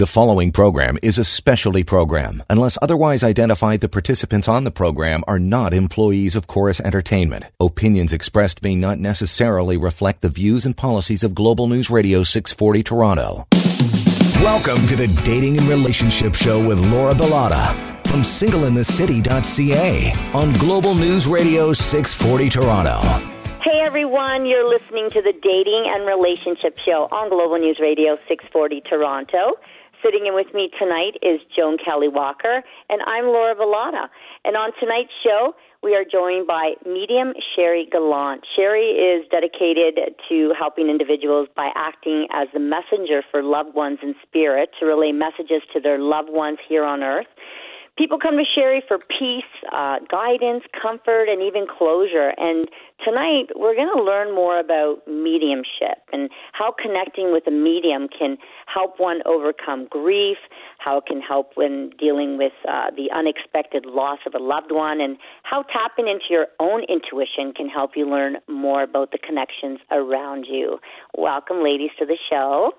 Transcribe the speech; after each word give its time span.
The 0.00 0.06
following 0.06 0.50
program 0.50 0.96
is 1.02 1.18
a 1.18 1.24
specialty 1.24 1.84
program. 1.84 2.42
Unless 2.48 2.78
otherwise 2.80 3.22
identified, 3.22 3.82
the 3.82 3.88
participants 3.90 4.48
on 4.48 4.64
the 4.64 4.70
program 4.70 5.22
are 5.28 5.38
not 5.38 5.74
employees 5.74 6.34
of 6.34 6.46
Corus 6.46 6.80
Entertainment. 6.80 7.44
Opinions 7.60 8.10
expressed 8.10 8.62
may 8.62 8.74
not 8.74 8.98
necessarily 8.98 9.76
reflect 9.76 10.22
the 10.22 10.30
views 10.30 10.64
and 10.64 10.74
policies 10.74 11.22
of 11.22 11.34
Global 11.34 11.66
News 11.66 11.90
Radio 11.90 12.22
640 12.22 12.82
Toronto. 12.82 13.46
Welcome 14.42 14.86
to 14.86 14.96
the 14.96 15.08
Dating 15.22 15.58
and 15.58 15.68
Relationship 15.68 16.34
Show 16.34 16.66
with 16.66 16.80
Laura 16.86 17.12
Bilotta 17.12 17.74
from 18.08 18.22
singleinthecity.ca 18.22 20.14
on 20.32 20.52
Global 20.52 20.94
News 20.94 21.26
Radio 21.26 21.74
640 21.74 22.48
Toronto. 22.48 23.00
Hey 23.62 23.80
everyone, 23.84 24.46
you're 24.46 24.66
listening 24.66 25.10
to 25.10 25.20
the 25.20 25.34
Dating 25.42 25.92
and 25.94 26.06
Relationship 26.06 26.78
Show 26.78 27.06
on 27.12 27.28
Global 27.28 27.58
News 27.58 27.78
Radio 27.78 28.16
640 28.26 28.80
Toronto. 28.80 29.58
Sitting 30.02 30.26
in 30.26 30.34
with 30.34 30.54
me 30.54 30.70
tonight 30.78 31.20
is 31.20 31.40
Joan 31.54 31.76
Kelley 31.76 32.08
Walker, 32.08 32.62
and 32.88 33.02
I'm 33.06 33.26
Laura 33.26 33.54
Bilotta. 33.54 34.08
And 34.46 34.56
on 34.56 34.70
tonight's 34.80 35.12
show, 35.22 35.54
we 35.82 35.94
are 35.94 36.04
joined 36.10 36.46
by 36.46 36.72
medium 36.86 37.34
Sherry 37.54 37.86
Gallant. 37.90 38.40
Sherry 38.56 38.96
is 38.96 39.26
dedicated 39.30 40.16
to 40.30 40.54
helping 40.58 40.88
individuals 40.88 41.48
by 41.54 41.70
acting 41.76 42.28
as 42.32 42.48
the 42.54 42.60
messenger 42.60 43.22
for 43.30 43.42
loved 43.42 43.74
ones 43.74 43.98
in 44.02 44.14
spirit 44.22 44.70
to 44.80 44.86
relay 44.86 45.12
messages 45.12 45.60
to 45.74 45.80
their 45.80 45.98
loved 45.98 46.30
ones 46.30 46.58
here 46.66 46.84
on 46.84 47.02
earth. 47.02 47.28
People 47.98 48.18
come 48.18 48.38
to 48.38 48.44
Sherry 48.44 48.82
for 48.88 48.96
peace, 48.96 49.52
uh, 49.70 49.98
guidance, 50.10 50.64
comfort, 50.80 51.28
and 51.28 51.42
even 51.42 51.66
closure. 51.66 52.32
And 52.38 52.68
tonight, 53.04 53.48
we're 53.56 53.74
going 53.74 53.90
to 53.94 54.02
learn 54.02 54.34
more 54.34 54.58
about 54.58 55.06
mediumship 55.06 55.98
and 56.12 56.30
how 56.52 56.72
connecting 56.72 57.32
with 57.32 57.46
a 57.46 57.50
medium 57.50 58.08
can 58.08 58.36
help 58.66 58.98
one 58.98 59.20
overcome 59.26 59.86
grief, 59.90 60.38
how 60.78 60.98
it 60.98 61.06
can 61.06 61.20
help 61.20 61.52
when 61.54 61.90
dealing 61.98 62.38
with 62.38 62.52
uh, 62.68 62.90
the 62.96 63.10
unexpected 63.14 63.86
loss 63.86 64.18
of 64.26 64.34
a 64.34 64.42
loved 64.42 64.70
one, 64.70 65.00
and 65.00 65.16
how 65.42 65.62
tapping 65.62 66.08
into 66.08 66.26
your 66.30 66.46
own 66.58 66.82
intuition 66.88 67.52
can 67.54 67.68
help 67.68 67.92
you 67.96 68.08
learn 68.08 68.36
more 68.48 68.82
about 68.82 69.12
the 69.12 69.18
connections 69.18 69.78
around 69.90 70.46
you. 70.48 70.78
Welcome, 71.16 71.62
ladies, 71.62 71.90
to 71.98 72.06
the 72.06 72.18
show. 72.30 72.72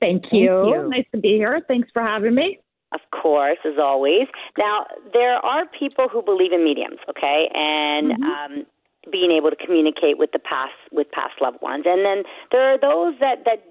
Thank 0.00 0.24
you. 0.32 0.48
Thank 0.48 0.84
you. 0.84 0.88
Nice 0.90 1.06
to 1.12 1.20
be 1.20 1.36
here. 1.36 1.60
Thanks 1.66 1.88
for 1.92 2.02
having 2.02 2.34
me. 2.34 2.58
Of 2.92 3.00
course, 3.10 3.58
as 3.64 3.78
always. 3.80 4.28
Now, 4.56 4.86
there 5.12 5.34
are 5.34 5.64
people 5.78 6.08
who 6.10 6.22
believe 6.22 6.52
in 6.52 6.64
mediums, 6.64 6.98
okay, 7.10 7.48
and 7.52 8.12
mm-hmm. 8.12 8.22
um, 8.22 8.66
being 9.10 9.30
able 9.30 9.50
to 9.50 9.56
communicate 9.56 10.18
with 10.18 10.32
the 10.32 10.38
past 10.38 10.74
with 10.92 11.10
past 11.10 11.34
loved 11.40 11.60
ones, 11.62 11.84
and 11.86 12.04
then 12.04 12.24
there 12.52 12.62
are 12.62 12.78
those 12.78 13.18
that 13.20 13.44
that 13.44 13.62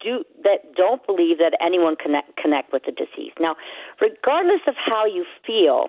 do 0.00 0.24
that 0.42 0.74
don't 0.74 1.04
believe 1.06 1.38
that 1.38 1.56
anyone 1.60 1.96
connect 1.96 2.36
connect 2.36 2.72
with 2.72 2.84
the 2.84 2.92
deceased. 2.92 3.36
Now, 3.40 3.56
regardless 4.00 4.60
of 4.66 4.74
how 4.76 5.04
you 5.04 5.24
feel, 5.46 5.88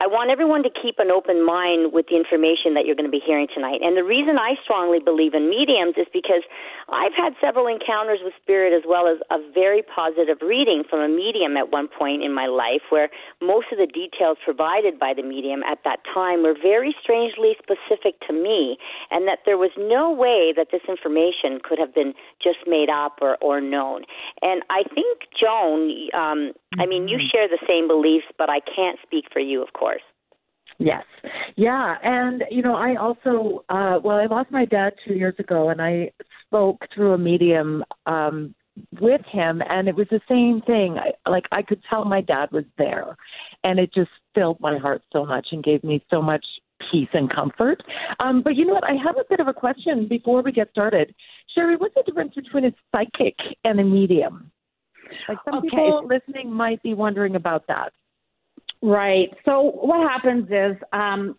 I 0.00 0.06
want 0.06 0.30
everyone 0.30 0.62
to 0.62 0.70
keep 0.70 0.98
an 0.98 1.10
open 1.10 1.44
mind 1.44 1.92
with 1.92 2.08
the 2.08 2.16
information 2.16 2.72
that 2.72 2.88
you're 2.88 2.96
going 2.96 3.04
to 3.04 3.12
be 3.12 3.20
hearing 3.20 3.48
tonight. 3.52 3.84
And 3.84 3.98
the 3.98 4.02
reason 4.02 4.40
I 4.40 4.56
strongly 4.64 4.98
believe 4.98 5.34
in 5.34 5.50
mediums 5.50 5.92
is 6.00 6.08
because 6.10 6.40
I've 6.88 7.12
had 7.12 7.36
several 7.36 7.68
encounters 7.68 8.20
with 8.24 8.32
spirit 8.40 8.72
as 8.72 8.88
well 8.88 9.04
as 9.12 9.20
a 9.28 9.36
very 9.52 9.82
positive 9.84 10.40
reading 10.40 10.84
from 10.88 11.00
a 11.00 11.08
medium 11.08 11.58
at 11.60 11.70
one 11.70 11.86
point 11.86 12.24
in 12.24 12.32
my 12.32 12.46
life 12.46 12.80
where 12.88 13.10
most 13.42 13.66
of 13.72 13.76
the 13.76 13.86
details 13.86 14.38
provided 14.42 14.98
by 14.98 15.12
the 15.12 15.22
medium 15.22 15.62
at 15.68 15.84
that 15.84 16.00
time 16.08 16.44
were 16.44 16.56
very 16.56 16.96
strangely 17.02 17.52
specific 17.60 18.16
to 18.24 18.32
me 18.32 18.78
and 19.10 19.28
that 19.28 19.40
there 19.44 19.58
was 19.58 19.70
no 19.76 20.10
way 20.10 20.54
that 20.56 20.68
this 20.72 20.80
information 20.88 21.60
could 21.62 21.78
have 21.78 21.94
been 21.94 22.14
just 22.42 22.64
made 22.66 22.88
up 22.88 23.18
or, 23.20 23.36
or 23.42 23.60
known. 23.60 24.08
And 24.40 24.62
I 24.70 24.82
think, 24.94 25.28
Joan, 25.36 26.08
um, 26.14 26.52
I 26.78 26.86
mean, 26.86 27.08
you 27.08 27.18
mm-hmm. 27.18 27.26
share 27.28 27.48
the 27.48 27.60
same 27.68 27.86
beliefs, 27.86 28.26
but 28.38 28.48
I 28.48 28.60
can't 28.60 28.98
speak 29.02 29.26
for 29.30 29.40
you, 29.40 29.60
of 29.60 29.74
course. 29.74 29.89
Yes. 30.80 31.04
Yeah. 31.56 31.96
And, 32.02 32.42
you 32.50 32.62
know, 32.62 32.74
I 32.74 32.96
also, 32.96 33.64
uh, 33.68 33.98
well, 34.02 34.16
I 34.16 34.24
lost 34.24 34.50
my 34.50 34.64
dad 34.64 34.94
two 35.06 35.12
years 35.12 35.34
ago 35.38 35.68
and 35.68 35.80
I 35.80 36.10
spoke 36.46 36.78
through 36.94 37.12
a 37.12 37.18
medium 37.18 37.84
um, 38.06 38.54
with 38.98 39.20
him 39.30 39.60
and 39.68 39.88
it 39.88 39.94
was 39.94 40.06
the 40.10 40.22
same 40.26 40.62
thing. 40.66 40.96
I, 40.98 41.30
like, 41.30 41.44
I 41.52 41.60
could 41.60 41.82
tell 41.88 42.06
my 42.06 42.22
dad 42.22 42.50
was 42.50 42.64
there 42.78 43.14
and 43.62 43.78
it 43.78 43.92
just 43.92 44.08
filled 44.34 44.58
my 44.60 44.78
heart 44.78 45.02
so 45.12 45.26
much 45.26 45.48
and 45.52 45.62
gave 45.62 45.84
me 45.84 46.02
so 46.08 46.22
much 46.22 46.44
peace 46.90 47.10
and 47.12 47.30
comfort. 47.30 47.82
Um, 48.18 48.40
but 48.42 48.56
you 48.56 48.64
know 48.64 48.72
what? 48.72 48.84
I 48.84 48.94
have 49.04 49.16
a 49.16 49.28
bit 49.28 49.40
of 49.40 49.48
a 49.48 49.52
question 49.52 50.08
before 50.08 50.42
we 50.42 50.50
get 50.50 50.70
started. 50.70 51.14
Sherry, 51.54 51.76
what's 51.76 51.94
the 51.94 52.04
difference 52.06 52.32
between 52.34 52.64
a 52.64 52.72
psychic 52.90 53.36
and 53.64 53.78
a 53.80 53.84
medium? 53.84 54.50
Like 55.28 55.38
some 55.44 55.58
okay. 55.58 55.68
people 55.68 56.08
listening 56.08 56.50
might 56.50 56.82
be 56.82 56.94
wondering 56.94 57.36
about 57.36 57.66
that. 57.68 57.92
Right. 58.82 59.28
So 59.44 59.72
what 59.74 60.00
happens 60.08 60.48
is 60.50 60.76
um, 60.92 61.36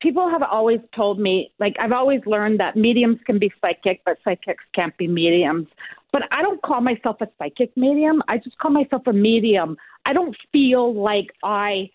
people 0.00 0.28
have 0.28 0.42
always 0.42 0.80
told 0.94 1.20
me, 1.20 1.52
like 1.58 1.76
I've 1.80 1.92
always 1.92 2.20
learned 2.26 2.58
that 2.60 2.76
mediums 2.76 3.18
can 3.26 3.38
be 3.38 3.52
psychic, 3.60 4.02
but 4.04 4.18
psychics 4.24 4.64
can't 4.74 4.96
be 4.96 5.06
mediums. 5.06 5.68
But 6.12 6.22
I 6.32 6.42
don't 6.42 6.60
call 6.62 6.80
myself 6.80 7.16
a 7.20 7.28
psychic 7.38 7.76
medium. 7.76 8.22
I 8.28 8.38
just 8.38 8.58
call 8.58 8.70
myself 8.70 9.02
a 9.06 9.12
medium. 9.12 9.76
I 10.06 10.12
don't 10.12 10.34
feel 10.52 10.94
like 10.94 11.26
I 11.44 11.90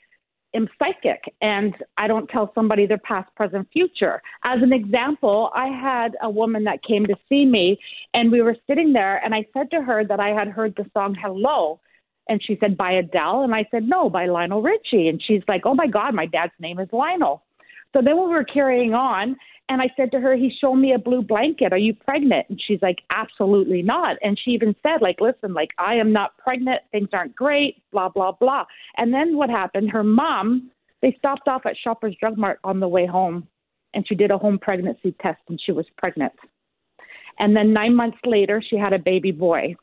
am 0.56 0.70
psychic 0.78 1.24
and 1.42 1.74
I 1.98 2.08
don't 2.08 2.28
tell 2.28 2.52
somebody 2.54 2.86
their 2.86 3.00
past, 3.00 3.34
present, 3.36 3.68
future. 3.74 4.22
As 4.44 4.60
an 4.62 4.72
example, 4.72 5.50
I 5.56 5.68
had 5.68 6.16
a 6.22 6.30
woman 6.30 6.64
that 6.66 6.84
came 6.84 7.06
to 7.08 7.16
see 7.28 7.46
me 7.46 7.80
and 8.14 8.32
we 8.32 8.42
were 8.42 8.56
sitting 8.68 8.94
there 8.94 9.18
and 9.26 9.34
I 9.34 9.46
said 9.52 9.72
to 9.72 9.82
her 9.82 10.06
that 10.06 10.20
I 10.20 10.30
had 10.30 10.48
heard 10.48 10.76
the 10.76 10.86
song 10.94 11.16
Hello 11.20 11.80
and 12.28 12.42
she 12.44 12.58
said, 12.60 12.78
by 12.78 12.92
Adele. 12.92 13.44
And 13.44 13.54
I 13.54 13.68
said, 13.72 13.84
no, 13.84 14.10
by 14.10 14.28
Lionel 14.28 14.62
Richie. 14.62 15.08
And 15.10 15.22
she's 15.26 15.42
like, 15.48 15.62
oh 15.66 15.74
my 15.74 15.88
God, 15.88 16.14
my 16.14 16.26
dad's 16.26 16.54
name 16.60 16.80
is 16.80 16.90
Lionel. 16.92 17.44
So 17.94 18.02
then 18.04 18.16
we 18.18 18.28
were 18.28 18.44
carrying 18.44 18.94
on, 18.96 19.36
and 19.70 19.82
I 19.82 19.86
said 19.96 20.12
to 20.12 20.20
her, 20.20 20.36
he's 20.36 20.54
shown 20.60 20.82
me 20.82 20.94
a 20.94 20.98
blue 20.98 21.22
blanket. 21.22 21.72
Are 21.72 21.78
you 21.78 21.94
pregnant? 21.94 22.48
And 22.50 22.60
she's 22.66 22.82
like, 22.82 22.98
absolutely 23.12 23.82
not. 23.82 24.18
And 24.24 24.38
she 24.44 24.52
even 24.52 24.76
said, 24.82 25.02
like, 25.02 25.22
listen, 25.22 25.54
like, 25.54 25.70
I 25.78 25.96
am 25.96 26.12
not 26.12 26.38
pregnant. 26.38 26.82
Things 26.92 27.10
aren't 27.14 27.36
great, 27.36 27.84
blah, 27.92 28.10
blah, 28.10 28.32
blah. 28.32 28.66
And 28.98 29.14
then 29.14 29.38
what 29.38 29.50
happened? 29.50 29.92
Her 29.92 30.04
mom, 30.04 30.72
they 31.02 31.16
stopped 31.20 31.48
off 31.48 31.66
at 31.66 31.78
Shoppers 31.82 32.16
Drug 32.20 32.38
Mart 32.38 32.60
on 32.64 32.80
the 32.80 32.88
way 32.88 33.06
home, 33.06 33.48
and 33.94 34.08
she 34.08 34.16
did 34.16 34.32
a 34.32 34.38
home 34.38 34.58
pregnancy 34.60 35.16
test, 35.22 35.42
and 35.48 35.62
she 35.64 35.72
was 35.72 35.86
pregnant. 35.98 36.34
And 37.40 37.56
then 37.56 37.74
nine 37.74 37.96
months 37.96 38.18
later, 38.26 38.62
she 38.68 38.76
had 38.76 38.94
a 38.94 39.00
baby 39.00 39.32
boy. 39.32 39.76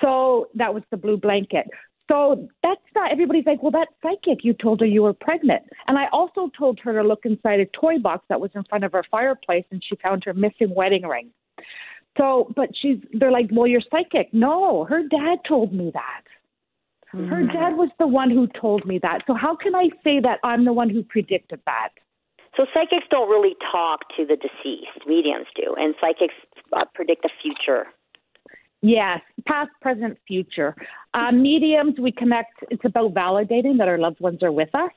So 0.00 0.48
that 0.54 0.74
was 0.74 0.82
the 0.90 0.96
blue 0.96 1.16
blanket. 1.16 1.66
So 2.10 2.48
that's 2.62 2.80
not 2.94 3.10
everybody's 3.10 3.46
like, 3.46 3.62
well, 3.62 3.72
that's 3.72 3.90
psychic. 4.02 4.44
You 4.44 4.54
told 4.54 4.80
her 4.80 4.86
you 4.86 5.02
were 5.02 5.12
pregnant. 5.12 5.62
And 5.88 5.98
I 5.98 6.04
also 6.12 6.50
told 6.56 6.78
her 6.84 6.92
to 7.02 7.06
look 7.06 7.20
inside 7.24 7.60
a 7.60 7.66
toy 7.66 7.98
box 7.98 8.24
that 8.28 8.40
was 8.40 8.50
in 8.54 8.62
front 8.64 8.84
of 8.84 8.92
her 8.92 9.02
fireplace, 9.10 9.64
and 9.70 9.82
she 9.86 9.96
found 9.96 10.22
her 10.24 10.34
missing 10.34 10.72
wedding 10.74 11.02
ring. 11.02 11.30
So, 12.16 12.52
but 12.54 12.70
she's, 12.80 12.98
they're 13.12 13.32
like, 13.32 13.48
well, 13.52 13.66
you're 13.66 13.82
psychic. 13.90 14.32
No, 14.32 14.84
her 14.84 15.02
dad 15.02 15.38
told 15.46 15.72
me 15.72 15.90
that. 15.92 16.22
Mm. 17.14 17.28
Her 17.28 17.42
dad 17.42 17.76
was 17.76 17.90
the 17.98 18.06
one 18.06 18.30
who 18.30 18.46
told 18.58 18.86
me 18.86 18.98
that. 19.02 19.22
So 19.26 19.34
how 19.34 19.56
can 19.56 19.74
I 19.74 19.88
say 20.04 20.20
that 20.20 20.38
I'm 20.44 20.64
the 20.64 20.72
one 20.72 20.88
who 20.88 21.02
predicted 21.02 21.60
that? 21.66 21.90
So 22.56 22.64
psychics 22.72 23.06
don't 23.10 23.28
really 23.28 23.54
talk 23.70 24.00
to 24.16 24.24
the 24.24 24.36
deceased. 24.36 25.06
Mediums 25.06 25.46
do, 25.54 25.74
and 25.76 25.94
psychics 26.00 26.34
uh, 26.72 26.84
predict 26.94 27.22
the 27.22 27.30
future 27.42 27.86
Yes, 28.82 29.20
past, 29.46 29.70
present, 29.80 30.18
future. 30.26 30.74
Uh, 31.14 31.32
mediums, 31.32 31.94
we 31.98 32.12
connect, 32.12 32.52
it's 32.70 32.84
about 32.84 33.14
validating 33.14 33.78
that 33.78 33.88
our 33.88 33.98
loved 33.98 34.20
ones 34.20 34.42
are 34.42 34.52
with 34.52 34.72
us 34.74 34.90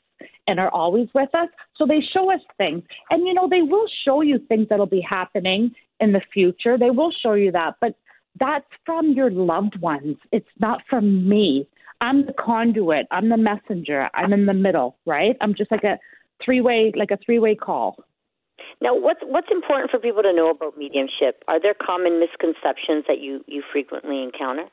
and 0.47 0.59
are 0.59 0.69
always 0.71 1.07
with 1.15 1.33
us. 1.33 1.47
So 1.75 1.85
they 1.85 2.01
show 2.13 2.31
us 2.31 2.41
things. 2.57 2.83
And, 3.09 3.25
you 3.25 3.33
know, 3.33 3.47
they 3.49 3.61
will 3.61 3.85
show 4.05 4.21
you 4.21 4.39
things 4.47 4.67
that'll 4.69 4.85
be 4.85 5.05
happening 5.07 5.71
in 5.99 6.11
the 6.11 6.21
future. 6.33 6.77
They 6.77 6.91
will 6.91 7.11
show 7.23 7.33
you 7.33 7.51
that. 7.53 7.75
But 7.79 7.95
that's 8.39 8.65
from 8.85 9.13
your 9.13 9.31
loved 9.31 9.79
ones. 9.79 10.17
It's 10.31 10.47
not 10.59 10.81
from 10.89 11.27
me. 11.27 11.67
I'm 12.01 12.25
the 12.25 12.33
conduit. 12.33 13.07
I'm 13.11 13.29
the 13.29 13.37
messenger. 13.37 14.09
I'm 14.13 14.33
in 14.33 14.45
the 14.45 14.53
middle, 14.53 14.97
right? 15.05 15.35
I'm 15.41 15.53
just 15.53 15.71
like 15.71 15.83
a 15.83 15.97
three 16.43 16.61
way, 16.61 16.93
like 16.95 17.11
a 17.11 17.17
three 17.25 17.39
way 17.39 17.55
call. 17.55 17.97
Now, 18.81 18.95
what's 18.95 19.21
what's 19.23 19.47
important 19.51 19.91
for 19.91 19.99
people 19.99 20.23
to 20.23 20.33
know 20.33 20.49
about 20.49 20.77
mediumship? 20.77 21.43
Are 21.47 21.59
there 21.61 21.73
common 21.73 22.19
misconceptions 22.19 23.05
that 23.07 23.19
you 23.19 23.43
you 23.47 23.63
frequently 23.71 24.23
encounter? 24.23 24.65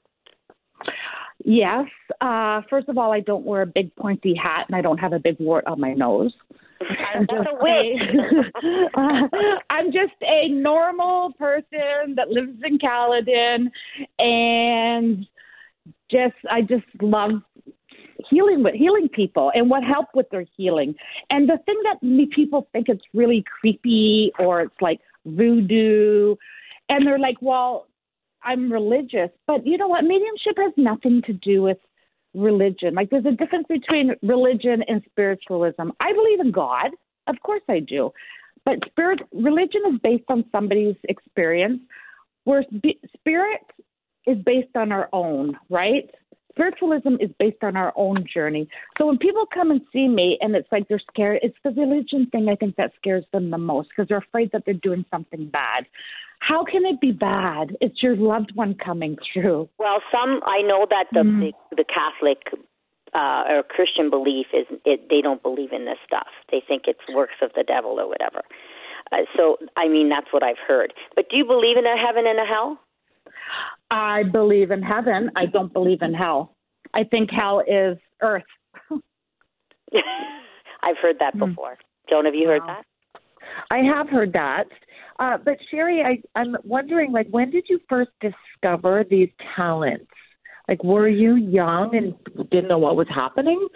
Yes. 1.44 1.86
Uh, 2.20 2.62
first 2.68 2.88
of 2.88 2.98
all, 2.98 3.12
I 3.12 3.20
don't 3.20 3.44
wear 3.44 3.62
a 3.62 3.66
big 3.66 3.94
pointy 3.96 4.34
hat, 4.34 4.66
and 4.68 4.76
I 4.76 4.80
don't 4.80 4.98
have 4.98 5.12
a 5.12 5.18
big 5.18 5.36
wart 5.38 5.66
on 5.66 5.80
my 5.80 5.92
nose. 5.92 6.32
I'm 7.14 7.26
just, 7.26 7.48
a, 7.48 8.90
uh, 9.00 9.28
I'm 9.70 9.86
just 9.92 10.14
a 10.22 10.48
normal 10.48 11.32
person 11.38 12.14
that 12.16 12.28
lives 12.28 12.58
in 12.64 12.78
Caledon, 12.78 13.70
and 14.18 15.26
just 16.10 16.34
I 16.50 16.62
just 16.62 16.84
love 17.00 17.42
healing 18.30 18.62
with 18.62 18.74
healing 18.74 19.08
people 19.08 19.50
and 19.54 19.70
what 19.70 19.82
help 19.84 20.06
with 20.14 20.28
their 20.30 20.44
healing. 20.56 20.94
And 21.30 21.48
the 21.48 21.58
thing 21.66 21.80
that 21.84 22.30
people 22.34 22.68
think 22.72 22.88
it's 22.88 23.04
really 23.14 23.44
creepy 23.60 24.32
or 24.38 24.62
it's 24.62 24.80
like 24.80 25.00
voodoo, 25.24 26.36
and 26.88 27.06
they're 27.06 27.18
like, 27.18 27.36
well, 27.40 27.86
I'm 28.42 28.72
religious, 28.72 29.30
but 29.46 29.66
you 29.66 29.76
know 29.76 29.88
what? 29.88 30.04
Mediumship 30.04 30.56
has 30.58 30.72
nothing 30.76 31.22
to 31.26 31.32
do 31.32 31.62
with 31.62 31.78
religion. 32.34 32.94
Like 32.94 33.10
there's 33.10 33.26
a 33.26 33.32
difference 33.32 33.66
between 33.68 34.14
religion 34.22 34.84
and 34.86 35.02
spiritualism. 35.10 35.90
I 36.00 36.12
believe 36.12 36.40
in 36.40 36.52
God, 36.52 36.90
of 37.26 37.36
course 37.42 37.62
I 37.68 37.80
do, 37.80 38.12
but 38.64 38.78
spirit 38.86 39.20
religion 39.32 39.82
is 39.92 39.98
based 40.02 40.24
on 40.28 40.44
somebody's 40.52 40.96
experience, 41.08 41.80
where 42.44 42.64
spirit 43.16 43.62
is 44.26 44.38
based 44.44 44.76
on 44.76 44.92
our 44.92 45.08
own, 45.12 45.56
right? 45.70 46.08
Spiritualism 46.56 47.16
is 47.20 47.30
based 47.38 47.62
on 47.62 47.76
our 47.76 47.92
own 47.96 48.24
journey. 48.32 48.68
So 48.98 49.06
when 49.06 49.18
people 49.18 49.44
come 49.52 49.70
and 49.70 49.80
see 49.92 50.08
me 50.08 50.38
and 50.40 50.56
it's 50.56 50.68
like 50.72 50.88
they're 50.88 51.02
scared, 51.12 51.40
it's 51.42 51.56
the 51.62 51.70
religion 51.70 52.28
thing 52.32 52.48
I 52.48 52.56
think 52.56 52.76
that 52.76 52.92
scares 52.96 53.24
them 53.32 53.50
the 53.50 53.58
most 53.58 53.90
because 53.90 54.08
they're 54.08 54.18
afraid 54.18 54.50
that 54.52 54.62
they're 54.64 54.74
doing 54.74 55.04
something 55.10 55.48
bad. 55.48 55.84
How 56.40 56.64
can 56.64 56.84
it 56.84 57.00
be 57.00 57.12
bad? 57.12 57.76
It's 57.80 58.02
your 58.02 58.16
loved 58.16 58.52
one 58.54 58.74
coming 58.74 59.16
through. 59.32 59.68
Well, 59.78 60.00
some 60.12 60.40
I 60.44 60.62
know 60.62 60.86
that 60.88 61.06
the 61.12 61.20
mm. 61.20 61.52
the, 61.70 61.76
the 61.76 61.84
Catholic 61.84 62.38
uh, 63.14 63.44
or 63.48 63.62
Christian 63.62 64.10
belief 64.10 64.46
is 64.52 64.66
it, 64.84 65.08
they 65.08 65.22
don't 65.22 65.42
believe 65.42 65.72
in 65.72 65.86
this 65.86 65.98
stuff. 66.06 66.28
They 66.50 66.62
think 66.66 66.82
it's 66.86 67.00
works 67.14 67.40
of 67.40 67.50
the 67.54 67.64
devil 67.66 67.98
or 67.98 68.08
whatever. 68.08 68.42
Uh, 69.12 69.24
so 69.36 69.56
I 69.76 69.88
mean 69.88 70.08
that's 70.08 70.30
what 70.30 70.42
I've 70.42 70.60
heard. 70.66 70.92
But 71.14 71.30
do 71.30 71.36
you 71.36 71.44
believe 71.44 71.78
in 71.78 71.86
a 71.86 71.96
heaven 71.96 72.26
and 72.26 72.38
a 72.38 72.44
hell? 72.44 72.78
I 73.90 74.22
believe 74.24 74.70
in 74.70 74.82
heaven. 74.82 75.30
I 75.36 75.46
don't 75.46 75.72
believe 75.72 76.02
in 76.02 76.14
hell. 76.14 76.56
I 76.94 77.04
think 77.04 77.30
hell 77.30 77.60
is 77.60 77.98
earth. 78.22 78.42
I've 80.82 80.96
heard 81.00 81.16
that 81.20 81.34
hmm. 81.34 81.50
before. 81.50 81.78
Joan, 82.08 82.24
have 82.24 82.34
you 82.34 82.48
heard 82.48 82.62
that? 82.66 82.84
I 83.70 83.78
have 83.78 84.08
heard 84.08 84.32
that. 84.32 84.64
Uh, 85.18 85.38
but 85.42 85.56
Sherry, 85.70 86.02
I, 86.02 86.38
I'm 86.38 86.56
wondering, 86.64 87.12
like, 87.12 87.26
when 87.30 87.50
did 87.50 87.64
you 87.68 87.80
first 87.88 88.10
discover 88.20 89.04
these 89.08 89.30
talents? 89.56 90.06
Like, 90.68 90.82
were 90.84 91.08
you 91.08 91.36
young 91.36 91.96
and 91.96 92.50
didn't 92.50 92.68
know 92.68 92.78
what 92.78 92.96
was 92.96 93.06
happening? 93.08 93.66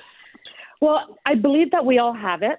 Well, 0.80 1.18
I 1.24 1.34
believe 1.34 1.70
that 1.70 1.84
we 1.84 1.98
all 1.98 2.14
have 2.14 2.42
it 2.42 2.58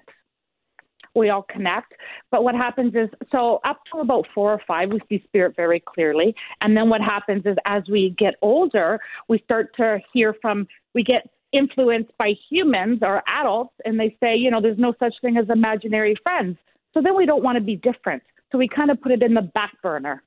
we 1.14 1.30
all 1.30 1.46
connect. 1.50 1.92
But 2.30 2.44
what 2.44 2.54
happens 2.54 2.94
is, 2.94 3.08
so 3.30 3.60
up 3.64 3.80
to 3.92 4.00
about 4.00 4.26
four 4.34 4.52
or 4.52 4.60
five, 4.66 4.90
we 4.90 5.00
see 5.08 5.22
spirit 5.26 5.54
very 5.56 5.80
clearly. 5.80 6.34
And 6.60 6.76
then 6.76 6.88
what 6.88 7.00
happens 7.00 7.44
is, 7.44 7.56
as 7.66 7.82
we 7.90 8.14
get 8.18 8.34
older, 8.42 9.00
we 9.28 9.40
start 9.44 9.74
to 9.76 9.98
hear 10.12 10.34
from, 10.40 10.66
we 10.94 11.02
get 11.02 11.28
influenced 11.52 12.12
by 12.18 12.32
humans 12.50 13.00
or 13.02 13.22
adults, 13.28 13.74
and 13.84 14.00
they 14.00 14.16
say, 14.20 14.34
you 14.34 14.50
know, 14.50 14.60
there's 14.60 14.78
no 14.78 14.94
such 14.98 15.14
thing 15.20 15.36
as 15.36 15.44
imaginary 15.50 16.16
friends. 16.22 16.56
So 16.94 17.00
then 17.02 17.16
we 17.16 17.26
don't 17.26 17.42
want 17.42 17.56
to 17.56 17.62
be 17.62 17.76
different. 17.76 18.22
So 18.50 18.58
we 18.58 18.68
kind 18.68 18.90
of 18.90 19.00
put 19.00 19.12
it 19.12 19.22
in 19.22 19.34
the 19.34 19.42
back 19.42 19.72
burner. 19.82 20.22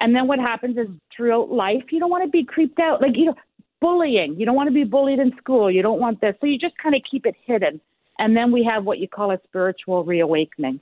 And 0.00 0.14
then 0.14 0.26
what 0.26 0.38
happens 0.38 0.76
is 0.76 0.88
throughout 1.14 1.50
life, 1.50 1.84
you 1.90 2.00
don't 2.00 2.10
want 2.10 2.24
to 2.24 2.30
be 2.30 2.44
creeped 2.44 2.80
out. 2.80 3.00
Like, 3.00 3.12
you 3.14 3.26
know, 3.26 3.34
bullying. 3.80 4.36
You 4.38 4.46
don't 4.46 4.54
want 4.54 4.68
to 4.68 4.74
be 4.74 4.84
bullied 4.84 5.18
in 5.18 5.32
school. 5.38 5.70
You 5.70 5.82
don't 5.82 6.00
want 6.00 6.20
this. 6.20 6.34
So 6.40 6.46
you 6.46 6.58
just 6.58 6.76
kind 6.82 6.94
of 6.94 7.02
keep 7.08 7.26
it 7.26 7.34
hidden. 7.44 7.80
And 8.18 8.36
then 8.36 8.52
we 8.52 8.64
have 8.64 8.84
what 8.84 8.98
you 8.98 9.08
call 9.08 9.30
a 9.32 9.38
spiritual 9.44 10.04
reawakening. 10.04 10.80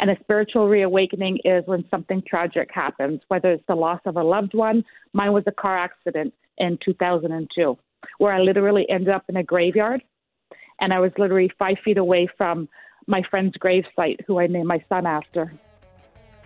And 0.00 0.10
a 0.10 0.16
spiritual 0.20 0.68
reawakening 0.68 1.38
is 1.44 1.62
when 1.66 1.84
something 1.90 2.22
tragic 2.26 2.68
happens, 2.72 3.20
whether 3.28 3.52
it's 3.52 3.64
the 3.68 3.74
loss 3.74 4.00
of 4.06 4.16
a 4.16 4.22
loved 4.22 4.54
one. 4.54 4.84
Mine 5.12 5.32
was 5.32 5.44
a 5.46 5.52
car 5.52 5.78
accident 5.78 6.34
in 6.58 6.78
2002, 6.84 7.78
where 8.18 8.32
I 8.32 8.40
literally 8.40 8.86
ended 8.90 9.10
up 9.10 9.24
in 9.28 9.36
a 9.36 9.42
graveyard. 9.42 10.02
And 10.80 10.92
I 10.92 10.98
was 10.98 11.12
literally 11.16 11.50
five 11.58 11.76
feet 11.84 11.98
away 11.98 12.28
from 12.36 12.68
my 13.06 13.22
friend's 13.30 13.56
grave 13.56 13.84
site, 13.94 14.20
who 14.26 14.40
I 14.40 14.46
named 14.46 14.66
my 14.66 14.84
son 14.88 15.06
after. 15.06 15.52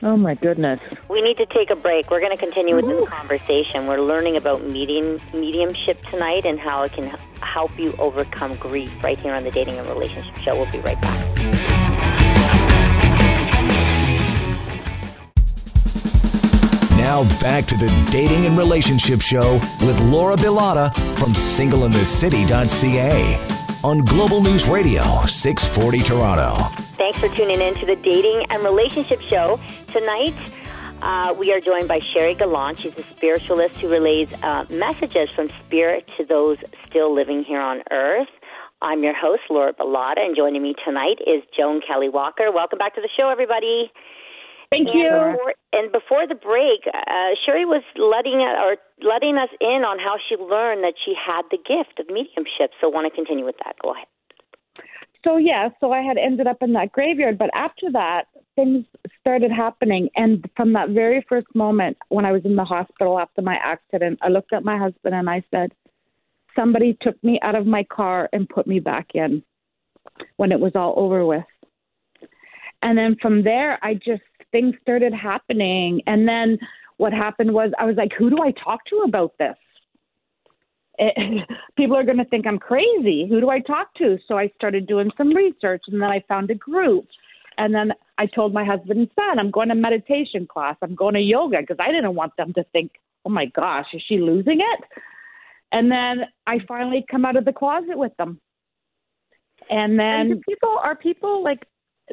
Oh 0.03 0.17
my 0.17 0.35
goodness. 0.35 0.81
We 1.09 1.23
need 1.23 1.39
to 1.39 1.47
take 1.47 1.71
a 1.71 1.77
break. 1.77 2.09
We're 2.11 2.21
going 2.21 2.31
to 2.31 2.39
continue 2.39 2.77
with 2.77 2.87
this 2.87 3.09
conversation. 3.09 3.87
We're 3.87 4.01
learning 4.01 4.37
about 4.37 4.63
medium, 4.65 5.21
mediumship 5.33 6.01
tonight 6.07 6.47
and 6.47 6.61
how 6.61 6.85
it 6.85 6.93
can 6.93 7.07
help 7.41 7.77
you 7.79 7.95
overcome 7.99 8.55
grief 8.57 8.93
right 9.03 9.19
here 9.19 9.35
on 9.35 9.43
the 9.43 9.51
Dating 9.51 9.77
and 9.77 9.89
Relationship 9.89 10.37
Show. 10.39 10.55
We'll 10.57 10.71
be 10.71 10.79
right 10.81 11.01
back. 11.01 11.19
Now 16.97 17.25
back 17.41 17.65
to 17.67 17.77
the 17.77 17.89
Dating 18.13 18.47
and 18.47 18.57
Relationship 18.57 19.21
Show 19.21 19.55
with 19.81 20.01
Laura 20.11 20.37
Bilotta 20.37 20.95
from 21.19 21.33
singleinthecity.ca 21.33 23.81
on 23.83 24.05
Global 24.05 24.41
News 24.43 24.69
Radio 24.69 25.03
640 25.27 26.03
Toronto. 26.03 26.85
Thanks 26.99 27.21
for 27.21 27.29
tuning 27.29 27.61
in 27.61 27.75
to 27.77 27.87
the 27.87 27.95
Dating 27.97 28.45
and 28.51 28.63
Relationship 28.65 29.21
Show. 29.23 29.61
Tonight, 29.93 30.37
uh, 31.01 31.35
we 31.39 31.51
are 31.51 31.61
joined 31.61 31.89
by 31.89 31.99
Sherry 31.99 32.35
Gallant. 32.35 32.79
She's 32.79 32.95
a 32.99 33.03
spiritualist 33.03 33.77
who 33.77 33.89
relays 33.89 34.29
uh, 34.43 34.67
messages 34.69 35.31
from 35.31 35.49
spirit 35.65 36.07
to 36.19 36.27
those 36.27 36.59
still 36.87 37.15
living 37.15 37.43
here 37.43 37.61
on 37.61 37.83
earth. 37.91 38.29
I'm 38.83 39.03
your 39.03 39.15
host, 39.17 39.43
Laura 39.49 39.73
Bilotta, 39.73 40.21
and 40.21 40.37
joining 40.37 40.63
me 40.63 40.75
tonight 40.85 41.21
is 41.27 41.43
Joan 41.57 41.81
Kelley 41.81 42.11
Walker. 42.11 42.53
Welcome 42.53 42.79
back 42.79 42.97
to 42.97 43.01
the 43.01 43.09
show, 43.17 43.31
everybody. 43.31 43.91
Thank 44.69 44.89
and 44.89 44.99
you. 44.99 45.09
Before, 45.09 45.55
and 45.73 45.91
before 45.91 46.27
the 46.27 46.35
break, 46.35 46.85
uh, 46.93 47.33
Sherry 47.47 47.65
was 47.65 47.83
letting 47.97 48.45
uh, 48.45 48.61
or 48.61 48.77
letting 49.01 49.39
us 49.39 49.49
in 49.59 49.89
on 49.89 49.99
how 49.99 50.17
she 50.29 50.37
learned 50.37 50.85
that 50.85 50.95
she 51.03 51.15
had 51.17 51.49
the 51.51 51.57
gift 51.57 51.99
of 51.99 52.13
mediumship. 52.13 52.77
So, 52.79 52.89
I 52.89 52.95
want 52.95 53.11
to 53.11 53.17
continue 53.17 53.47
with 53.47 53.57
that. 53.65 53.77
Go 53.83 53.95
ahead 53.95 54.07
so 55.25 55.37
yeah, 55.37 55.69
so 55.81 55.93
I 55.93 56.01
had 56.01 56.17
ended 56.17 56.47
up 56.47 56.59
in 56.63 56.73
that 56.75 56.93
graveyard, 56.93 57.39
but 57.39 57.51
after 57.55 57.91
that, 57.93 58.25
things 58.59 58.85
started 59.21 59.53
happening. 59.53 60.09
And 60.17 60.45
from 60.57 60.73
that 60.73 60.91
very 60.91 61.25
first 61.29 61.47
moment 61.55 61.97
when 62.09 62.25
I 62.25 62.33
was 62.33 62.43
in 62.45 62.57
the 62.57 62.65
hospital 62.65 63.19
after 63.19 63.41
my 63.41 63.57
accident, 63.63 64.19
I 64.21 64.29
looked 64.29 64.53
at 64.53 64.65
my 64.65 64.77
husband 64.77 65.15
and 65.15 65.31
I 65.31 65.45
said, 65.51 65.73
Somebody 66.57 66.99
took 67.01 67.23
me 67.23 67.39
out 67.43 67.55
of 67.55 67.67
my 67.67 67.85
car 67.85 68.29
and 68.33 68.49
put 68.49 68.67
me 68.67 68.81
back 68.81 69.11
in 69.15 69.45
when 70.39 70.51
it 70.51 70.59
was 70.59 70.73
all 70.75 70.95
over 70.97 71.25
with. 71.25 71.45
And 72.83 72.99
then 72.99 73.17
from 73.23 73.45
there, 73.45 73.79
I 73.81 73.95
just, 73.95 74.23
things 74.51 74.75
started 74.83 75.15
happening. 75.15 76.03
And 76.09 76.27
then 76.27 76.59
what 76.97 77.13
happened 77.13 77.55
was, 77.55 77.71
I 77.79 77.85
was 77.85 77.95
like, 77.97 78.11
Who 78.19 78.29
do 78.29 78.43
I 78.43 78.53
talk 78.65 78.85
to 78.87 79.05
about 79.07 79.35
this? 79.39 79.55
it, 80.99 81.15
eh, 81.17 81.55
people 81.77 81.97
are 81.97 82.05
going 82.05 82.19
to 82.19 82.25
think 82.25 82.47
I'm 82.47 82.59
crazy. 82.59 83.27
Who 83.29 83.41
do 83.41 83.51
I 83.51 83.61
talk 83.61 83.95
to? 83.95 84.19
So 84.27 84.37
I 84.37 84.51
started 84.57 84.87
doing 84.87 85.11
some 85.17 85.29
research 85.29 85.83
and 85.87 86.03
then 86.03 86.09
I 86.09 86.25
found 86.29 86.51
a 86.51 86.57
group. 86.57 87.07
And 87.59 87.75
then 87.75 87.93
I 88.17 88.27
told 88.27 88.55
my 88.55 88.65
husband 88.65 89.01
and 89.01 89.11
son, 89.17 89.39
I'm 89.39 89.51
going 89.51 89.69
to 89.69 89.75
meditation 89.75 90.47
class. 90.47 90.77
I'm 90.81 90.95
going 90.95 91.15
to 91.15 91.21
yoga 91.21 91.59
because 91.61 91.79
I 91.81 91.93
didn't 91.93 92.15
want 92.15 92.33
them 92.39 92.53
to 92.55 92.65
think, 92.73 92.93
oh 93.27 93.31
my 93.31 93.47
gosh, 93.47 93.87
is 93.93 94.03
she 94.09 94.19
losing 94.19 94.61
it? 94.61 94.85
And 95.73 95.91
then 95.91 96.27
I 96.47 96.59
finally 96.67 97.05
come 97.11 97.25
out 97.25 97.37
of 97.37 97.45
the 97.45 97.53
closet 97.53 97.99
with 97.99 98.17
them. 98.17 98.41
And 99.69 99.99
then 99.99 100.33
and 100.33 100.43
people 100.49 100.79
are 100.83 100.97
people 100.97 101.43
like 101.43 101.59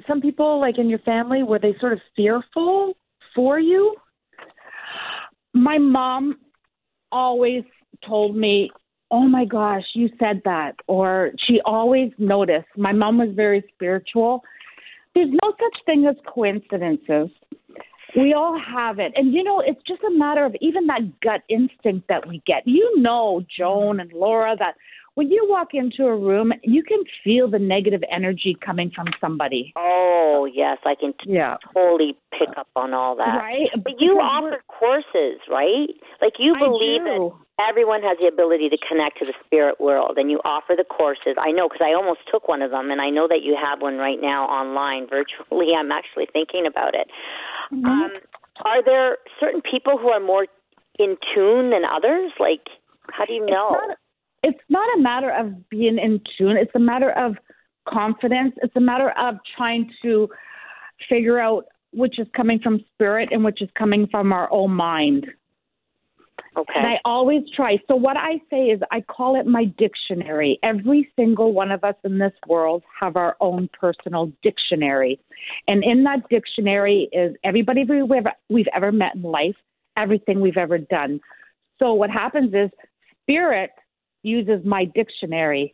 some 0.07 0.19
people 0.19 0.59
like 0.59 0.77
in 0.77 0.89
your 0.89 0.99
family 0.99 1.43
were 1.43 1.59
they 1.59 1.75
sort 1.79 1.93
of 1.93 1.99
fearful 2.15 2.97
for 3.33 3.59
you? 3.59 3.95
My 5.53 5.77
mom 5.77 6.39
always 7.11 7.63
told 8.05 8.35
me, 8.35 8.71
Oh 9.11 9.27
my 9.27 9.45
gosh, 9.45 9.83
you 9.93 10.09
said 10.19 10.41
that. 10.45 10.75
Or 10.87 11.31
she 11.47 11.61
always 11.63 12.11
noticed. 12.17 12.67
My 12.75 12.91
mom 12.91 13.19
was 13.19 13.29
very 13.35 13.63
spiritual. 13.73 14.41
There's 15.15 15.31
no 15.31 15.51
such 15.51 15.85
thing 15.85 16.05
as 16.05 16.15
coincidences. 16.27 17.29
We 18.17 18.33
all 18.33 18.59
have 18.59 18.99
it. 18.99 19.13
And 19.15 19.33
you 19.33 19.43
know, 19.43 19.61
it's 19.65 19.81
just 19.87 20.01
a 20.03 20.11
matter 20.11 20.45
of 20.45 20.55
even 20.61 20.87
that 20.87 21.19
gut 21.21 21.41
instinct 21.49 22.07
that 22.09 22.27
we 22.27 22.41
get. 22.45 22.63
You 22.65 22.99
know, 22.99 23.43
Joan 23.57 23.99
and 23.99 24.11
Laura, 24.13 24.55
that 24.57 24.75
when 25.15 25.31
you 25.31 25.47
walk 25.49 25.69
into 25.73 26.05
a 26.05 26.15
room, 26.15 26.51
you 26.61 26.83
can 26.83 26.99
feel 27.23 27.49
the 27.49 27.59
negative 27.59 28.01
energy 28.11 28.55
coming 28.63 28.91
from 28.93 29.07
somebody. 29.19 29.73
Oh, 29.77 30.47
yes, 30.53 30.77
I 30.85 30.95
can 30.95 31.13
t- 31.13 31.31
yeah. 31.31 31.55
totally 31.73 32.17
pick 32.37 32.49
up 32.57 32.67
on 32.75 32.93
all 32.93 33.15
that. 33.15 33.39
Right? 33.39 33.69
But 33.81 33.93
you 33.99 34.19
offer 34.19 34.61
courses, 34.67 35.39
right? 35.49 35.87
Like 36.21 36.33
you 36.37 36.53
believe 36.59 37.03
that 37.07 37.31
everyone 37.63 38.01
has 38.03 38.17
the 38.19 38.27
ability 38.27 38.67
to 38.69 38.77
connect 38.87 39.19
to 39.19 39.25
the 39.25 39.33
spirit 39.45 39.79
world 39.79 40.17
and 40.17 40.29
you 40.29 40.39
offer 40.43 40.75
the 40.75 40.83
courses. 40.83 41.39
I 41.39 41.51
know 41.51 41.69
because 41.69 41.87
I 41.87 41.95
almost 41.95 42.19
took 42.29 42.49
one 42.49 42.61
of 42.61 42.71
them 42.71 42.91
and 42.91 42.99
I 42.99 43.09
know 43.09 43.27
that 43.29 43.39
you 43.41 43.55
have 43.55 43.81
one 43.81 43.95
right 43.95 44.19
now 44.19 44.43
online 44.45 45.07
virtually. 45.09 45.71
I'm 45.77 45.91
actually 45.91 46.27
thinking 46.31 46.67
about 46.67 46.93
it. 46.93 47.07
Mm-hmm. 47.71 47.85
Um, 47.85 48.11
are 48.65 48.83
there 48.83 49.17
certain 49.39 49.61
people 49.61 49.97
who 49.97 50.09
are 50.09 50.19
more 50.19 50.47
in 50.99 51.15
tune 51.33 51.71
than 51.71 51.83
others? 51.87 52.31
Like, 52.37 52.67
how 53.11 53.23
do 53.23 53.31
you 53.31 53.45
know? 53.45 53.79
It's 54.47 54.59
not, 54.69 54.87
a 54.97 55.01
matter 55.01 55.31
of 55.31 55.69
being 55.69 55.97
in 55.97 56.21
tune. 56.37 56.55
It's 56.57 56.71
a 56.75 56.79
matter 56.79 57.11
of 57.11 57.35
confidence. 57.89 58.53
It's 58.61 58.75
a 58.75 58.81
matter 58.81 59.11
of 59.11 59.35
trying 59.57 59.91
to 60.03 60.29
figure 61.09 61.39
out 61.39 61.65
which 61.91 62.19
is 62.19 62.27
coming 62.35 62.59
from 62.59 62.79
spirit 62.93 63.29
and 63.31 63.43
which 63.43 63.61
is 63.61 63.69
coming 63.77 64.07
from 64.11 64.31
our 64.31 64.51
own 64.51 64.71
mind. 64.71 65.27
Okay. 66.57 66.73
And 66.75 66.87
I 66.87 66.99
always 67.03 67.43
try. 67.55 67.77
So 67.87 67.95
what 67.95 68.17
I 68.17 68.39
say 68.49 68.67
is 68.67 68.79
I 68.91 69.01
call 69.01 69.39
it 69.39 69.45
my 69.45 69.65
dictionary. 69.77 70.59
Every 70.63 71.09
single 71.15 71.51
one 71.51 71.71
of 71.71 71.83
us 71.83 71.95
in 72.03 72.17
this 72.17 72.33
world 72.47 72.83
have 72.99 73.17
our 73.17 73.35
own 73.41 73.69
personal 73.77 74.31
dictionary. 74.41 75.19
And 75.67 75.83
in 75.83 76.03
that 76.03 76.29
dictionary 76.29 77.09
is 77.11 77.35
everybody 77.43 77.83
we've 77.83 78.11
ever, 78.11 78.31
we've 78.49 78.67
ever 78.73 78.91
met 78.91 79.15
in 79.15 79.23
life 79.23 79.55
everything 79.97 80.39
we've 80.41 80.57
ever 80.57 80.77
done. 80.77 81.19
So 81.79 81.93
what 81.93 82.09
happens 82.09 82.53
is 82.53 82.69
spirit 83.23 83.71
uses 84.25 84.65
my 84.65 84.85
dictionary 84.85 85.73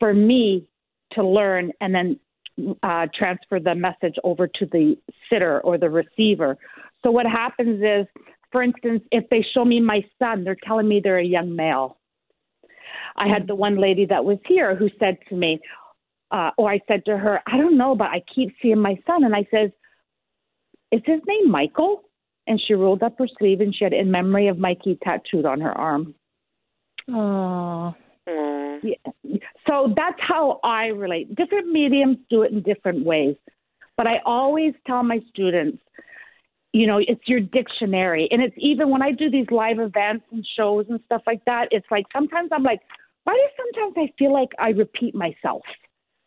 for 0.00 0.12
me 0.12 0.66
to 1.12 1.24
learn 1.24 1.72
and 1.80 1.94
then 1.94 2.18
uh, 2.82 3.06
transfer 3.16 3.58
the 3.60 3.74
message 3.74 4.16
over 4.24 4.46
to 4.46 4.66
the 4.66 4.96
sitter 5.28 5.60
or 5.60 5.78
the 5.78 5.90
receiver. 5.90 6.56
So 7.02 7.10
what 7.10 7.26
happens 7.26 7.82
is, 7.82 8.06
for 8.52 8.62
instance, 8.62 9.02
if 9.10 9.28
they 9.30 9.44
show 9.54 9.64
me 9.64 9.80
my 9.80 10.02
son, 10.18 10.44
they're 10.44 10.56
telling 10.64 10.88
me 10.88 11.00
they're 11.02 11.18
a 11.18 11.24
young 11.24 11.54
male. 11.54 11.98
I 13.16 13.28
had 13.28 13.46
the 13.46 13.54
one 13.54 13.80
lady 13.80 14.06
that 14.06 14.24
was 14.24 14.38
here 14.46 14.74
who 14.74 14.88
said 14.98 15.18
to 15.28 15.36
me, 15.36 15.60
uh, 16.30 16.50
or 16.56 16.70
I 16.70 16.80
said 16.88 17.04
to 17.06 17.16
her, 17.16 17.40
I 17.46 17.56
don't 17.56 17.76
know, 17.76 17.94
but 17.94 18.08
I 18.08 18.22
keep 18.34 18.54
seeing 18.60 18.80
my 18.80 18.96
son. 19.06 19.24
And 19.24 19.34
I 19.34 19.46
says, 19.50 19.70
Is 20.90 21.02
his 21.04 21.20
name 21.26 21.50
Michael? 21.50 22.02
And 22.46 22.60
she 22.60 22.74
rolled 22.74 23.02
up 23.02 23.16
her 23.18 23.28
sleeve 23.38 23.60
and 23.60 23.74
she 23.74 23.84
had 23.84 23.92
in 23.92 24.10
memory 24.10 24.48
of 24.48 24.58
Mikey 24.58 24.98
tattooed 25.02 25.46
on 25.46 25.60
her 25.60 25.72
arm. 25.72 26.14
Oh. 27.10 27.94
Yeah. 28.26 28.94
So 29.66 29.92
that's 29.96 30.18
how 30.20 30.60
I 30.62 30.86
relate. 30.86 31.34
Different 31.34 31.70
mediums 31.70 32.18
do 32.30 32.42
it 32.42 32.52
in 32.52 32.62
different 32.62 33.04
ways. 33.04 33.36
But 33.96 34.06
I 34.06 34.16
always 34.24 34.74
tell 34.86 35.02
my 35.02 35.20
students, 35.30 35.78
you 36.72 36.86
know, 36.86 36.98
it's 36.98 37.26
your 37.26 37.40
dictionary. 37.40 38.28
And 38.30 38.42
it's 38.42 38.54
even 38.58 38.90
when 38.90 39.02
I 39.02 39.12
do 39.12 39.30
these 39.30 39.46
live 39.50 39.78
events 39.78 40.24
and 40.32 40.44
shows 40.56 40.86
and 40.88 41.00
stuff 41.06 41.22
like 41.26 41.44
that, 41.44 41.68
it's 41.70 41.86
like 41.90 42.04
sometimes 42.12 42.50
I'm 42.52 42.64
like, 42.64 42.80
why 43.24 43.34
do 43.34 43.64
sometimes 43.64 43.94
I 43.96 44.12
feel 44.18 44.32
like 44.32 44.50
I 44.58 44.70
repeat 44.70 45.14
myself? 45.14 45.62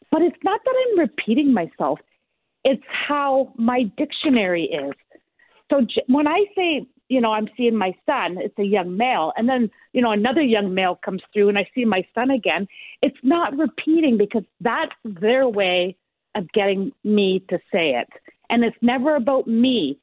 But 0.10 0.22
it's 0.22 0.38
not 0.44 0.62
that 0.64 0.74
I'm 0.88 1.00
repeating 1.00 1.54
myself, 1.54 2.00
it's 2.64 2.84
how 3.08 3.54
my 3.58 3.84
dictionary 3.98 4.64
is. 4.64 4.94
So 5.70 5.86
when 6.08 6.28
I 6.28 6.46
say, 6.56 6.88
you 7.10 7.22
know, 7.22 7.32
I'm 7.32 7.48
seeing 7.56 7.76
my 7.76 7.96
son, 8.06 8.38
it's 8.38 8.58
a 8.60 8.64
young 8.64 8.98
male, 8.98 9.32
and 9.38 9.48
then, 9.48 9.70
you 9.94 10.02
know, 10.02 10.12
another 10.12 10.42
young 10.42 10.74
male 10.74 11.00
comes 11.04 11.22
through 11.34 11.50
and 11.50 11.58
I 11.58 11.70
see 11.74 11.86
my 11.86 12.06
son 12.14 12.32
again, 12.32 12.68
it's 13.02 13.18
not 13.24 13.58
repeating 13.58 14.18
because 14.18 14.44
that's 14.60 14.94
their 15.04 15.48
way 15.48 15.96
of 16.36 16.52
getting 16.52 16.92
me 17.04 17.44
to 17.50 17.58
say 17.72 17.92
it. 17.92 18.10
And 18.50 18.64
it's 18.64 18.78
never 18.82 19.16
about 19.16 19.48
me. 19.48 20.00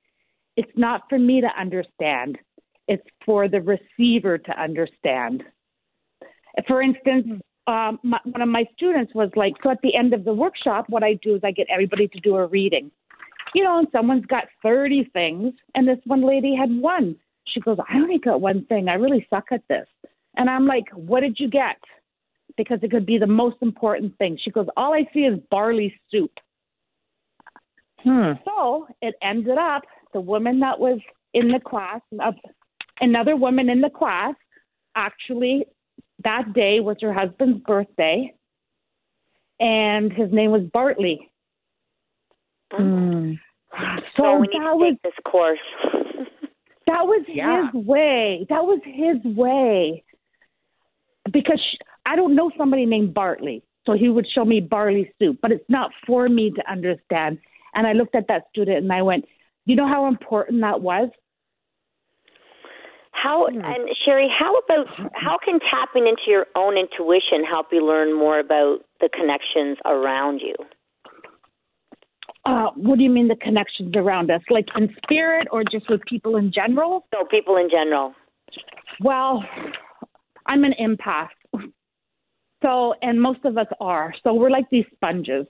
It's 0.56 0.70
not 0.76 1.02
for 1.08 1.18
me 1.18 1.40
to 1.40 1.48
understand. 1.58 2.38
It's 2.88 3.06
for 3.24 3.48
the 3.48 3.60
receiver 3.60 4.38
to 4.38 4.60
understand. 4.60 5.42
For 6.66 6.82
instance, 6.82 7.42
um, 7.66 7.98
my, 8.02 8.18
one 8.24 8.42
of 8.42 8.48
my 8.48 8.64
students 8.76 9.14
was 9.14 9.30
like, 9.36 9.54
so 9.62 9.70
at 9.70 9.80
the 9.82 9.96
end 9.96 10.12
of 10.12 10.24
the 10.24 10.34
workshop, 10.34 10.86
what 10.88 11.02
I 11.02 11.14
do 11.14 11.34
is 11.34 11.40
I 11.42 11.50
get 11.50 11.66
everybody 11.70 12.08
to 12.08 12.20
do 12.20 12.36
a 12.36 12.46
reading. 12.46 12.90
You 13.54 13.64
know, 13.64 13.78
and 13.78 13.88
someone's 13.92 14.26
got 14.26 14.44
30 14.62 15.10
things, 15.12 15.54
and 15.74 15.86
this 15.86 15.98
one 16.04 16.26
lady 16.26 16.54
had 16.56 16.70
one. 16.70 17.16
She 17.46 17.60
goes, 17.60 17.78
I 17.88 17.96
only 17.96 18.18
got 18.18 18.40
one 18.40 18.64
thing. 18.66 18.88
I 18.88 18.94
really 18.94 19.26
suck 19.30 19.46
at 19.52 19.62
this. 19.68 19.86
And 20.36 20.50
I'm 20.50 20.66
like, 20.66 20.88
what 20.94 21.20
did 21.20 21.36
you 21.38 21.48
get? 21.48 21.76
Because 22.56 22.78
it 22.82 22.90
could 22.90 23.06
be 23.06 23.18
the 23.18 23.26
most 23.26 23.56
important 23.60 24.16
thing. 24.18 24.38
She 24.42 24.50
goes, 24.50 24.66
all 24.76 24.92
I 24.92 25.08
see 25.12 25.20
is 25.20 25.38
barley 25.50 25.94
soup. 26.10 26.32
Hmm. 28.02 28.32
So 28.44 28.88
it 29.00 29.14
ended 29.22 29.56
up 29.56 29.82
the 30.12 30.20
woman 30.20 30.60
that 30.60 30.78
was 30.78 31.00
in 31.32 31.48
the 31.48 31.60
class, 31.60 32.00
uh, 32.22 32.32
another 33.00 33.36
woman 33.36 33.68
in 33.68 33.80
the 33.80 33.90
class, 33.90 34.34
actually 34.94 35.64
that 36.22 36.52
day 36.54 36.80
was 36.80 36.96
her 37.00 37.12
husband's 37.12 37.62
birthday, 37.64 38.34
and 39.60 40.12
his 40.12 40.32
name 40.32 40.50
was 40.50 40.62
Bartley. 40.72 41.30
Mm. 42.78 43.38
So, 44.16 44.22
so 44.22 44.36
we 44.36 44.46
need 44.46 44.58
to 44.58 44.76
was, 44.76 44.92
take 44.92 45.02
this 45.02 45.24
course. 45.30 45.58
that 46.86 47.04
was 47.04 47.24
yeah. 47.28 47.70
his 47.72 47.86
way. 47.86 48.46
That 48.48 48.62
was 48.62 48.80
his 48.84 49.36
way. 49.36 50.04
Because 51.32 51.60
she, 51.70 51.78
I 52.06 52.16
don't 52.16 52.36
know 52.36 52.50
somebody 52.56 52.86
named 52.86 53.14
Bartley, 53.14 53.62
so 53.86 53.94
he 53.94 54.08
would 54.08 54.26
show 54.34 54.44
me 54.44 54.60
barley 54.60 55.12
soup, 55.18 55.38
but 55.40 55.52
it's 55.52 55.68
not 55.68 55.90
for 56.06 56.28
me 56.28 56.50
to 56.50 56.70
understand. 56.70 57.38
And 57.74 57.86
I 57.86 57.92
looked 57.92 58.14
at 58.14 58.28
that 58.28 58.44
student 58.50 58.78
and 58.78 58.92
I 58.92 59.02
went, 59.02 59.24
you 59.66 59.74
know 59.76 59.88
how 59.88 60.06
important 60.06 60.60
that 60.60 60.80
was? 60.80 61.08
How 63.12 63.46
and 63.46 63.88
Sherry, 64.04 64.28
how 64.28 64.54
about 64.58 64.86
how 65.14 65.38
can 65.42 65.58
tapping 65.70 66.06
into 66.06 66.22
your 66.26 66.46
own 66.56 66.76
intuition 66.76 67.44
help 67.48 67.68
you 67.72 67.86
learn 67.86 68.12
more 68.12 68.38
about 68.38 68.80
the 69.00 69.08
connections 69.08 69.78
around 69.86 70.40
you? 70.40 70.54
Uh, 72.46 72.70
what 72.76 72.98
do 72.98 73.04
you 73.04 73.10
mean 73.10 73.28
the 73.28 73.36
connections 73.36 73.94
around 73.96 74.30
us? 74.30 74.42
Like 74.50 74.66
in 74.76 74.94
spirit 75.02 75.48
or 75.50 75.64
just 75.64 75.88
with 75.88 76.00
people 76.08 76.36
in 76.36 76.52
general? 76.52 77.06
So 77.12 77.24
people 77.30 77.56
in 77.56 77.68
general. 77.70 78.14
Well, 79.00 79.42
I'm 80.46 80.64
an 80.64 80.74
empath. 80.80 81.28
So, 82.62 82.94
and 83.02 83.20
most 83.20 83.44
of 83.44 83.58
us 83.58 83.66
are. 83.80 84.14
So 84.22 84.34
we're 84.34 84.50
like 84.50 84.64
these 84.70 84.86
sponges. 84.94 85.46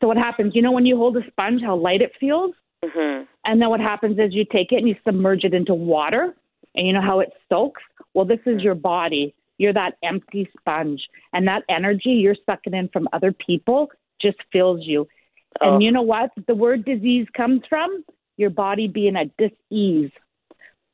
So 0.00 0.08
what 0.08 0.16
happens? 0.16 0.54
You 0.54 0.62
know, 0.62 0.72
when 0.72 0.84
you 0.86 0.96
hold 0.96 1.16
a 1.16 1.20
sponge, 1.30 1.62
how 1.62 1.76
light 1.76 2.02
it 2.02 2.12
feels. 2.20 2.54
Mm-hmm. 2.84 3.24
And 3.46 3.62
then 3.62 3.70
what 3.70 3.80
happens 3.80 4.18
is 4.18 4.34
you 4.34 4.44
take 4.50 4.72
it 4.72 4.76
and 4.76 4.88
you 4.88 4.96
submerge 5.06 5.44
it 5.44 5.54
into 5.54 5.74
water 5.74 6.34
and 6.74 6.86
you 6.86 6.92
know 6.92 7.00
how 7.00 7.20
it 7.20 7.30
soaks? 7.48 7.82
Well, 8.12 8.24
this 8.24 8.40
is 8.46 8.60
your 8.60 8.74
body. 8.74 9.34
You're 9.58 9.72
that 9.72 9.96
empty 10.02 10.50
sponge. 10.58 11.02
And 11.32 11.46
that 11.48 11.62
energy 11.68 12.10
you're 12.10 12.36
sucking 12.44 12.74
in 12.74 12.88
from 12.88 13.08
other 13.12 13.32
people 13.32 13.90
just 14.20 14.38
fills 14.52 14.80
you. 14.82 15.06
Oh. 15.60 15.74
And 15.74 15.82
you 15.82 15.92
know 15.92 16.02
what? 16.02 16.30
The 16.46 16.54
word 16.54 16.84
disease 16.84 17.26
comes 17.36 17.62
from 17.68 18.04
your 18.36 18.50
body 18.50 18.88
being 18.88 19.16
at 19.16 19.36
dis-ease. 19.36 20.10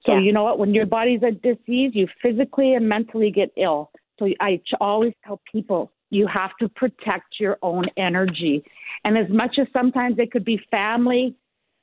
So 0.06 0.14
yeah. 0.14 0.20
you 0.20 0.32
know 0.32 0.44
what? 0.44 0.58
When 0.58 0.74
your 0.74 0.86
body's 0.86 1.22
at 1.22 1.42
dis-ease, 1.42 1.92
you 1.94 2.06
physically 2.22 2.74
and 2.74 2.88
mentally 2.88 3.30
get 3.30 3.50
ill. 3.56 3.90
So 4.18 4.28
I 4.40 4.60
always 4.80 5.14
tell 5.24 5.40
people 5.50 5.92
you 6.10 6.26
have 6.26 6.50
to 6.60 6.68
protect 6.68 7.38
your 7.38 7.58
own 7.62 7.86
energy. 7.96 8.62
And 9.04 9.16
as 9.16 9.30
much 9.30 9.56
as 9.58 9.66
sometimes 9.72 10.18
it 10.18 10.32
could 10.32 10.44
be 10.44 10.60
family, 10.70 11.34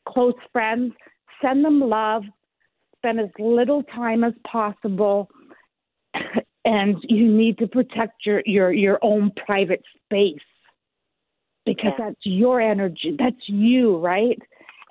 close 0.08 0.36
friends, 0.52 0.94
send 1.42 1.64
them 1.64 1.80
love, 1.80 2.24
spend 2.98 3.20
as 3.20 3.30
little 3.40 3.84
time 3.84 4.24
as 4.24 4.34
possible 4.46 5.30
and 6.68 6.98
you 7.04 7.26
need 7.32 7.58
to 7.58 7.68
protect 7.68 8.26
your 8.26 8.44
your 8.46 8.72
your 8.72 9.00
own 9.02 9.32
private 9.46 9.82
space 10.04 10.36
because 11.68 11.92
yeah. 12.00 12.06
that's 12.06 12.20
your 12.24 12.60
energy 12.60 13.16
that's 13.20 13.48
you 13.48 13.98
right 13.98 14.40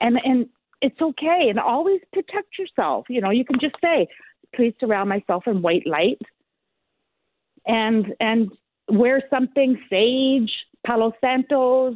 and 0.00 0.18
and 0.24 0.46
it's 0.82 1.00
okay 1.00 1.46
and 1.48 1.58
always 1.58 2.00
protect 2.12 2.58
yourself 2.58 3.06
you 3.08 3.20
know 3.20 3.30
you 3.30 3.44
can 3.44 3.58
just 3.60 3.74
say 3.82 4.06
please 4.54 4.74
surround 4.78 5.08
myself 5.08 5.44
in 5.46 5.62
white 5.62 5.86
light 5.86 6.20
and 7.66 8.14
and 8.20 8.50
wear 8.88 9.22
something 9.30 9.76
sage 9.90 10.52
palo 10.86 11.12
santos 11.20 11.94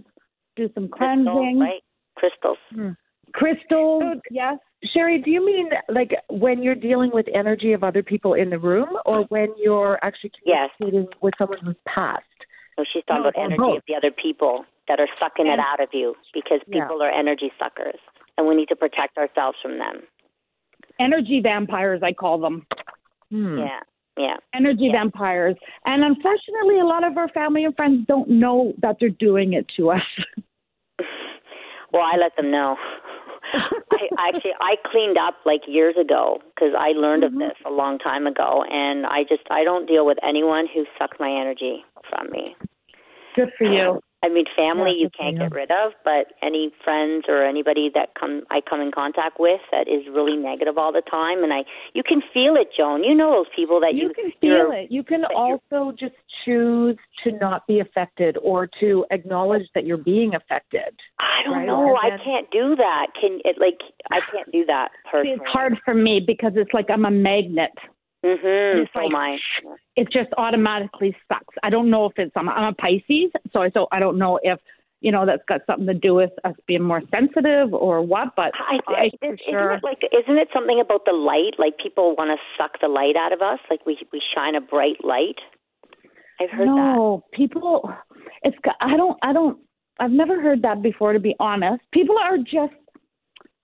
do 0.56 0.68
some 0.74 0.88
cleansing 0.88 1.26
crystals, 1.26 1.60
right 1.60 1.82
crystals 2.16 2.58
hmm. 2.74 2.90
crystals 3.32 4.02
so, 4.02 4.20
yes 4.30 4.58
Sherry, 4.94 5.20
do 5.20 5.30
you 5.30 5.44
mean 5.44 5.68
like 5.90 6.12
when 6.30 6.62
you're 6.62 6.74
dealing 6.74 7.10
with 7.12 7.26
energy 7.34 7.74
of 7.74 7.84
other 7.84 8.02
people 8.02 8.32
in 8.32 8.48
the 8.48 8.58
room 8.58 8.88
or 9.04 9.24
when 9.24 9.48
you're 9.58 9.98
actually 10.02 10.32
communicating 10.42 11.02
yes. 11.02 11.18
with 11.20 11.34
someone 11.36 11.58
who's 11.62 11.76
passed? 11.86 12.24
No, 12.80 12.84
she's 12.90 13.04
talking 13.04 13.24
no, 13.24 13.28
about 13.28 13.44
energy 13.44 13.58
both. 13.58 13.76
of 13.78 13.82
the 13.86 13.94
other 13.94 14.10
people 14.10 14.64
that 14.88 15.00
are 15.00 15.08
sucking 15.20 15.46
and, 15.46 15.54
it 15.54 15.60
out 15.60 15.82
of 15.82 15.90
you 15.92 16.14
because 16.32 16.60
people 16.70 16.98
yeah. 17.00 17.06
are 17.06 17.10
energy 17.10 17.52
suckers 17.58 18.00
and 18.38 18.46
we 18.46 18.56
need 18.56 18.68
to 18.68 18.76
protect 18.76 19.18
ourselves 19.18 19.58
from 19.60 19.78
them. 19.78 20.02
Energy 20.98 21.40
vampires, 21.42 22.00
I 22.02 22.12
call 22.12 22.40
them. 22.40 22.66
Hmm. 23.30 23.58
Yeah. 23.58 23.80
Yeah. 24.16 24.36
Energy 24.54 24.88
yeah. 24.92 24.92
vampires. 24.92 25.56
And 25.84 26.02
unfortunately, 26.04 26.80
a 26.80 26.84
lot 26.84 27.04
of 27.04 27.16
our 27.16 27.28
family 27.28 27.64
and 27.64 27.74
friends 27.76 28.06
don't 28.08 28.28
know 28.28 28.72
that 28.82 28.96
they're 28.98 29.10
doing 29.10 29.52
it 29.52 29.66
to 29.76 29.90
us. 29.90 30.02
well, 31.92 32.02
I 32.02 32.16
let 32.16 32.34
them 32.36 32.50
know. 32.50 32.76
I 33.52 34.28
actually 34.28 34.52
I 34.60 34.76
cleaned 34.90 35.18
up 35.18 35.34
like 35.44 35.62
years 35.66 35.96
ago 36.00 36.38
because 36.54 36.72
I 36.78 36.92
learned 36.92 37.24
mm-hmm. 37.24 37.40
of 37.40 37.48
this 37.48 37.58
a 37.66 37.70
long 37.70 37.98
time 37.98 38.26
ago, 38.26 38.64
and 38.70 39.06
I 39.06 39.22
just 39.28 39.42
I 39.50 39.64
don't 39.64 39.86
deal 39.86 40.06
with 40.06 40.18
anyone 40.26 40.66
who 40.72 40.84
sucks 40.98 41.18
my 41.18 41.30
energy 41.30 41.84
from 42.08 42.30
me. 42.30 42.56
Good 43.36 43.50
for 43.56 43.64
you. 43.64 44.00
I 44.22 44.28
mean, 44.28 44.44
family 44.54 44.92
yeah, 44.96 45.04
you 45.04 45.10
can't 45.18 45.38
get 45.38 45.52
rid 45.52 45.70
of, 45.70 45.92
but 46.04 46.34
any 46.42 46.70
friends 46.84 47.24
or 47.26 47.42
anybody 47.42 47.90
that 47.94 48.10
come 48.18 48.42
I 48.50 48.60
come 48.60 48.80
in 48.82 48.92
contact 48.92 49.40
with 49.40 49.60
that 49.72 49.88
is 49.88 50.04
really 50.12 50.36
negative 50.36 50.76
all 50.76 50.92
the 50.92 51.02
time, 51.10 51.42
and 51.42 51.52
I 51.52 51.64
you 51.94 52.02
can 52.02 52.20
feel 52.34 52.54
it, 52.56 52.68
Joan. 52.76 53.02
You 53.02 53.14
know 53.14 53.30
those 53.30 53.52
people 53.56 53.80
that 53.80 53.94
you, 53.94 54.08
you 54.08 54.14
can 54.14 54.32
feel 54.40 54.70
it. 54.72 54.90
You 54.90 55.02
can 55.02 55.24
also 55.34 55.96
just 55.98 56.14
choose 56.44 56.98
to 57.24 57.32
not 57.32 57.66
be 57.66 57.80
affected 57.80 58.36
or 58.42 58.68
to 58.80 59.06
acknowledge 59.10 59.66
that 59.74 59.86
you're 59.86 59.96
being 59.96 60.34
affected. 60.34 60.92
I 61.18 61.42
don't 61.44 61.58
right? 61.58 61.66
know. 61.66 61.96
I 61.96 62.10
can't 62.22 62.50
do 62.50 62.76
that. 62.76 63.06
Can 63.18 63.40
it 63.46 63.56
like 63.58 63.80
I 64.10 64.20
can't 64.30 64.52
do 64.52 64.66
that 64.66 64.90
personally. 65.10 65.38
It's 65.40 65.50
hard 65.50 65.78
for 65.82 65.94
me 65.94 66.20
because 66.24 66.52
it's 66.56 66.74
like 66.74 66.90
I'm 66.90 67.06
a 67.06 67.10
magnet. 67.10 67.72
Mm-hmm. 68.24 68.82
It's 68.82 68.92
so 68.92 69.00
like, 69.00 69.12
my. 69.12 69.38
It 69.96 70.08
just 70.12 70.28
automatically 70.36 71.16
sucks. 71.28 71.54
I 71.62 71.70
don't 71.70 71.90
know 71.90 72.06
if 72.06 72.12
it's 72.16 72.32
I'm, 72.36 72.48
I'm 72.48 72.72
a 72.72 72.74
Pisces, 72.74 73.30
so 73.52 73.62
I 73.62 73.70
so 73.70 73.88
I 73.92 73.98
don't 73.98 74.18
know 74.18 74.38
if 74.42 74.58
you 75.00 75.10
know 75.10 75.24
that's 75.24 75.42
got 75.48 75.62
something 75.66 75.86
to 75.86 75.94
do 75.94 76.14
with 76.14 76.30
us 76.44 76.54
being 76.66 76.82
more 76.82 77.00
sensitive 77.10 77.72
or 77.72 78.02
what. 78.02 78.36
But 78.36 78.52
I, 78.54 78.78
I, 78.86 78.92
I, 78.92 79.10
for 79.18 79.26
isn't 79.26 79.40
sure. 79.48 79.72
it 79.72 79.82
like 79.82 79.98
isn't 80.12 80.36
it 80.36 80.48
something 80.52 80.80
about 80.80 81.06
the 81.06 81.12
light? 81.12 81.58
Like 81.58 81.78
people 81.82 82.14
want 82.18 82.30
to 82.30 82.62
suck 82.62 82.72
the 82.82 82.88
light 82.88 83.16
out 83.16 83.32
of 83.32 83.40
us. 83.40 83.58
Like 83.70 83.86
we 83.86 83.96
we 84.12 84.20
shine 84.34 84.54
a 84.54 84.60
bright 84.60 85.02
light. 85.02 85.40
I've 86.40 86.50
heard 86.50 86.68
that. 86.68 86.74
no, 86.74 87.24
people. 87.32 87.90
It's. 88.42 88.56
got- 88.62 88.76
I 88.80 88.96
don't. 88.96 89.18
I 89.22 89.32
don't. 89.32 89.58
I've 89.98 90.10
never 90.10 90.40
heard 90.42 90.62
that 90.62 90.82
before. 90.82 91.12
To 91.12 91.20
be 91.20 91.34
honest, 91.40 91.82
people 91.92 92.16
are 92.18 92.36
just 92.38 92.74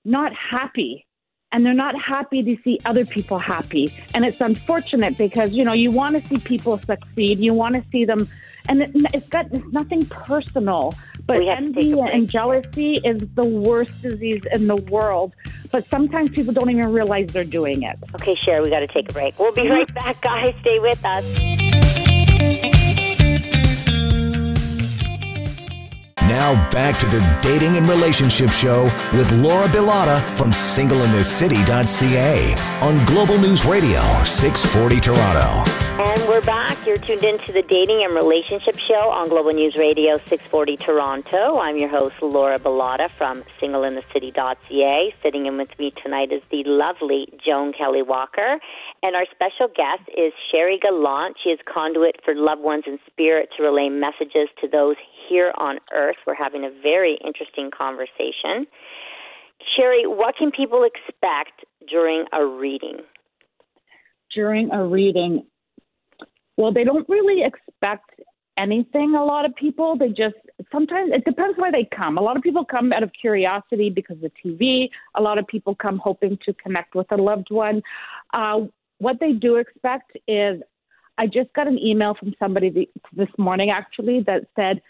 not 0.05 0.33
happy, 0.35 1.07
and 1.53 1.65
they're 1.65 1.75
not 1.75 2.01
happy 2.01 2.43
to 2.43 2.57
see 2.63 2.79
other 2.85 3.05
people 3.05 3.39
happy. 3.39 3.93
And 4.15 4.25
it's 4.25 4.41
unfortunate 4.41 5.17
because 5.17 5.53
you 5.53 5.65
know 5.65 5.73
you 5.73 5.91
want 5.91 6.21
to 6.21 6.29
see 6.29 6.39
people 6.39 6.79
succeed. 6.79 7.39
You 7.39 7.55
want 7.55 7.77
to 7.77 7.85
see 7.91 8.05
them, 8.05 8.29
and 8.69 8.83
it, 8.83 8.91
it's 9.15 9.29
got 9.29 9.47
it's 9.53 9.73
nothing 9.73 10.05
personal. 10.07 10.95
But 11.27 11.41
We 11.41 11.47
have 11.47 11.59
to 11.59 11.73
take 11.73 11.87
envy 11.87 12.01
and 12.01 12.31
jealousy 12.31 12.97
is 13.05 13.23
the 13.35 13.45
worst 13.45 14.03
disease 14.03 14.43
in 14.53 14.67
the 14.67 14.77
world. 14.77 15.35
But 15.73 15.85
sometimes 15.87 16.31
people 16.31 16.53
don't 16.53 16.71
even 16.71 16.93
realize 16.93 17.29
they're 17.29 17.45
doing 17.45 17.83
it. 17.83 17.99
Okay, 18.15 18.35
Sherry, 18.35 18.63
we 18.63 18.71
got 18.71 18.81
to 18.81 18.87
take 18.87 19.09
a 19.09 19.13
break. 19.13 19.39
We'll 19.39 19.53
be 19.53 19.63
mm-hmm. 19.63 19.73
right 19.73 19.95
back, 19.95 20.21
guys. 20.21 20.55
Stay 20.61 20.79
with 20.79 21.05
us. 21.05 21.56
Now 26.29 26.69
back 26.71 26.99
to 26.99 27.07
the 27.07 27.21
Dating 27.41 27.77
and 27.77 27.89
Relationship 27.89 28.51
Show 28.51 28.85
with 29.13 29.31
Laura 29.41 29.69
Bilotta 29.69 30.37
from 30.37 30.51
singleinthecity.ca 30.51 32.55
on 32.81 33.07
Global 33.07 33.39
News 33.39 33.65
Radio 33.65 34.01
640 34.25 35.01
Toronto. 35.01 35.71
And 35.99 36.21
we're 36.29 36.43
back. 36.43 36.85
You're 36.85 36.99
tuned 36.99 37.23
into 37.23 37.53
the 37.53 37.63
Dating 37.63 38.03
and 38.05 38.15
Relationship 38.15 38.77
Show 38.77 39.09
on 39.09 39.29
Global 39.29 39.53
News 39.53 39.77
Radio 39.77 40.19
640 40.19 40.77
Toronto. 40.77 41.59
I'm 41.59 41.79
your 41.79 41.89
host, 41.89 42.17
Laura 42.21 42.59
Bilotta 42.59 43.09
from 43.17 43.45
singleinthecity.ca. 43.63 45.15
Sitting 45.23 45.47
in 45.47 45.57
with 45.57 45.71
me 45.79 45.93
tonight 46.03 46.33
is 46.33 46.43
the 46.51 46.65
lovely 46.67 47.29
Joan 47.43 47.73
Kelley 47.73 48.03
Walker. 48.03 48.59
And 49.03 49.15
our 49.15 49.25
special 49.31 49.69
guest 49.69 50.03
is 50.15 50.33
Sherry 50.51 50.79
Gallant. 50.79 51.37
She 51.43 51.51
is 51.51 51.61
conduit 51.73 52.17
for 52.25 52.35
loved 52.35 52.63
ones 52.63 52.85
in 52.87 52.99
spirit 53.07 53.51
to 53.57 53.63
relay 53.63 53.89
messages 53.89 54.49
to 54.61 54.69
those 54.69 54.97
here 55.29 55.53
on 55.59 55.79
earth. 55.93 56.17
We're 56.27 56.35
having 56.35 56.65
a 56.65 56.71
very 56.83 57.19
interesting 57.25 57.71
conversation. 57.77 58.67
Sherry, 59.77 60.07
what 60.07 60.37
can 60.37 60.51
people 60.51 60.85
expect 60.85 61.65
during 61.89 62.25
a 62.33 62.45
reading? 62.45 62.99
during 64.37 64.71
a 64.71 64.85
reading, 64.87 65.45
well, 66.57 66.73
they 66.73 66.85
don't 66.85 67.09
really 67.09 67.43
expect 67.43 68.11
anything. 68.59 69.15
A 69.15 69.25
lot 69.25 69.45
of 69.45 69.55
people, 69.57 69.97
they 69.97 70.09
just 70.09 70.37
sometimes 70.71 71.11
it 71.13 71.25
depends 71.25 71.59
why 71.59 71.71
they 71.71 71.89
come. 71.97 72.19
A 72.19 72.21
lot 72.21 72.37
of 72.37 72.43
people 72.43 72.65
come 72.65 72.93
out 72.93 73.03
of 73.03 73.11
curiosity 73.19 73.91
because 73.91 74.23
of 74.23 74.31
TV. 74.45 74.89
A 75.17 75.23
lot 75.23 75.39
of 75.39 75.47
people 75.47 75.75
come 75.75 75.99
hoping 75.99 76.39
to 76.45 76.53
connect 76.55 76.95
with 76.95 77.11
a 77.11 77.17
loved 77.17 77.49
one. 77.51 77.83
Uh, 78.33 78.61
what 78.99 79.17
they 79.21 79.33
do 79.33 79.57
expect 79.57 80.17
is, 80.29 80.61
I 81.19 81.27
just 81.27 81.53
got 81.55 81.67
an 81.67 81.79
email 81.79 82.15
from 82.15 82.35
somebody 82.39 82.71
th- 82.71 82.91
this 83.15 83.29
morning 83.39 83.71
actually 83.71 84.23
that 84.27 84.47
said, 84.55 84.83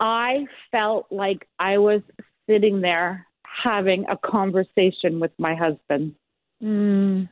I 0.00 0.46
felt 0.70 1.06
like 1.10 1.48
I 1.58 1.78
was 1.78 2.02
sitting 2.48 2.80
there 2.80 3.26
having 3.62 4.04
a 4.08 4.16
conversation 4.16 5.20
with 5.20 5.30
my 5.38 5.54
husband. 5.54 6.14
Mm. 6.62 7.28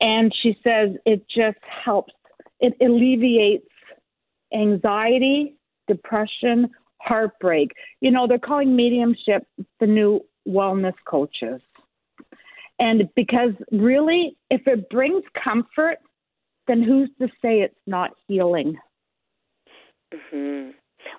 And 0.00 0.34
she 0.42 0.56
says 0.64 0.96
it 1.04 1.24
just 1.28 1.58
helps. 1.84 2.12
It 2.60 2.74
alleviates 2.80 3.66
anxiety, 4.52 5.56
depression, 5.88 6.70
heartbreak. 6.98 7.72
You 8.00 8.10
know, 8.10 8.26
they're 8.26 8.38
calling 8.38 8.74
mediumship 8.74 9.46
the 9.78 9.86
new 9.86 10.20
wellness 10.48 10.94
coaches. 11.06 11.60
And 12.78 13.08
because 13.14 13.52
really, 13.72 14.36
if 14.50 14.62
it 14.66 14.88
brings 14.88 15.22
comfort, 15.42 15.98
then 16.66 16.82
who's 16.82 17.10
to 17.20 17.28
say 17.42 17.60
it's 17.60 17.74
not 17.86 18.12
healing? 18.26 18.76
hmm 20.12 20.70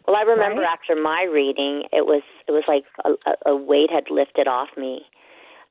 Well, 0.07 0.15
I 0.15 0.21
remember 0.21 0.61
Right? 0.61 0.71
after 0.73 0.95
my 1.01 1.23
reading, 1.23 1.83
it 1.91 2.05
was 2.05 2.23
it 2.47 2.51
was 2.51 2.63
like 2.67 2.83
a, 3.05 3.11
a- 3.29 3.51
a 3.53 3.55
weight 3.55 3.89
had 3.91 4.09
lifted 4.09 4.47
off 4.47 4.69
me. 4.77 5.01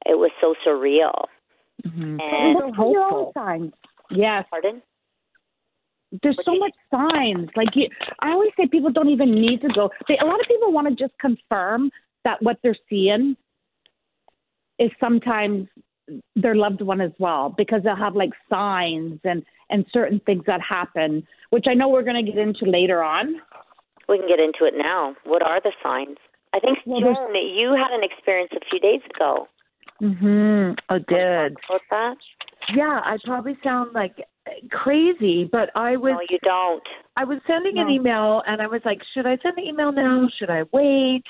It 0.06 0.18
was 0.18 0.30
so 0.40 0.54
surreal. 0.66 1.26
Mhm. 1.86 2.20
And 2.20 2.54
Look 2.54 2.74
for 2.76 2.92
your 2.92 3.12
own 3.12 3.32
signs. 3.34 3.72
Yes. 4.10 4.46
pardon? 4.50 4.82
there's 6.22 6.36
What 6.38 6.44
so 6.44 6.50
do 6.52 6.56
you- 6.56 6.60
much 6.60 6.74
signs. 6.90 7.48
Like 7.56 7.68
you, 7.76 7.88
I 8.18 8.30
always 8.32 8.50
say, 8.56 8.66
people 8.66 8.90
don't 8.90 9.10
even 9.10 9.32
need 9.32 9.60
to 9.62 9.68
go. 9.68 9.90
They, 10.08 10.18
a 10.18 10.24
lot 10.26 10.40
of 10.40 10.46
people 10.48 10.72
want 10.72 10.88
to 10.88 10.94
just 10.96 11.16
confirm 11.20 11.90
that 12.24 12.42
what 12.42 12.58
they're 12.62 12.74
seeing 12.88 13.36
is 14.80 14.90
sometimes 14.98 15.68
their 16.34 16.56
loved 16.56 16.80
one 16.82 17.00
as 17.00 17.12
well, 17.20 17.54
because 17.56 17.82
they'll 17.84 17.94
have 17.94 18.16
like 18.16 18.30
signs 18.48 19.20
and 19.24 19.44
and 19.70 19.86
certain 19.92 20.18
things 20.26 20.42
that 20.48 20.60
happen, 20.60 21.24
which 21.50 21.66
I 21.68 21.74
know 21.74 21.88
we're 21.88 22.02
going 22.02 22.24
to 22.24 22.28
get 22.32 22.40
into 22.40 22.64
later 22.64 23.04
on. 23.04 23.36
We 24.10 24.18
can 24.18 24.26
get 24.26 24.40
into 24.40 24.64
it 24.66 24.74
now. 24.76 25.14
What 25.24 25.40
are 25.42 25.60
the 25.62 25.72
signs? 25.82 26.18
I 26.52 26.58
think 26.58 26.78
Well, 26.84 27.00
there's- 27.00 27.16
Joan, 27.16 27.34
you 27.36 27.72
had 27.74 27.92
an 27.92 28.02
experience 28.02 28.50
a 28.52 28.60
few 28.68 28.80
days 28.80 29.00
ago. 29.14 29.46
Mhm. 30.02 30.76
I 30.88 30.98
did. 30.98 31.56
What's 31.68 31.84
that? 31.90 32.16
Yeah, 32.74 33.00
I 33.04 33.18
probably 33.24 33.56
sound 33.62 33.92
like 33.92 34.20
crazy, 34.72 35.44
but 35.44 35.70
I 35.76 35.96
was 35.96 36.14
No, 36.14 36.20
you 36.28 36.38
don't. 36.42 36.82
I 37.16 37.24
was 37.24 37.38
sending 37.46 37.78
an 37.78 37.88
email 37.88 38.42
and 38.46 38.60
I 38.60 38.66
was 38.66 38.84
like, 38.84 39.00
should 39.14 39.26
I 39.26 39.36
send 39.36 39.56
the 39.56 39.68
email 39.68 39.92
now? 39.92 40.26
Should 40.28 40.50
I 40.50 40.64
wait? 40.72 41.24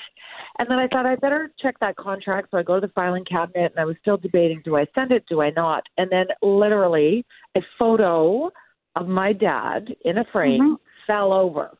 And 0.57 0.67
then 0.67 0.79
I 0.79 0.87
thought 0.87 1.05
I 1.05 1.15
better 1.17 1.51
check 1.59 1.77
that 1.79 1.97
contract. 1.97 2.49
So 2.49 2.57
I 2.57 2.63
go 2.63 2.75
to 2.79 2.81
the 2.87 2.93
filing 2.93 3.25
cabinet 3.25 3.71
and 3.73 3.79
I 3.79 3.85
was 3.85 3.97
still 3.99 4.17
debating, 4.17 4.61
do 4.63 4.75
I 4.75 4.85
send 4.95 5.11
it? 5.11 5.25
Do 5.27 5.41
I 5.41 5.51
not? 5.51 5.83
And 5.97 6.09
then 6.09 6.27
literally 6.41 7.25
a 7.55 7.61
photo 7.77 8.49
of 8.95 9.07
my 9.07 9.33
dad 9.33 9.95
in 10.03 10.17
a 10.17 10.23
frame 10.25 10.77
Mhm. 10.77 10.79
fell 11.05 11.31
over. 11.33 11.77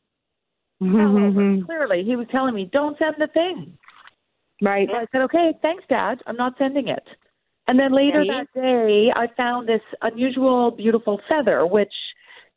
Over. 0.82 1.64
Clearly, 1.66 2.04
he 2.04 2.16
was 2.16 2.28
telling 2.32 2.56
me, 2.56 2.70
don't 2.72 2.98
send 2.98 3.16
the 3.20 3.28
thing. 3.28 3.78
Right. 4.62 4.88
So 4.92 4.98
I 4.98 5.06
said, 5.12 5.22
okay, 5.24 5.54
thanks, 5.62 5.84
Dad. 5.90 6.20
I'm 6.26 6.36
not 6.36 6.54
sending 6.58 6.88
it. 6.88 7.04
And 7.68 7.80
then 7.80 7.94
later 7.94 8.20
Right. 8.20 8.48
that 8.56 8.62
day, 8.62 9.12
I 9.16 9.28
found 9.38 9.68
this 9.68 9.82
unusual, 10.02 10.72
beautiful 10.72 11.22
feather, 11.30 11.66
which, 11.66 11.94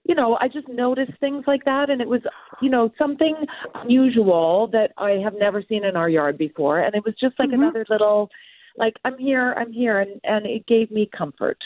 you 0.04 0.14
know, 0.14 0.38
I 0.40 0.48
just 0.48 0.68
noticed 0.68 1.12
things 1.20 1.44
like 1.46 1.64
that. 1.64 1.90
And 1.90 2.00
it 2.00 2.08
was, 2.08 2.22
you 2.60 2.70
know, 2.70 2.90
something 2.98 3.37
unusual 3.74 4.68
that 4.72 4.92
I 4.96 5.12
have 5.22 5.34
never 5.38 5.62
seen 5.62 5.84
in 5.84 5.96
our 5.96 6.08
yard 6.08 6.38
before. 6.38 6.80
And 6.80 6.94
it 6.94 7.04
was 7.04 7.14
just 7.20 7.38
like 7.38 7.50
Mhm. 7.50 7.54
another 7.54 7.84
little, 7.88 8.30
like, 8.76 8.94
I'm 9.04 9.18
here, 9.18 9.52
I'm 9.56 9.72
here. 9.72 10.00
And, 10.00 10.20
and 10.24 10.46
it 10.46 10.66
gave 10.66 10.90
me 10.90 11.06
comfort. 11.06 11.58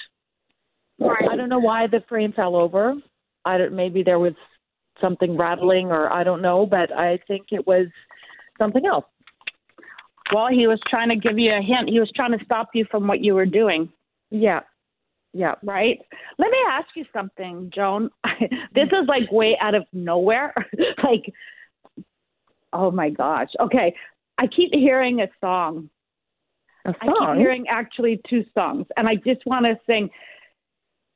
Right. 0.98 1.28
I 1.30 1.36
don't 1.36 1.48
know 1.48 1.60
why 1.60 1.86
the 1.86 2.00
frame 2.08 2.32
fell 2.32 2.56
over. 2.56 2.96
I 3.44 3.58
don't, 3.58 3.72
maybe 3.72 4.02
there 4.02 4.18
was 4.18 4.34
something 5.00 5.36
rattling 5.36 5.86
or 5.86 6.12
I 6.12 6.24
don't 6.24 6.42
know, 6.42 6.66
but 6.66 6.92
I 6.92 7.18
think 7.26 7.46
it 7.50 7.66
was 7.66 7.86
something 8.58 8.84
else. 8.86 9.04
Well, 10.34 10.48
he 10.48 10.66
was 10.66 10.80
trying 10.88 11.08
to 11.08 11.16
give 11.16 11.38
you 11.38 11.52
a 11.52 11.62
hint. 11.62 11.88
He 11.88 12.00
was 12.00 12.10
trying 12.14 12.36
to 12.38 12.44
stop 12.44 12.70
you 12.74 12.84
from 12.90 13.06
what 13.06 13.20
you 13.20 13.34
were 13.34 13.46
doing. 13.46 13.90
Yeah. 14.30 14.60
Yeah. 15.32 15.54
right? 15.62 15.98
Let 16.38 16.50
me 16.50 16.58
ask 16.70 16.88
you 16.94 17.04
something, 17.12 17.70
Joan. 17.74 18.10
this 18.74 18.88
is 18.88 19.06
like 19.06 19.30
way 19.30 19.56
out 19.60 19.74
of 19.74 19.84
nowhere. 19.92 20.54
like, 21.04 21.32
oh 22.72 22.90
my 22.90 23.10
gosh. 23.10 23.48
Okay. 23.60 23.94
I 24.38 24.46
keep 24.46 24.72
hearing 24.72 25.20
a 25.20 25.28
song. 25.40 25.90
A 26.84 26.90
I 26.90 26.92
keep 26.92 27.38
hearing 27.38 27.66
actually 27.68 28.20
two 28.28 28.44
songs, 28.54 28.86
and 28.96 29.08
I 29.08 29.16
just 29.16 29.44
want 29.46 29.66
to 29.66 29.78
sing, 29.86 30.08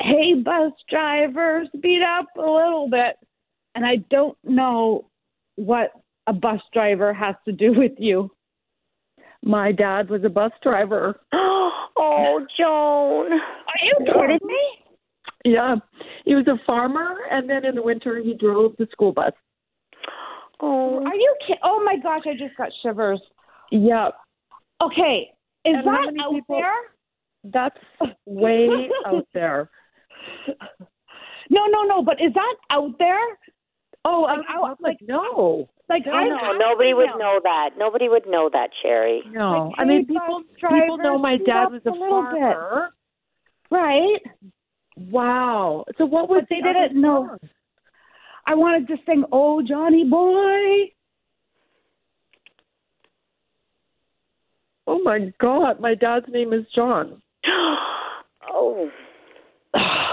Hey, 0.03 0.35
bus 0.35 0.73
drivers, 0.91 1.69
beat 1.81 2.03
up 2.03 2.27
a 2.37 2.41
little 2.41 2.89
bit. 2.91 3.17
And 3.75 3.85
I 3.85 3.97
don't 4.11 4.37
know 4.45 5.07
what 5.57 5.93
a 6.27 6.33
bus 6.33 6.61
driver 6.73 7.13
has 7.13 7.35
to 7.47 7.53
do 7.53 7.73
with 7.77 7.93
you. 7.99 8.31
My 9.45 9.73
dad 9.73 10.09
was 10.09 10.23
a 10.25 10.29
bus 10.29 10.53
driver. 10.63 11.19
oh, 11.33 12.47
Joan. 12.59 13.33
Are 13.33 13.83
you 13.83 13.97
kidding 14.07 14.47
me? 14.47 14.61
Yeah. 15.45 15.77
He 16.25 16.35
was 16.35 16.47
a 16.47 16.65
farmer 16.65 17.17
and 17.31 17.51
then 17.51 17.65
in 17.65 17.75
the 17.75 17.83
winter 17.83 18.21
he 18.23 18.35
drove 18.35 18.75
the 18.79 18.87
school 18.93 19.13
bus. 19.13 19.33
Oh, 20.61 21.01
mm. 21.03 21.07
Are 21.07 21.15
you 21.15 21.35
kidding? 21.47 21.61
Oh 21.65 21.83
my 21.85 21.97
gosh, 22.01 22.23
I 22.27 22.35
just 22.35 22.57
got 22.57 22.69
shivers. 22.83 23.21
Yeah. 23.73 24.11
Okay, 24.81 25.31
is 25.65 25.75
And 25.75 25.87
that 25.87 26.15
out 26.23 26.33
people- 26.33 26.57
there? 26.57 26.73
That's 27.45 27.77
way 28.27 28.89
out 29.07 29.27
there. 29.35 29.69
No, 31.51 31.67
no, 31.67 31.83
no. 31.83 32.03
But 32.03 32.21
is 32.21 32.33
that 32.35 32.55
out 32.71 32.97
there? 32.99 33.19
Oh, 34.05 34.23
like, 34.23 34.45
I, 34.49 34.59
I, 34.59 34.75
like 34.81 34.99
no, 35.01 35.69
like 35.89 36.03
I, 36.13 36.29
know 36.29 36.59
nobody 36.59 36.93
would 36.93 37.11
know. 37.19 37.39
that. 37.43 37.71
Nobody 37.79 38.09
would 38.09 38.27
know 38.27 38.51
that, 38.53 38.71
Sherry. 38.83 39.23
No, 39.31 39.69
like, 39.69 39.75
I 39.79 39.85
mean 39.85 40.07
people. 40.07 40.43
People 40.57 40.99
know 40.99 41.19
my 41.19 41.37
dad 41.37 41.67
was 41.67 41.83
a, 41.87 41.91
a 41.91 42.09
farmer, 42.11 42.91
bit. 43.71 43.77
right? 43.77 44.19
Wow. 44.97 45.85
So 45.99 46.07
what 46.07 46.29
was 46.29 46.45
but 46.49 46.49
they 46.51 46.61
the 46.61 46.73
didn't 46.73 47.01
know? 47.01 47.37
I 48.45 48.55
wanted 48.55 48.89
to 48.89 48.97
sing 49.07 49.25
"Oh 49.31 49.63
Johnny 49.63 50.05
Boy." 50.05 50.93
Oh 54.89 55.01
my 55.05 55.33
God! 55.41 55.79
My 55.81 55.95
dad's 55.95 56.27
name 56.29 56.53
is 56.53 56.65
John. 56.75 57.23
oh. 58.53 58.91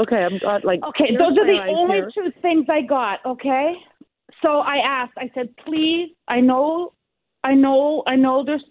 okay, 0.00 0.16
I'm 0.16 0.38
got 0.38 0.64
like. 0.64 0.80
Okay, 0.82 1.16
those 1.16 1.36
are 1.38 1.46
the 1.46 1.60
only 1.68 1.96
here. 1.96 2.10
two 2.14 2.32
things 2.42 2.66
I 2.68 2.82
got. 2.82 3.20
Okay, 3.24 3.74
so 4.42 4.58
I 4.58 4.76
asked. 4.84 5.14
I 5.16 5.30
said, 5.34 5.54
please. 5.64 6.14
I 6.28 6.40
know, 6.40 6.92
I 7.44 7.54
know, 7.54 8.02
I 8.06 8.16
know. 8.16 8.44
There's, 8.44 8.64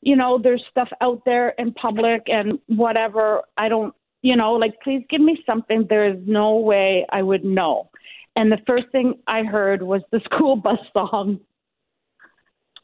you 0.00 0.16
know, 0.16 0.38
there's 0.42 0.62
stuff 0.70 0.88
out 1.00 1.22
there 1.24 1.50
in 1.50 1.72
public 1.72 2.22
and 2.26 2.58
whatever. 2.66 3.42
I 3.56 3.68
don't, 3.68 3.94
you 4.22 4.36
know, 4.36 4.52
like 4.52 4.74
please 4.82 5.04
give 5.08 5.20
me 5.20 5.42
something. 5.46 5.86
There 5.88 6.08
is 6.08 6.18
no 6.26 6.56
way 6.56 7.06
I 7.10 7.22
would 7.22 7.44
know. 7.44 7.90
And 8.36 8.52
the 8.52 8.58
first 8.66 8.86
thing 8.92 9.14
I 9.26 9.42
heard 9.42 9.82
was 9.82 10.02
the 10.12 10.20
school 10.24 10.56
bus 10.56 10.78
song. 10.92 11.40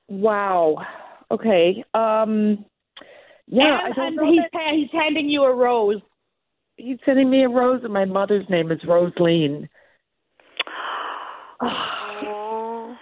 Wow. 0.09 0.78
Okay. 1.30 1.85
Um 1.94 2.64
yeah, 3.46 3.78
and, 3.85 4.18
and 4.18 4.28
he's, 4.28 4.40
he's 4.72 4.90
handing 4.90 5.28
you 5.28 5.42
a 5.42 5.54
rose. 5.54 6.00
He's 6.77 6.99
sending 7.05 7.31
me 7.31 7.45
a 7.45 7.49
rose, 7.49 7.83
and 7.85 7.93
my 7.93 8.05
mother's 8.05 8.49
name 8.49 8.73
is 8.73 8.81
Rosaline. 8.87 9.69
Oh. 11.63 12.95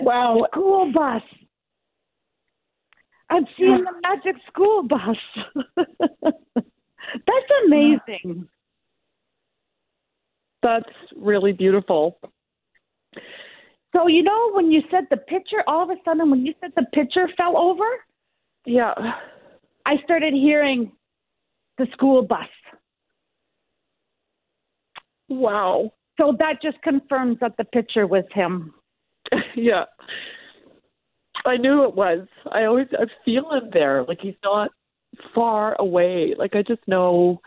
wow. 0.00 0.46
School 0.52 0.92
bus. 0.92 1.22
I'm 3.30 3.44
seeing 3.58 3.84
the 3.84 3.92
magic 4.02 4.40
school 4.46 4.82
bus. 4.82 5.16
That's 6.56 7.50
amazing. 7.66 8.48
That's 10.62 10.88
really 11.16 11.52
beautiful. 11.52 12.18
So 13.94 14.06
you 14.06 14.22
know 14.22 14.52
when 14.52 14.70
you 14.70 14.82
said 14.90 15.04
the 15.10 15.16
picture, 15.16 15.62
all 15.66 15.82
of 15.82 15.90
a 15.90 15.96
sudden 16.04 16.30
when 16.30 16.44
you 16.44 16.54
said 16.60 16.72
the 16.76 16.86
picture 16.92 17.28
fell 17.36 17.56
over, 17.56 17.84
yeah, 18.66 18.92
I 19.86 19.94
started 20.04 20.34
hearing 20.34 20.92
the 21.78 21.86
school 21.92 22.22
bus. 22.22 22.48
Wow. 25.28 25.92
So 26.18 26.34
that 26.38 26.60
just 26.62 26.80
confirms 26.82 27.38
that 27.40 27.56
the 27.56 27.64
picture 27.64 28.06
was 28.06 28.24
him. 28.32 28.74
yeah. 29.56 29.84
I 31.44 31.56
knew 31.56 31.84
it 31.84 31.94
was. 31.94 32.26
I 32.50 32.64
always 32.64 32.88
I 32.92 33.04
feel 33.24 33.50
him 33.52 33.70
there. 33.72 34.04
Like 34.04 34.18
he's 34.20 34.34
not 34.42 34.70
far 35.34 35.76
away. 35.80 36.34
Like 36.36 36.54
I 36.54 36.62
just 36.62 36.86
know 36.86 37.40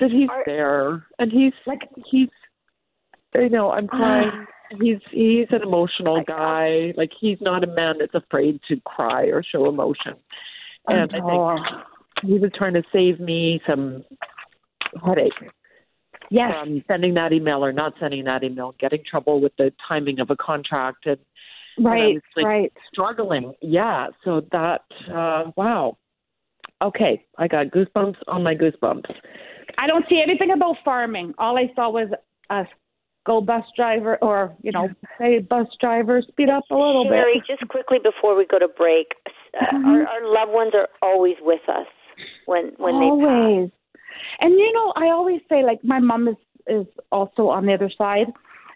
that 0.00 0.10
he's 0.10 0.28
Are, 0.30 0.42
there. 0.46 1.06
And 1.18 1.32
he's 1.32 1.54
like 1.66 1.80
he's 2.10 2.28
you 3.34 3.48
know, 3.48 3.70
I'm 3.70 3.88
ah. 3.92 3.96
crying. 3.96 4.46
he's 4.80 4.98
he's 5.10 5.46
an 5.50 5.62
emotional 5.62 6.22
guy. 6.26 6.92
Like 6.96 7.10
he's 7.18 7.38
not 7.40 7.64
a 7.64 7.68
man 7.68 7.96
that's 7.98 8.14
afraid 8.14 8.60
to 8.68 8.80
cry 8.84 9.24
or 9.24 9.42
show 9.42 9.68
emotion. 9.68 10.14
And 10.86 11.00
I 11.00 11.06
think 11.06 11.24
he 12.22 12.38
was 12.38 12.50
trying 12.56 12.74
to 12.74 12.82
save 12.92 13.20
me 13.20 13.60
some 13.66 14.04
headache. 15.04 15.32
Yes. 16.30 16.52
From 16.60 16.84
sending 16.86 17.14
that 17.14 17.32
email 17.32 17.64
or 17.64 17.72
not 17.72 17.94
sending 18.00 18.24
that 18.24 18.44
email, 18.44 18.74
getting 18.78 19.02
trouble 19.08 19.40
with 19.40 19.52
the 19.56 19.72
timing 19.88 20.20
of 20.20 20.30
a 20.30 20.36
contract 20.36 21.06
and 21.06 21.18
right, 21.78 22.14
and 22.14 22.22
like 22.36 22.44
right. 22.44 22.72
struggling. 22.92 23.54
Yeah. 23.62 24.08
So 24.24 24.42
that 24.52 24.82
uh 25.10 25.50
wow. 25.56 25.96
Okay. 26.82 27.24
I 27.38 27.48
got 27.48 27.68
goosebumps 27.68 28.16
on 28.26 28.42
my 28.42 28.54
goosebumps. 28.54 29.10
I 29.78 29.86
don't 29.86 30.04
see 30.08 30.20
anything 30.22 30.50
about 30.50 30.76
farming. 30.84 31.34
All 31.38 31.56
I 31.56 31.72
saw 31.74 31.90
was 31.90 32.10
a 32.50 32.64
go 33.26 33.40
bus 33.40 33.64
driver 33.76 34.16
or 34.22 34.54
you 34.62 34.72
know 34.72 34.88
say 35.18 35.38
bus 35.38 35.66
driver 35.80 36.22
speed 36.26 36.48
up 36.48 36.64
a 36.70 36.74
little 36.74 37.04
Sherry, 37.08 37.42
bit 37.46 37.58
just 37.58 37.68
quickly 37.68 37.98
before 38.02 38.36
we 38.36 38.46
go 38.46 38.58
to 38.58 38.68
break 38.68 39.08
uh, 39.54 39.66
mm-hmm. 39.66 39.84
our, 39.84 40.06
our 40.06 40.32
loved 40.32 40.52
ones 40.52 40.72
are 40.74 40.88
always 41.02 41.36
with 41.42 41.60
us 41.68 41.86
when 42.46 42.72
when 42.78 42.94
always. 42.94 43.70
they 43.70 43.70
pass. 43.70 44.20
and 44.40 44.52
you 44.54 44.72
know 44.72 44.92
i 44.96 45.06
always 45.10 45.40
say 45.48 45.62
like 45.62 45.82
my 45.84 45.98
mom 45.98 46.28
is 46.28 46.36
is 46.66 46.86
also 47.10 47.48
on 47.48 47.66
the 47.66 47.72
other 47.72 47.90
side 47.96 48.26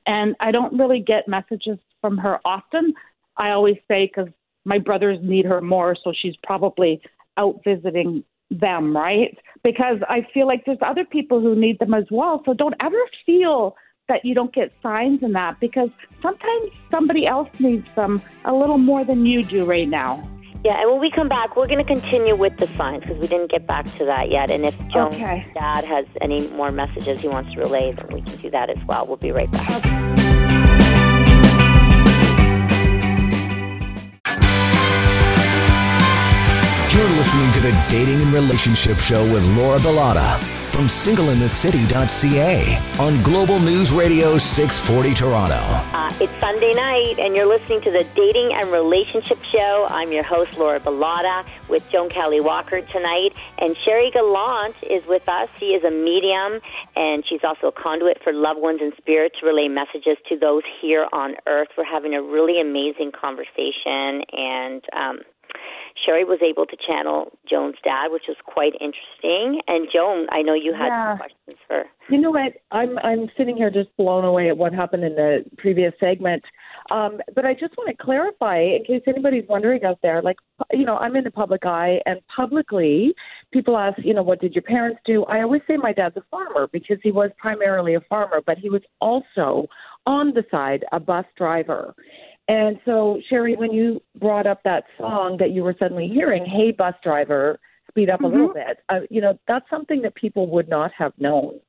and 0.07 0.35
i 0.41 0.51
don't 0.51 0.77
really 0.79 1.01
get 1.01 1.29
messages 1.29 1.79
from 2.01 2.17
her 2.17 2.39
often 2.45 2.93
i 3.37 3.51
always 3.51 3.77
say 3.89 4.07
because 4.07 4.33
my 4.65 4.79
brothers 4.79 5.19
need 5.23 5.45
her 5.45 5.61
more 5.61 5.97
so 6.03 6.13
she's 6.21 6.37
probably 6.43 7.01
out 7.37 7.61
visiting 7.65 8.25
them 8.51 8.97
right 8.97 9.39
because 9.65 9.99
i 10.09 10.27
feel 10.35 10.47
like 10.47 10.63
there's 10.65 10.79
other 10.83 11.05
people 11.05 11.41
who 11.41 11.55
need 11.55 11.79
them 11.79 11.95
as 11.95 12.05
well 12.11 12.43
so 12.45 12.53
don't 12.53 12.75
ever 12.81 12.99
feel 13.25 13.75
that 14.09 14.25
you 14.25 14.35
don't 14.35 14.55
get 14.55 14.73
signs 14.83 15.23
in 15.23 15.33
that 15.33 15.59
because 15.61 15.89
sometimes 16.21 16.71
somebody 16.91 17.27
else 17.27 17.49
needs 17.59 17.87
them 17.97 18.21
a 18.45 18.53
little 18.53 18.79
more 18.79 19.05
than 19.05 19.25
you 19.25 19.43
do 19.43 19.65
right 19.65 19.89
now. 19.89 20.29
Yeah, 20.65 20.81
and 20.81 20.91
when 20.91 21.01
we 21.01 21.11
come 21.11 21.29
back, 21.29 21.57
we're 21.57 21.67
going 21.67 21.85
to 21.85 21.85
continue 21.85 22.37
with 22.37 22.57
the 22.59 22.69
signs 22.77 23.03
because 23.03 23.19
we 23.19 23.27
didn't 23.27 23.51
get 23.51 23.67
back 23.67 23.85
to 23.99 24.05
that 24.05 24.31
yet. 24.31 24.49
And 24.49 24.65
if 24.65 24.79
Joan's 24.91 25.17
okay. 25.17 25.45
dad 25.55 25.85
has 25.85 26.07
any 26.21 26.47
more 26.51 26.71
messages 26.71 27.21
he 27.21 27.27
wants 27.27 27.53
to 27.55 27.61
relay, 27.61 27.93
then 27.93 28.07
we 28.13 28.23
can 28.23 28.37
do 28.37 28.51
that 28.51 28.71
as 28.71 28.79
well. 28.87 29.05
We'll 29.05 29.17
be 29.17 29.33
right 29.33 29.51
back. 29.51 29.85
Okay. 29.85 30.62
You're 36.95 37.09
listening 37.09 37.51
to 37.53 37.61
the 37.61 37.73
Dating 37.89 38.21
and 38.21 38.35
Relationship 38.35 38.99
Show 38.99 39.23
with 39.33 39.47
Laura 39.57 39.79
Bilotta 39.79 40.39
from 40.73 40.89
singleinthecity.ca 40.89 42.79
on 43.01 43.23
Global 43.23 43.59
News 43.61 43.91
Radio 43.93 44.37
640 44.37 45.15
Toronto. 45.15 45.55
Uh, 45.55 46.13
it's 46.21 46.39
Sunday 46.39 46.75
night, 46.75 47.19
and 47.19 47.35
you're 47.35 47.47
listening 47.47 47.81
to 47.81 47.91
the 47.91 48.07
Dating 48.15 48.53
and 48.53 48.71
Relationship 48.71 49.43
Show. 49.43 49.87
I'm 49.89 50.13
your 50.13 50.23
host, 50.23 50.59
Laura 50.59 50.81
Bilotta, 50.81 51.47
with 51.71 51.89
Joan 51.89 52.11
Kelley 52.11 52.41
Walker 52.41 52.83
tonight. 52.83 53.33
And 53.57 53.75
Sherry 53.75 54.11
Gallant 54.11 54.77
is 54.83 55.07
with 55.07 55.27
us. 55.31 55.49
She 55.59 55.73
is 55.73 55.83
a 55.85 55.91
medium, 55.91 56.61
and 56.95 57.25
she's 57.27 57.43
also 57.43 57.69
a 57.69 57.73
conduit 57.73 58.23
for 58.23 58.35
loved 58.35 58.61
ones 58.61 58.83
in 58.83 58.93
spirit 58.99 59.33
to 59.41 59.47
relay 59.47 59.69
messages 59.69 60.19
to 60.29 60.39
those 60.39 60.63
here 60.83 61.07
on 61.11 61.37
earth. 61.47 61.69
We're 61.75 61.85
having 61.85 62.13
a 62.13 62.23
really 62.23 62.61
amazing 62.61 63.13
conversation, 63.13 64.25
and 64.31 64.85
um, 64.93 65.21
Sherry 65.97 66.25
was 66.25 66.41
able 66.43 66.67
to 66.67 66.77
channel 66.77 67.31
Joan's 67.49 67.77
dad, 67.85 68.09
which 68.11 68.25
was 68.29 68.37
quite 68.45 68.73
interesting. 68.81 69.61
And 69.67 69.89
Joan, 69.93 70.27
I 70.31 70.43
know 70.43 70.55
you 70.55 70.73
had 70.73 70.89
yeah. 70.89 71.17
questions 71.17 71.59
for. 71.67 71.85
You 72.09 72.21
know 72.21 72.31
what? 72.31 72.55
I'm 72.71 72.99
I'm 72.99 73.31
sitting 73.37 73.57
here 73.57 73.71
just 73.71 73.95
blown 73.97 74.25
away 74.25 74.49
at 74.49 74.57
what 74.57 74.73
happened 74.73 75.05
in 75.05 75.15
the 75.15 75.45
previous 75.59 75.93
segment. 76.01 76.43
Um, 76.91 77.21
but 77.35 77.47
I 77.47 77.55
just 77.55 77.77
want 77.77 77.97
to 77.97 78.05
clarify, 78.05 78.61
in 78.61 78.85
case 78.85 79.03
anybody's 79.07 79.45
wondering 79.49 79.85
out 79.85 79.99
there, 80.03 80.21
like 80.23 80.37
you 80.73 80.85
know, 80.85 80.97
I'm 80.97 81.17
in 81.17 81.25
the 81.25 81.31
public 81.31 81.65
eye, 81.65 82.01
and 82.07 82.21
publicly, 82.35 83.15
people 83.53 83.77
ask, 83.77 83.99
you 84.05 84.15
know, 84.15 84.23
what 84.23 84.41
did 84.41 84.55
your 84.55 84.63
parents 84.63 85.01
do? 85.05 85.25
I 85.25 85.43
always 85.43 85.63
say 85.67 85.77
my 85.77 85.93
dad's 85.93 86.17
a 86.17 86.23
farmer 86.31 86.69
because 86.73 86.99
he 87.03 87.13
was 87.13 87.31
primarily 87.39 87.95
a 87.95 88.01
farmer, 88.01 88.43
but 88.45 88.59
he 88.59 88.69
was 88.69 88.83
also 89.01 89.69
on 90.07 90.33
the 90.35 90.45
side 90.51 90.85
a 90.93 91.01
bus 91.01 91.25
driver. 91.37 91.95
And 92.49 92.79
so, 92.85 93.21
Sherry, 93.29 93.57
when 93.57 93.73
you 93.73 94.03
brought 94.19 94.47
up 94.47 94.63
that 94.65 94.85
song 94.99 95.37
that 95.39 95.51
you 95.51 95.63
were 95.63 95.77
suddenly 95.79 96.09
hearing, 96.09 96.45
"Hey, 96.45 96.73
bus 96.73 96.95
driver, 97.03 97.61
speed 97.89 98.11
up 98.11 98.17
mm-hmm. 98.17 98.25
a 98.25 98.29
little 98.29 98.49
mm-hmm. 98.49 98.69
bit," 98.69 98.79
uh, 98.89 99.01
you 99.11 99.21
know, 99.21 99.39
that's 99.47 99.69
something 99.71 100.03
that 100.03 100.15
people 100.15 100.49
would 100.51 100.69
not 100.69 100.91
have 100.97 101.13
known. 101.19 101.61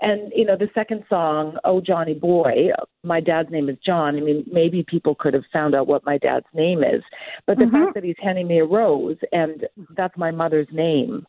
And 0.00 0.32
you 0.34 0.44
know, 0.44 0.56
the 0.56 0.68
second 0.74 1.04
song, 1.08 1.56
"Oh 1.64 1.80
Johnny 1.80 2.14
Boy," 2.14 2.68
my 3.02 3.20
dad's 3.20 3.50
name 3.50 3.68
is 3.68 3.78
John. 3.84 4.16
I 4.16 4.20
mean, 4.20 4.44
maybe 4.50 4.84
people 4.86 5.14
could 5.14 5.34
have 5.34 5.44
found 5.52 5.74
out 5.74 5.86
what 5.86 6.04
my 6.04 6.18
dad's 6.18 6.46
name 6.52 6.84
is, 6.84 7.02
but 7.46 7.58
the 7.58 7.64
mm-hmm. 7.64 7.84
fact 7.84 7.94
that 7.94 8.04
he's 8.04 8.16
handing 8.18 8.48
me 8.48 8.58
a 8.58 8.64
rose 8.64 9.16
and 9.32 9.66
that's 9.96 10.16
my 10.16 10.30
mother's 10.30 10.68
name, 10.72 11.26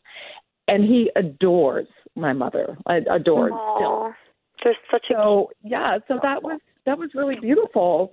and 0.68 0.84
he 0.84 1.10
adores 1.16 1.88
my 2.16 2.32
mother, 2.34 2.76
adores 2.86 3.52
Aww. 3.52 3.76
still. 3.76 4.14
There's 4.62 4.76
such 4.90 5.06
a 5.10 5.14
so 5.14 5.50
yeah. 5.62 5.98
So 6.06 6.18
that 6.22 6.42
was 6.42 6.60
that 6.84 6.98
was 6.98 7.10
really 7.14 7.36
beautiful 7.40 8.12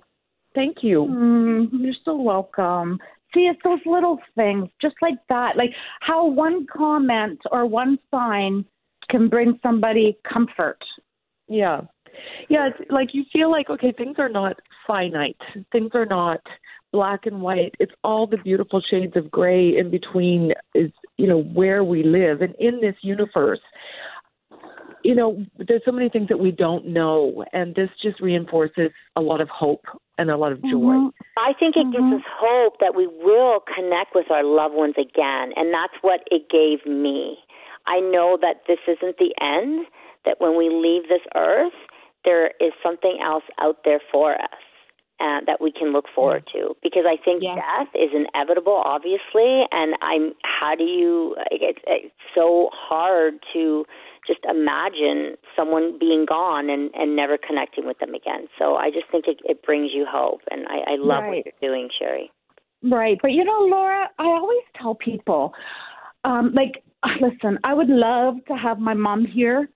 Thank 0.54 0.78
you. 0.82 1.06
Mm, 1.08 1.68
you're 1.72 1.94
so 2.04 2.16
welcome. 2.16 2.98
See, 3.34 3.40
it's 3.40 3.60
those 3.62 3.80
little 3.84 4.18
things, 4.34 4.68
just 4.80 4.96
like 5.02 5.18
that, 5.28 5.56
like 5.56 5.70
how 6.00 6.26
one 6.26 6.66
comment 6.66 7.40
or 7.52 7.66
one 7.66 7.98
sign 8.10 8.64
can 9.10 9.28
bring 9.28 9.58
somebody 9.62 10.16
comfort. 10.30 10.78
Yeah. 11.46 11.82
Yeah, 12.48 12.68
it's 12.68 12.90
like 12.90 13.08
you 13.12 13.24
feel 13.32 13.50
like, 13.50 13.70
okay, 13.70 13.92
things 13.96 14.16
are 14.18 14.28
not 14.28 14.56
finite. 14.86 15.36
Things 15.72 15.90
are 15.94 16.06
not 16.06 16.40
black 16.92 17.26
and 17.26 17.40
white. 17.40 17.74
It's 17.78 17.92
all 18.02 18.26
the 18.26 18.38
beautiful 18.38 18.82
shades 18.90 19.16
of 19.16 19.30
gray 19.30 19.76
in 19.76 19.90
between 19.90 20.52
is, 20.74 20.90
you 21.16 21.26
know, 21.26 21.42
where 21.42 21.84
we 21.84 22.02
live. 22.02 22.40
And 22.40 22.54
in 22.58 22.80
this 22.80 22.96
universe, 23.02 23.60
you 25.08 25.14
know, 25.14 25.42
there's 25.56 25.80
so 25.86 25.90
many 25.90 26.10
things 26.10 26.28
that 26.28 26.38
we 26.38 26.50
don't 26.50 26.84
know, 26.86 27.42
and 27.54 27.74
this 27.74 27.88
just 28.02 28.20
reinforces 28.20 28.90
a 29.16 29.22
lot 29.22 29.40
of 29.40 29.48
hope 29.48 29.86
and 30.18 30.30
a 30.30 30.36
lot 30.36 30.52
of 30.52 30.60
joy. 30.60 30.68
Mm-hmm. 30.68 31.08
I 31.38 31.54
think 31.58 31.76
it 31.76 31.86
mm-hmm. 31.86 32.10
gives 32.10 32.20
us 32.20 32.28
hope 32.38 32.74
that 32.80 32.94
we 32.94 33.06
will 33.06 33.60
connect 33.74 34.14
with 34.14 34.30
our 34.30 34.44
loved 34.44 34.74
ones 34.74 34.96
again, 34.98 35.52
and 35.56 35.72
that's 35.72 35.94
what 36.02 36.20
it 36.30 36.50
gave 36.50 36.84
me. 36.84 37.38
I 37.86 38.00
know 38.00 38.36
that 38.42 38.68
this 38.68 38.80
isn't 38.86 39.16
the 39.16 39.32
end, 39.40 39.86
that 40.26 40.42
when 40.42 40.58
we 40.58 40.68
leave 40.68 41.08
this 41.08 41.24
earth, 41.34 41.72
there 42.26 42.48
is 42.60 42.72
something 42.82 43.16
else 43.24 43.44
out 43.58 43.78
there 43.86 44.00
for 44.12 44.34
us. 44.34 44.60
uh, 45.20 45.40
that 45.46 45.60
we 45.60 45.72
can 45.72 45.92
look 45.92 46.04
forward 46.14 46.44
to 46.52 46.76
because 46.80 47.02
I 47.04 47.16
think 47.16 47.42
Yeah. 47.42 47.56
death 47.56 47.88
is 47.94 48.12
inevitable, 48.12 48.80
obviously, 48.84 49.66
and 49.72 49.96
I'm. 50.00 50.32
How 50.44 50.76
do 50.76 50.84
you? 50.84 51.34
It's, 51.50 51.80
it's 51.88 52.14
so 52.36 52.70
hard 52.72 53.42
to 53.52 53.84
just 54.28 54.40
imagine 54.48 55.34
someone 55.56 55.98
being 55.98 56.26
gone 56.28 56.70
and 56.70 56.90
and 56.94 57.16
never 57.16 57.36
connecting 57.38 57.86
with 57.86 57.98
them 57.98 58.14
again. 58.14 58.46
So 58.58 58.76
I 58.76 58.90
just 58.90 59.10
think 59.10 59.24
it, 59.26 59.38
it 59.44 59.62
brings 59.62 59.90
you 59.92 60.06
hope, 60.08 60.42
and 60.50 60.66
I, 60.68 60.92
I 60.92 60.96
love 60.96 61.24
Right. 61.24 61.42
what 61.44 61.46
you're 61.46 61.70
doing, 61.70 61.88
Sherry. 61.98 62.30
Right. 62.82 63.18
But 63.20 63.32
you 63.32 63.44
know, 63.44 63.60
Laura, 63.62 64.08
I 64.18 64.24
always 64.24 64.62
tell 64.80 64.94
people, 64.94 65.52
um, 66.24 66.52
like, 66.54 66.84
listen, 67.20 67.58
I 67.64 67.74
would 67.74 67.88
love 67.88 68.36
to 68.46 68.54
have 68.54 68.78
my 68.78 68.94
mom 68.94 69.24
here 69.26 69.68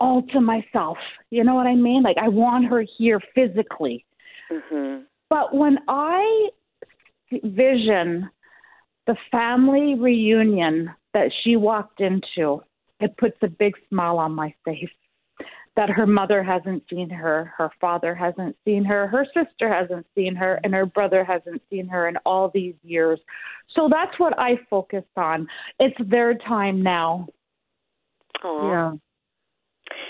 all 0.00 0.22
to 0.32 0.40
myself. 0.40 0.98
You 1.30 1.44
know 1.44 1.54
what 1.54 1.66
I 1.66 1.74
mean? 1.74 2.02
Like, 2.02 2.16
I 2.20 2.28
want 2.28 2.66
her 2.66 2.84
here 2.98 3.20
physically. 3.34 4.04
Mm-hmm. 4.50 5.02
But 5.28 5.54
when 5.54 5.78
I 5.88 6.48
vision 7.42 8.30
the 9.06 9.16
family 9.30 9.94
reunion 9.98 10.90
that 11.14 11.30
she 11.42 11.56
walked 11.56 12.00
into, 12.00 12.62
it 13.00 13.16
puts 13.16 13.36
a 13.42 13.48
big 13.48 13.74
smile 13.88 14.18
on 14.18 14.32
my 14.32 14.54
face. 14.64 14.88
That 15.76 15.90
her 15.90 16.06
mother 16.06 16.42
hasn't 16.42 16.82
seen 16.90 17.08
her, 17.08 17.52
her 17.56 17.70
father 17.80 18.12
hasn't 18.12 18.56
seen 18.64 18.84
her, 18.84 19.06
her 19.06 19.24
sister 19.26 19.72
hasn't 19.72 20.06
seen 20.12 20.34
her, 20.34 20.58
and 20.64 20.74
her 20.74 20.86
brother 20.86 21.22
hasn't 21.22 21.62
seen 21.70 21.86
her 21.86 22.08
in 22.08 22.16
all 22.26 22.50
these 22.52 22.74
years. 22.82 23.20
So 23.76 23.88
that's 23.88 24.18
what 24.18 24.36
I 24.38 24.58
focus 24.68 25.04
on. 25.16 25.46
It's 25.78 25.96
their 26.10 26.34
time 26.34 26.82
now. 26.82 27.28
Aw. 28.42 28.70
Yeah. 28.70 28.92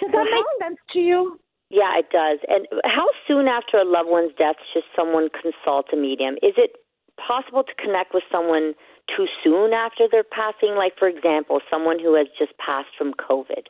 Does 0.01 0.11
that 0.13 0.25
make 0.33 0.67
sense 0.67 0.79
to 0.95 0.99
you? 1.01 1.39
Yeah, 1.71 1.99
it 1.99 2.07
does. 2.11 2.39
And 2.49 2.67
how 2.85 3.07
soon 3.27 3.47
after 3.47 3.77
a 3.77 3.85
loved 3.85 4.09
one's 4.09 4.33
death 4.39 4.57
should 4.73 4.85
someone 4.97 5.29
consult 5.29 5.87
a 5.93 5.97
medium? 5.97 6.35
Is 6.37 6.55
it 6.57 6.77
possible 7.19 7.63
to 7.63 7.75
connect 7.75 8.15
with 8.15 8.23
someone 8.33 8.75
too 9.19 9.27
soon 9.43 9.73
after 9.73 10.07
their 10.11 10.25
passing? 10.25 10.75
Like, 10.77 10.93
for 10.99 11.09
example, 11.09 11.61
someone 11.71 11.99
who 11.99 12.15
has 12.15 12.27
just 12.39 12.53
passed 12.59 12.89
from 12.97 13.15
COVID. 13.15 13.67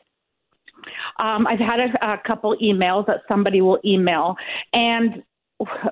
Um, 1.19 1.47
I've 1.47 1.59
had 1.59 1.79
a, 1.79 2.13
a 2.13 2.17
couple 2.25 2.55
emails 2.61 3.05
that 3.07 3.21
somebody 3.27 3.61
will 3.61 3.79
email, 3.83 4.35
and 4.71 5.23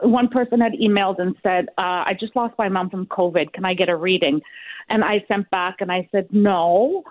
one 0.01 0.29
person 0.29 0.61
had 0.61 0.73
emailed 0.73 1.19
and 1.19 1.35
said, 1.43 1.65
uh, 1.77 2.05
"I 2.07 2.15
just 2.17 2.35
lost 2.35 2.53
my 2.57 2.69
mom 2.69 2.89
from 2.89 3.05
COVID. 3.07 3.51
Can 3.53 3.65
I 3.65 3.73
get 3.73 3.89
a 3.89 3.95
reading?" 3.95 4.39
And 4.89 5.03
I 5.03 5.25
sent 5.27 5.49
back 5.49 5.77
and 5.79 5.91
I 5.91 6.07
said, 6.11 6.27
"No." 6.31 7.03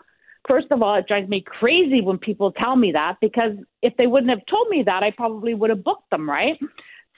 First 0.48 0.68
of 0.70 0.80
all, 0.80 0.94
it 0.94 1.06
drives 1.08 1.28
me 1.28 1.42
crazy 1.44 2.00
when 2.00 2.18
people 2.18 2.52
tell 2.52 2.76
me 2.76 2.92
that 2.92 3.16
because 3.20 3.56
if 3.82 3.94
they 3.98 4.06
wouldn't 4.06 4.30
have 4.30 4.46
told 4.48 4.68
me 4.68 4.82
that, 4.84 5.02
I 5.02 5.10
probably 5.10 5.54
would 5.54 5.70
have 5.70 5.82
booked 5.82 6.08
them, 6.10 6.30
right? 6.30 6.56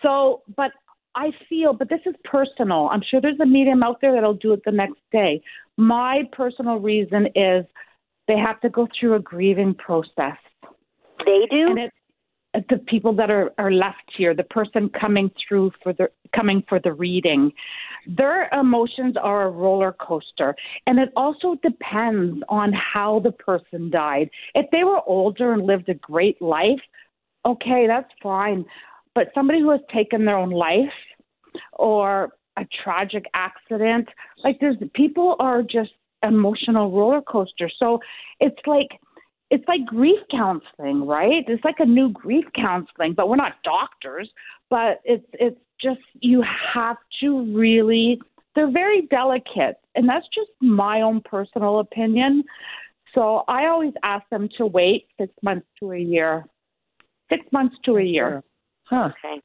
So, 0.03 0.43
but 0.57 0.73
I 1.19 1.33
feel, 1.49 1.73
but 1.73 1.89
this 1.89 2.01
is 2.07 2.15
personal. 2.23 2.89
I'm 2.93 3.03
sure 3.11 3.21
there's 3.21 3.41
a 3.41 3.47
medium 3.47 3.83
out 3.83 4.01
there 4.01 4.13
that'll 4.15 4.35
do 4.35 4.53
it 4.53 4.63
the 4.65 4.71
next 4.71 5.01
day. 5.11 5.43
My 5.77 6.23
personal 6.31 6.77
reason 6.77 7.27
is 7.35 7.65
they 8.29 8.37
have 8.37 8.61
to 8.61 8.71
go 8.71 8.87
through 8.99 9.17
a 9.17 9.19
grieving 9.19 9.75
process 9.75 10.39
They 11.27 11.47
do? 11.51 11.67
and 11.71 11.79
it 11.81 11.93
the 12.71 12.79
people 12.89 13.15
that 13.15 13.31
are, 13.31 13.53
are 13.59 13.71
left 13.71 14.11
here, 14.17 14.35
the 14.35 14.43
person 14.45 14.91
coming 14.99 15.31
through 15.47 15.71
for 15.83 15.93
the 15.93 16.09
coming 16.35 16.63
for 16.69 16.81
the 16.83 16.93
reading, 16.93 17.53
their 18.07 18.49
emotions 18.49 19.17
are 19.21 19.47
a 19.47 19.51
roller 19.51 19.95
coaster. 20.01 20.55
And 20.87 20.99
it 20.99 21.11
also 21.15 21.57
depends 21.63 22.43
on 22.49 22.73
how 22.73 23.21
the 23.21 23.33
person 23.33 23.91
died. 23.91 24.31
If 24.55 24.67
they 24.71 24.85
were 24.85 25.03
older 25.07 25.53
and 25.53 25.67
lived 25.67 25.89
a 25.89 25.95
great 25.95 26.41
life, 26.41 26.81
okay, 27.45 27.87
that's 27.87 28.11
fine. 28.23 28.65
But 29.19 29.33
somebody 29.35 29.59
who 29.59 29.73
has 29.73 29.81
taken 29.93 30.25
their 30.25 30.37
own 30.37 30.51
life 30.51 30.95
or 31.73 32.29
a 32.57 32.65
tragic 32.85 33.25
accident, 33.35 34.09
like 34.45 34.59
there's 34.61 34.77
people 34.95 35.35
are 35.41 35.61
just 35.61 35.91
emotional 36.23 36.93
roller 36.93 37.21
coaster. 37.21 37.69
So 37.81 37.99
it's 38.39 38.61
like 38.65 38.87
it's 39.51 39.67
like 39.67 39.85
grief 39.87 40.21
counseling, 40.31 41.05
right? 41.05 41.43
It's 41.49 41.65
like 41.65 41.81
a 41.81 41.85
new 41.85 42.11
grief 42.11 42.45
counseling, 42.55 43.15
but 43.17 43.29
we're 43.29 43.35
not 43.35 43.55
doctors. 43.65 44.31
But 44.71 45.01
it's 45.03 45.27
it's 45.33 45.59
just 45.83 45.99
you 46.21 46.45
have 46.73 46.99
to 47.21 47.53
really. 47.53 48.21
They're 48.55 48.71
very 48.71 49.09
delicate, 49.11 49.79
and 49.97 50.09
that's 50.09 50.27
just 50.33 50.51
my 50.61 51.01
own 51.01 51.23
personal 51.25 51.81
opinion. 51.81 52.45
So 53.17 53.43
I 53.49 53.67
always 53.67 53.95
ask 54.05 54.29
them 54.29 54.49
to 54.59 54.67
wait 54.67 55.09
six 55.21 55.33
months 55.43 55.67
to 55.81 55.91
a 55.91 55.99
year. 55.99 56.45
Six 57.29 57.45
months 57.51 57.75
to 57.85 57.97
a 57.97 58.03
year. 58.05 58.45
Huh. 58.89 59.11
Okay. 59.25 59.41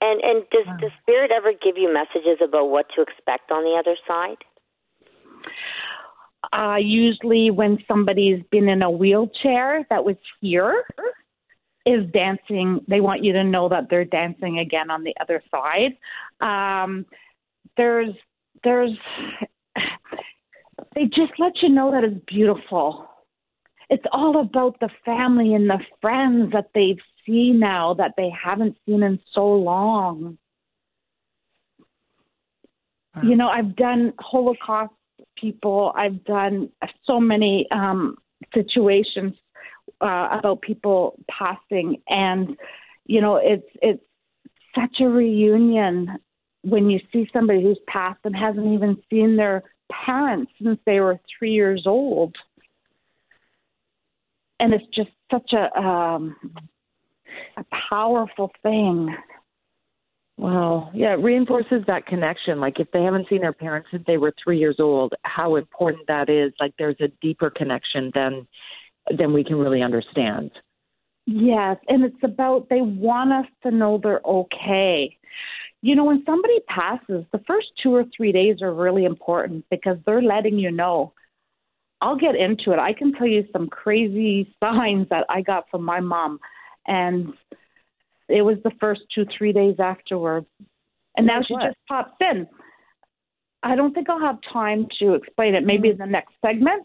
And 0.00 0.20
and 0.20 0.42
does 0.50 0.66
the 0.80 0.90
spirit 1.02 1.30
ever 1.30 1.52
give 1.52 1.76
you 1.76 1.92
messages 1.92 2.38
about 2.42 2.70
what 2.70 2.86
to 2.96 3.02
expect 3.02 3.50
on 3.50 3.62
the 3.62 3.76
other 3.78 3.96
side? 4.06 4.38
uh, 6.52 6.76
usually 6.80 7.50
when 7.50 7.78
somebody's 7.86 8.42
been 8.50 8.68
in 8.68 8.82
a 8.82 8.90
wheelchair 8.90 9.86
that 9.90 10.04
was 10.04 10.16
here 10.40 10.84
is 11.84 12.04
dancing 12.12 12.80
they 12.88 13.00
want 13.00 13.24
you 13.24 13.32
to 13.32 13.42
know 13.42 13.68
that 13.68 13.88
they're 13.90 14.04
dancing 14.04 14.58
again 14.58 14.90
on 14.90 15.02
the 15.02 15.14
other 15.20 15.42
side 15.50 15.96
um, 16.40 17.04
there's 17.76 18.14
there's 18.64 18.92
they 20.94 21.04
just 21.06 21.32
let 21.38 21.52
you 21.62 21.68
know 21.68 21.90
that 21.90 22.04
it's 22.04 22.24
beautiful 22.26 23.08
it's 23.90 24.04
all 24.12 24.40
about 24.40 24.78
the 24.80 24.88
family 25.04 25.54
and 25.54 25.68
the 25.68 25.80
friends 26.00 26.52
that 26.52 26.70
they've 26.74 27.00
seen 27.26 27.58
now 27.58 27.94
that 27.94 28.14
they 28.16 28.30
haven't 28.30 28.76
seen 28.86 29.02
in 29.02 29.18
so 29.32 29.46
long. 29.46 30.38
You 33.22 33.36
know 33.36 33.48
i've 33.48 33.76
done 33.76 34.14
holocaust 34.18 34.94
people. 35.36 35.92
I've 35.94 36.24
done 36.24 36.70
so 37.04 37.20
many 37.20 37.66
um 37.70 38.16
situations 38.54 39.34
uh 40.00 40.28
about 40.38 40.62
people 40.62 41.18
passing. 41.30 42.02
And 42.08 42.56
you 43.04 43.20
know 43.20 43.36
it's 43.36 43.68
it's 43.82 44.02
such 44.74 45.00
a 45.00 45.08
reunion 45.08 46.18
when 46.62 46.88
you 46.88 47.00
see 47.12 47.28
somebody 47.32 47.62
who's 47.62 47.80
passed 47.86 48.20
and 48.24 48.34
hasn't 48.34 48.66
even 48.66 48.96
seen 49.10 49.36
their 49.36 49.62
parents 49.90 50.50
since 50.62 50.78
they 50.86 51.00
were 51.00 51.20
3 51.38 51.50
years 51.50 51.82
old. 51.86 52.34
And 54.58 54.72
it's 54.72 54.86
just 54.94 55.10
such 55.30 55.52
a 55.52 55.78
um 55.78 56.36
a 57.56 57.64
powerful 57.90 58.50
thing 58.62 59.14
Wow. 60.38 60.90
Yeah, 60.94 61.12
it 61.12 61.22
reinforces 61.22 61.84
that 61.86 62.06
connection. 62.06 62.58
Like 62.58 62.80
if 62.80 62.90
they 62.90 63.02
haven't 63.02 63.28
seen 63.28 63.42
their 63.42 63.52
parents 63.52 63.88
since 63.90 64.02
they 64.06 64.16
were 64.16 64.34
three 64.42 64.58
years 64.58 64.76
old, 64.80 65.12
how 65.22 65.56
important 65.56 66.06
that 66.08 66.28
is. 66.28 66.52
Like 66.58 66.72
there's 66.78 66.96
a 67.00 67.08
deeper 67.20 67.50
connection 67.50 68.10
than 68.14 68.46
than 69.16 69.32
we 69.32 69.44
can 69.44 69.56
really 69.56 69.82
understand. 69.82 70.50
Yes, 71.26 71.76
and 71.86 72.04
it's 72.04 72.24
about 72.24 72.68
they 72.70 72.80
want 72.80 73.32
us 73.32 73.46
to 73.62 73.70
know 73.70 74.00
they're 74.02 74.20
okay. 74.24 75.16
You 75.80 75.96
know, 75.96 76.04
when 76.04 76.24
somebody 76.24 76.58
passes, 76.68 77.24
the 77.32 77.42
first 77.46 77.68
two 77.82 77.94
or 77.94 78.04
three 78.16 78.32
days 78.32 78.62
are 78.62 78.74
really 78.74 79.04
important 79.04 79.64
because 79.70 79.98
they're 80.06 80.22
letting 80.22 80.58
you 80.58 80.70
know. 80.70 81.12
I'll 82.00 82.16
get 82.16 82.34
into 82.34 82.72
it. 82.72 82.80
I 82.80 82.94
can 82.94 83.12
tell 83.12 83.28
you 83.28 83.44
some 83.52 83.68
crazy 83.68 84.52
signs 84.60 85.08
that 85.10 85.24
I 85.28 85.42
got 85.42 85.70
from 85.70 85.84
my 85.84 86.00
mom, 86.00 86.40
and 86.86 87.32
it 88.28 88.42
was 88.42 88.58
the 88.64 88.72
first 88.80 89.02
two, 89.14 89.26
three 89.36 89.52
days 89.52 89.76
afterwards. 89.78 90.46
And 91.16 91.26
now 91.26 91.40
she 91.46 91.54
what? 91.54 91.66
just 91.66 91.78
pops 91.88 92.16
in. 92.20 92.46
I 93.62 93.76
don't 93.76 93.94
think 93.94 94.08
I'll 94.10 94.20
have 94.20 94.38
time 94.52 94.86
to 94.98 95.14
explain 95.14 95.54
it, 95.54 95.64
maybe 95.64 95.90
in 95.90 95.98
the 95.98 96.06
next 96.06 96.32
segment, 96.44 96.84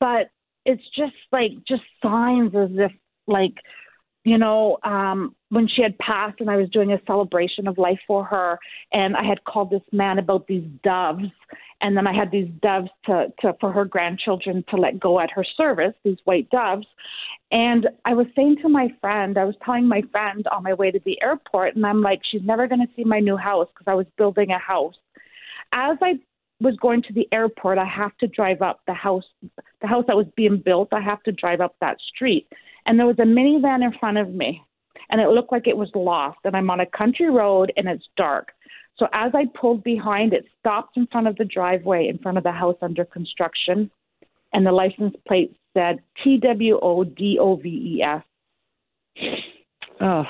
but 0.00 0.30
it's 0.64 0.82
just 0.96 1.14
like 1.32 1.52
just 1.66 1.82
signs 2.02 2.54
as 2.54 2.70
if 2.74 2.92
like 3.26 3.54
you 4.24 4.36
know 4.36 4.78
um 4.84 5.34
when 5.48 5.66
she 5.68 5.82
had 5.82 5.96
passed 5.98 6.40
and 6.40 6.50
I 6.50 6.56
was 6.56 6.68
doing 6.70 6.92
a 6.92 7.00
celebration 7.06 7.66
of 7.66 7.78
life 7.78 8.00
for 8.06 8.24
her 8.24 8.58
and 8.92 9.16
I 9.16 9.24
had 9.24 9.44
called 9.44 9.70
this 9.70 9.82
man 9.92 10.18
about 10.18 10.46
these 10.46 10.64
doves 10.82 11.30
and 11.80 11.96
then 11.96 12.06
I 12.06 12.12
had 12.12 12.30
these 12.30 12.48
doves 12.62 12.88
to 13.06 13.26
to 13.40 13.54
for 13.60 13.72
her 13.72 13.84
grandchildren 13.84 14.64
to 14.70 14.76
let 14.76 15.00
go 15.00 15.20
at 15.20 15.30
her 15.30 15.44
service 15.56 15.94
these 16.04 16.18
white 16.24 16.48
doves 16.50 16.86
and 17.50 17.88
I 18.04 18.14
was 18.14 18.26
saying 18.36 18.56
to 18.62 18.68
my 18.68 18.88
friend 19.00 19.38
I 19.38 19.44
was 19.44 19.56
telling 19.64 19.88
my 19.88 20.02
friend 20.12 20.46
on 20.52 20.62
my 20.62 20.74
way 20.74 20.90
to 20.90 21.00
the 21.04 21.20
airport 21.22 21.76
and 21.76 21.86
I'm 21.86 22.02
like 22.02 22.20
she's 22.30 22.42
never 22.44 22.66
going 22.66 22.80
to 22.80 22.92
see 22.96 23.04
my 23.04 23.20
new 23.20 23.36
house 23.36 23.68
because 23.72 23.90
I 23.90 23.94
was 23.94 24.06
building 24.16 24.50
a 24.50 24.58
house 24.58 24.96
as 25.72 25.98
I 26.00 26.14
was 26.60 26.76
going 26.80 27.02
to 27.02 27.12
the 27.12 27.28
airport, 27.32 27.78
I 27.78 27.84
have 27.84 28.16
to 28.18 28.26
drive 28.26 28.62
up 28.62 28.80
the 28.86 28.94
house, 28.94 29.24
the 29.80 29.86
house 29.86 30.04
that 30.06 30.16
was 30.16 30.26
being 30.36 30.60
built. 30.64 30.88
I 30.92 31.00
have 31.00 31.22
to 31.24 31.32
drive 31.32 31.60
up 31.60 31.76
that 31.80 31.98
street, 32.14 32.48
and 32.86 32.98
there 32.98 33.06
was 33.06 33.18
a 33.18 33.22
minivan 33.22 33.84
in 33.84 33.92
front 33.98 34.18
of 34.18 34.34
me, 34.34 34.62
and 35.10 35.20
it 35.20 35.28
looked 35.28 35.52
like 35.52 35.66
it 35.66 35.76
was 35.76 35.90
lost. 35.94 36.38
And 36.44 36.56
I'm 36.56 36.70
on 36.70 36.80
a 36.80 36.86
country 36.86 37.30
road, 37.30 37.72
and 37.76 37.88
it's 37.88 38.08
dark. 38.16 38.52
So 38.98 39.06
as 39.12 39.32
I 39.34 39.44
pulled 39.58 39.84
behind, 39.84 40.32
it 40.32 40.44
stopped 40.58 40.96
in 40.96 41.06
front 41.06 41.28
of 41.28 41.36
the 41.36 41.44
driveway, 41.44 42.08
in 42.08 42.18
front 42.18 42.38
of 42.38 42.44
the 42.44 42.52
house 42.52 42.76
under 42.82 43.04
construction, 43.04 43.90
and 44.52 44.66
the 44.66 44.72
license 44.72 45.14
plate 45.26 45.56
said 45.74 46.00
T 46.24 46.38
W 46.42 46.78
O 46.82 47.04
D 47.04 47.38
O 47.40 47.56
V 47.56 47.68
E 47.68 48.02
S. 48.02 48.22
Oh, 50.00 50.24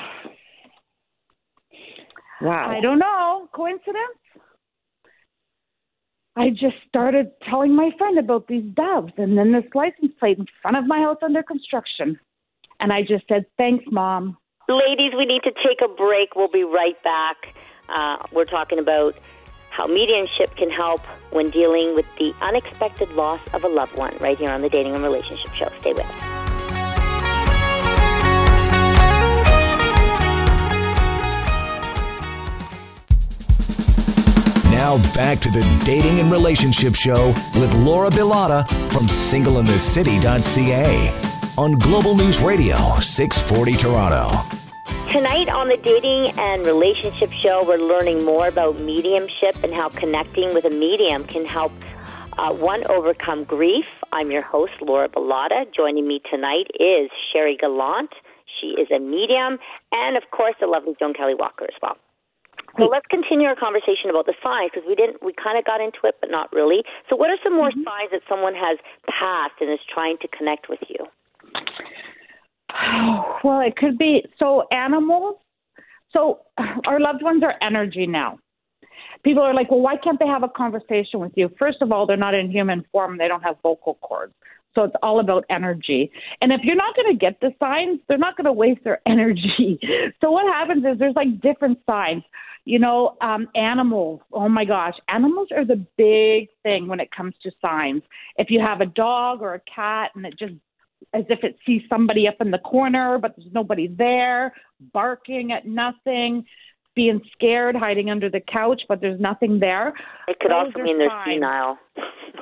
Wow. 2.41 2.71
I 2.71 2.81
don't 2.81 2.99
know. 2.99 3.49
Coincidence? 3.53 4.19
I 6.37 6.51
just 6.51 6.77
started 6.89 7.33
telling 7.51 7.75
my 7.75 7.91
friend 7.99 8.19
about 8.19 8.47
these 8.47 8.63
doves 8.75 9.13
and 9.17 9.37
then 9.37 9.53
this 9.53 9.65
license 9.75 10.13
plate 10.21 10.39
in 10.39 10.47
front 10.63 10.77
of 10.77 10.87
my 10.87 10.99
house 10.99 11.19
under 11.23 11.43
construction. 11.43 12.19
And 12.79 12.93
I 12.93 13.01
just 13.01 13.25
said, 13.29 13.47
thanks, 13.57 13.85
Mom. 13.91 14.37
Ladies, 14.69 15.13
we 15.19 15.27
need 15.27 15.43
to 15.43 15.51
take 15.51 15.81
a 15.83 15.93
break. 15.93 16.37
We'll 16.37 16.51
be 16.51 16.63
right 16.63 16.95
back. 17.03 17.37
Uh, 17.89 18.19
we're 18.33 18.45
talking 18.45 18.79
about 18.79 19.17
how 19.71 19.87
mediumship 19.87 20.55
can 20.57 20.71
help 20.71 21.01
when 21.31 21.51
dealing 21.51 21.95
with 21.95 22.07
the 22.19 22.33
unexpected 22.41 23.11
loss 23.13 23.41
of 23.53 23.65
a 23.65 23.69
loved 23.69 23.97
one 23.97 24.17
right 24.19 24.39
here 24.39 24.51
on 24.51 24.63
the 24.63 24.69
Dating 24.69 24.95
and 24.95 25.05
Relationship 25.05 25.53
Show. 25.55 25.71
Stay 25.79 25.93
with 25.93 26.05
us. 26.05 26.39
Now 34.79 34.97
back 35.13 35.41
to 35.41 35.51
the 35.51 35.65
Dating 35.85 36.21
and 36.21 36.31
Relationship 36.31 36.95
Show 36.95 37.35
with 37.57 37.75
Laura 37.75 38.11
Bilotta 38.11 38.65
from 38.93 39.07
singleinthecity.ca 39.07 41.55
on 41.59 41.73
Global 41.73 42.17
News 42.17 42.41
Radio 42.41 42.77
640 43.01 43.77
Toronto. 43.77 44.58
Tonight 45.11 45.49
on 45.49 45.69
the 45.69 45.79
Dating 45.79 46.39
and 46.39 46.67
Relationship 46.67 47.33
Show, 47.33 47.65
we're 47.67 47.79
learning 47.79 48.27
more 48.27 48.47
about 48.47 48.79
mediumship 48.79 49.57
and 49.65 49.73
how 49.73 49.89
connecting 49.89 50.53
with 50.53 50.67
a 50.67 50.71
medium 50.71 51.25
can 51.25 51.47
help 51.47 51.73
uh, 52.37 52.53
one 52.53 52.85
overcome 52.91 53.45
grief. 53.45 53.87
I'm 54.13 54.31
your 54.31 54.43
host, 54.43 54.75
Laura 54.83 55.09
Bilotta. 55.09 55.65
Joining 55.75 56.07
me 56.07 56.21
tonight 56.31 56.67
is 56.79 57.09
Sherry 57.33 57.57
Gallant. 57.57 58.11
She 58.61 58.77
is 58.77 58.91
a 58.95 58.99
medium, 58.99 59.59
and 59.93 60.19
of 60.19 60.25
course, 60.31 60.57
the 60.61 60.67
lovely 60.67 60.95
Joan 61.01 61.15
Kelley 61.15 61.35
Walker 61.35 61.65
as 61.65 61.81
well. 61.81 61.97
So 62.77 62.85
let's 62.85 63.07
continue 63.07 63.49
our 63.49 63.57
conversation 63.57 64.11
about 64.11 64.27
the 64.27 64.35
signs 64.43 64.73
because 64.75 64.87
we 64.87 64.95
didn't. 64.95 65.25
We 65.25 65.33
kind 65.33 65.57
of 65.59 65.65
got 65.65 65.81
into 65.81 66.05
it, 66.05 66.17
but 66.21 66.31
not 66.31 66.53
really. 66.53 66.85
So, 67.09 67.17
what 67.17 67.31
are 67.31 67.39
some 67.43 67.57
more 67.57 67.71
mm-hmm. 67.71 67.83
signs 67.83 68.11
that 68.13 68.21
someone 68.29 68.55
has 68.55 68.77
passed 69.09 69.57
and 69.63 69.73
is 69.73 69.81
trying 69.89 70.19
to 70.21 70.29
connect 70.29 70.69
with 70.69 70.81
you? 70.87 71.09
Well, 73.45 73.61
it 73.61 73.77
could 73.77 73.99
be 73.99 74.25
so 74.39 74.65
animals. 74.73 75.37
So 76.13 76.41
our 76.87 77.01
loved 77.01 77.23
ones 77.23 77.43
are 77.43 77.55
energy 77.63 78.07
now. 78.07 78.39
People 79.25 79.43
are 79.43 79.55
like, 79.55 79.71
well, 79.71 79.81
why 79.81 79.97
can't 79.97 80.19
they 80.19 80.27
have 80.27 80.43
a 80.43 80.49
conversation 80.49 81.21
with 81.21 81.33
you? 81.35 81.51
First 81.59 81.79
of 81.83 81.93
all, 81.93 82.07
they're 82.07 82.17
not 82.17 82.35
in 82.35 82.51
human 82.51 82.85
form. 82.93 83.19
They 83.19 83.29
don't 83.29 83.43
have 83.43 83.57
vocal 83.63 83.95
cords. 83.95 84.33
So 84.75 84.85
it's 84.85 84.95
all 85.03 85.19
about 85.19 85.45
energy. 85.51 86.11
And 86.41 86.53
if 86.53 86.61
you're 86.63 86.77
not 86.77 86.95
going 86.95 87.13
to 87.13 87.19
get 87.19 87.41
the 87.41 87.51
signs, 87.59 88.01
they're 88.09 88.19
not 88.19 88.37
going 88.37 88.45
to 88.45 88.53
waste 88.53 88.85
their 88.85 89.01
energy. 89.07 89.79
So 90.21 90.31
what 90.31 90.47
happens 90.47 90.85
is 90.85 90.99
there's 90.99 91.17
like 91.17 91.41
different 91.41 91.79
signs. 91.87 92.23
You 92.65 92.79
know, 92.79 93.17
um, 93.23 93.49
animals. 93.55 94.21
Oh 94.31 94.49
my 94.49 94.67
gosh, 94.67 94.93
animals 95.09 95.49
are 95.57 95.65
the 95.65 95.85
big 95.97 96.49
thing 96.63 96.87
when 96.87 97.01
it 97.01 97.09
comes 97.17 97.35
to 97.43 97.51
signs. 97.63 98.03
If 98.37 98.51
you 98.51 98.61
have 98.61 98.83
a 98.83 98.87
dog 98.87 99.41
or 99.41 99.55
a 99.55 99.61
cat 99.75 100.11
and 100.15 100.27
it 100.27 100.39
just 100.39 100.53
as 101.15 101.25
if 101.29 101.41
it 101.43 101.57
sees 101.67 101.83
somebody 101.89 102.29
up 102.29 102.37
in 102.41 102.51
the 102.51 102.59
corner, 102.59 103.19
but 103.21 103.35
there's 103.37 103.53
nobody 103.53 103.89
there, 103.89 104.53
barking 104.93 105.53
at 105.53 105.67
nothing, 105.67 106.45
being 106.95 107.21
scared, 107.33 107.77
hiding 107.77 108.11
under 108.11 108.29
the 108.29 108.41
couch, 108.41 108.83
but 108.89 109.01
there's 109.01 109.21
nothing 109.21 109.61
there. 109.61 109.95
It 110.27 110.39
could 110.41 110.51
Those 110.51 110.67
also 110.75 110.81
mean 110.81 110.99
they're 110.99 111.23
senile. 111.25 111.79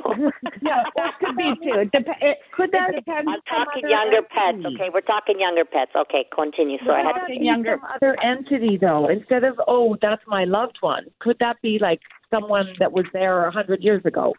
yeah, 0.62 0.82
that 0.96 1.12
could 1.20 1.36
be 1.36 1.52
too. 1.62 1.80
It, 1.80 1.92
dep- 1.92 2.16
it 2.20 2.38
could 2.56 2.70
that 2.72 2.92
depend. 2.94 3.28
I'm 3.28 3.40
talking 3.48 3.88
younger 3.88 4.24
entities. 4.24 4.64
pets. 4.64 4.74
Okay, 4.74 4.90
we're 4.92 5.00
talking 5.02 5.40
younger 5.40 5.64
pets. 5.64 5.92
Okay, 5.94 6.26
continue. 6.34 6.78
So 6.86 6.92
I 6.92 7.02
had 7.02 7.26
to 7.26 7.34
younger 7.38 7.78
other 7.94 8.16
entity 8.22 8.78
though. 8.80 9.08
Instead 9.08 9.44
of 9.44 9.60
oh, 9.68 9.96
that's 10.00 10.22
my 10.26 10.44
loved 10.44 10.78
one. 10.80 11.04
Could 11.20 11.36
that 11.40 11.56
be 11.62 11.78
like 11.80 12.00
someone 12.30 12.66
that 12.78 12.92
was 12.92 13.04
there 13.12 13.46
a 13.46 13.52
hundred 13.52 13.82
years 13.82 14.04
ago? 14.04 14.34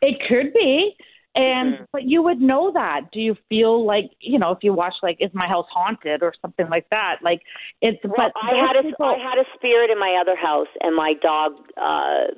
It 0.00 0.18
could 0.28 0.52
be. 0.52 0.96
And 1.34 1.74
mm-hmm. 1.74 1.84
but 1.92 2.04
you 2.04 2.22
would 2.22 2.40
know 2.40 2.72
that. 2.72 3.10
Do 3.10 3.20
you 3.20 3.36
feel 3.48 3.86
like 3.86 4.10
you 4.20 4.38
know 4.38 4.50
if 4.50 4.58
you 4.62 4.74
watch 4.74 4.94
like 5.02 5.16
Is 5.18 5.30
My 5.32 5.48
House 5.48 5.66
Haunted 5.72 6.22
or 6.22 6.34
something 6.42 6.68
like 6.68 6.86
that? 6.90 7.16
Like 7.22 7.40
it's. 7.80 7.98
Well, 8.04 8.14
but 8.16 8.32
I 8.36 8.54
had 8.54 8.76
a 8.76 8.82
people, 8.82 9.06
I 9.06 9.16
had 9.16 9.38
a 9.38 9.48
spirit 9.54 9.90
in 9.90 9.98
my 9.98 10.18
other 10.20 10.36
house, 10.36 10.68
and 10.82 10.94
my 10.94 11.14
dog, 11.22 11.52
uh 11.80 12.34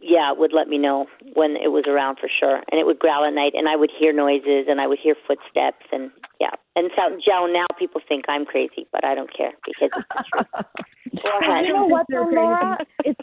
yeah, 0.00 0.32
would 0.32 0.52
let 0.52 0.68
me 0.68 0.76
know 0.76 1.06
when 1.32 1.56
it 1.56 1.68
was 1.68 1.84
around 1.88 2.18
for 2.20 2.28
sure, 2.28 2.62
and 2.70 2.78
it 2.78 2.84
would 2.84 2.98
growl 2.98 3.24
at 3.24 3.32
night, 3.32 3.52
and 3.54 3.68
I 3.68 3.76
would 3.76 3.90
hear 3.98 4.12
noises, 4.12 4.66
and 4.68 4.80
I 4.80 4.86
would 4.86 4.98
hear 5.02 5.14
footsteps, 5.26 5.84
and 5.92 6.10
yeah. 6.40 6.52
And 6.76 6.90
so 6.96 7.16
Joe, 7.24 7.46
now 7.50 7.66
people 7.78 8.00
think 8.06 8.24
I'm 8.28 8.44
crazy, 8.44 8.86
but 8.92 9.04
I 9.04 9.14
don't 9.14 9.34
care 9.34 9.52
because 9.64 9.74
it's 9.80 9.94
the 9.94 10.24
truth. 10.32 11.22
Go 11.22 11.38
ahead. 11.40 11.64
You 11.66 11.72
know 11.72 11.86
what, 11.86 12.06
though, 12.10 12.28
Laura? 12.30 12.78
It's 13.04 13.20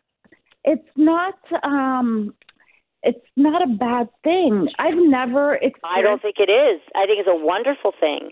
it's 0.63 0.89
not 0.95 1.37
um 1.63 2.33
it's 3.03 3.25
not 3.35 3.61
a 3.63 3.67
bad 3.67 4.09
thing. 4.23 4.67
I've 4.77 4.93
never 4.95 5.55
experienced. 5.55 5.85
I 5.85 6.01
don't 6.01 6.21
think 6.21 6.35
it 6.37 6.51
is. 6.51 6.81
I 6.95 7.05
think 7.05 7.19
it's 7.19 7.29
a 7.31 7.35
wonderful 7.35 7.93
thing. 7.99 8.31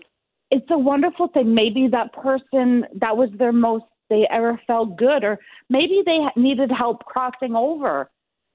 It's 0.50 0.66
a 0.70 0.78
wonderful 0.78 1.28
thing. 1.28 1.54
Maybe 1.54 1.88
that 1.88 2.12
person 2.12 2.84
that 3.00 3.16
was 3.16 3.30
their 3.38 3.52
most 3.52 3.84
they 4.08 4.26
ever 4.30 4.60
felt 4.66 4.96
good, 4.96 5.22
or 5.22 5.38
maybe 5.68 6.02
they 6.04 6.18
needed 6.40 6.70
help 6.76 7.04
crossing 7.04 7.54
over. 7.54 8.10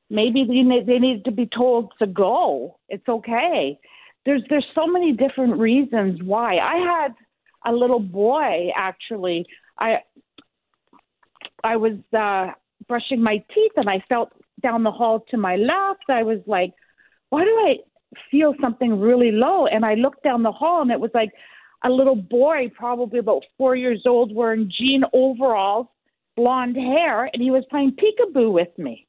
Maybe 0.09 0.45
they 0.45 0.83
they 0.85 0.99
needed 0.99 1.25
to 1.25 1.31
be 1.31 1.47
told 1.47 1.93
to 1.99 2.07
go. 2.07 2.77
It's 2.89 3.07
okay. 3.07 3.79
There's 4.25 4.43
there's 4.49 4.65
so 4.75 4.85
many 4.87 5.13
different 5.13 5.57
reasons 5.57 6.21
why. 6.21 6.57
I 6.57 6.75
had 6.75 7.13
a 7.65 7.75
little 7.75 7.99
boy 7.99 8.69
actually. 8.75 9.45
I 9.79 9.99
I 11.63 11.77
was 11.77 11.93
uh 12.17 12.51
brushing 12.87 13.23
my 13.23 13.37
teeth 13.53 13.71
and 13.77 13.89
I 13.89 14.03
felt 14.07 14.31
down 14.67 14.83
the 14.83 14.97
hall 14.99 15.17
to 15.31 15.37
my 15.37 15.55
left. 15.71 16.07
I 16.09 16.23
was 16.31 16.41
like, 16.57 16.71
why 17.29 17.41
do 17.49 17.53
I 17.69 17.71
feel 18.31 18.51
something 18.59 18.99
really 19.09 19.31
low? 19.31 19.67
And 19.73 19.85
I 19.91 19.93
looked 20.03 20.23
down 20.23 20.41
the 20.43 20.51
hall 20.61 20.81
and 20.81 20.91
it 20.91 20.99
was 20.99 21.11
like 21.13 21.31
a 21.83 21.89
little 21.99 22.15
boy, 22.15 22.71
probably 22.83 23.19
about 23.19 23.43
four 23.57 23.75
years 23.75 24.01
old, 24.13 24.33
wearing 24.33 24.71
jean 24.77 25.03
overalls, 25.13 25.87
blonde 26.35 26.75
hair, 26.75 27.29
and 27.31 27.41
he 27.41 27.51
was 27.51 27.63
playing 27.69 27.95
peekaboo 28.01 28.51
with 28.51 28.73
me. 28.77 29.07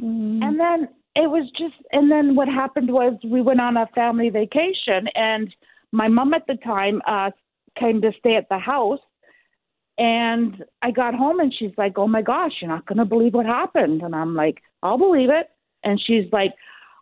Mm. 0.00 0.42
And 0.44 0.54
then 0.64 0.88
it 1.14 1.28
was 1.36 1.46
just, 1.62 1.78
and 1.92 2.10
then 2.10 2.34
what 2.34 2.48
happened 2.48 2.90
was 2.90 3.12
we 3.24 3.42
went 3.42 3.60
on 3.60 3.76
a 3.76 3.86
family 3.94 4.30
vacation, 4.30 5.08
and 5.14 5.46
my 5.92 6.08
mom 6.08 6.32
at 6.32 6.46
the 6.46 6.58
time 6.64 7.02
uh, 7.06 7.30
came 7.78 8.00
to 8.00 8.12
stay 8.18 8.36
at 8.36 8.48
the 8.48 8.58
house. 8.58 9.00
And 9.98 10.64
I 10.80 10.92
got 10.92 11.14
home 11.14 11.40
and 11.40 11.52
she's 11.56 11.72
like, 11.76 11.98
Oh 11.98 12.06
my 12.06 12.22
gosh, 12.22 12.52
you're 12.60 12.70
not 12.70 12.86
going 12.86 12.98
to 12.98 13.04
believe 13.04 13.34
what 13.34 13.46
happened. 13.46 14.02
And 14.02 14.14
I'm 14.14 14.34
like, 14.34 14.62
I'll 14.82 14.98
believe 14.98 15.28
it. 15.30 15.50
And 15.84 16.00
she's 16.04 16.24
like, 16.32 16.52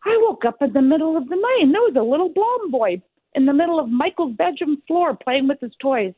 I 0.05 0.17
woke 0.23 0.45
up 0.45 0.57
in 0.61 0.73
the 0.73 0.83
middle 0.83 1.17
of 1.17 1.29
the 1.29 1.37
night 1.37 1.59
and 1.63 1.75
there 1.75 1.83
was 1.83 1.97
a 1.99 2.03
little 2.03 2.29
blonde 2.29 2.73
boy 2.73 3.03
in 3.35 3.45
the 3.45 3.53
middle 3.53 3.79
of 3.79 3.89
Michael's 3.89 4.35
bedroom 4.37 4.83
floor 4.87 5.17
playing 5.17 5.47
with 5.47 5.61
his 5.61 5.73
toys. 5.81 6.15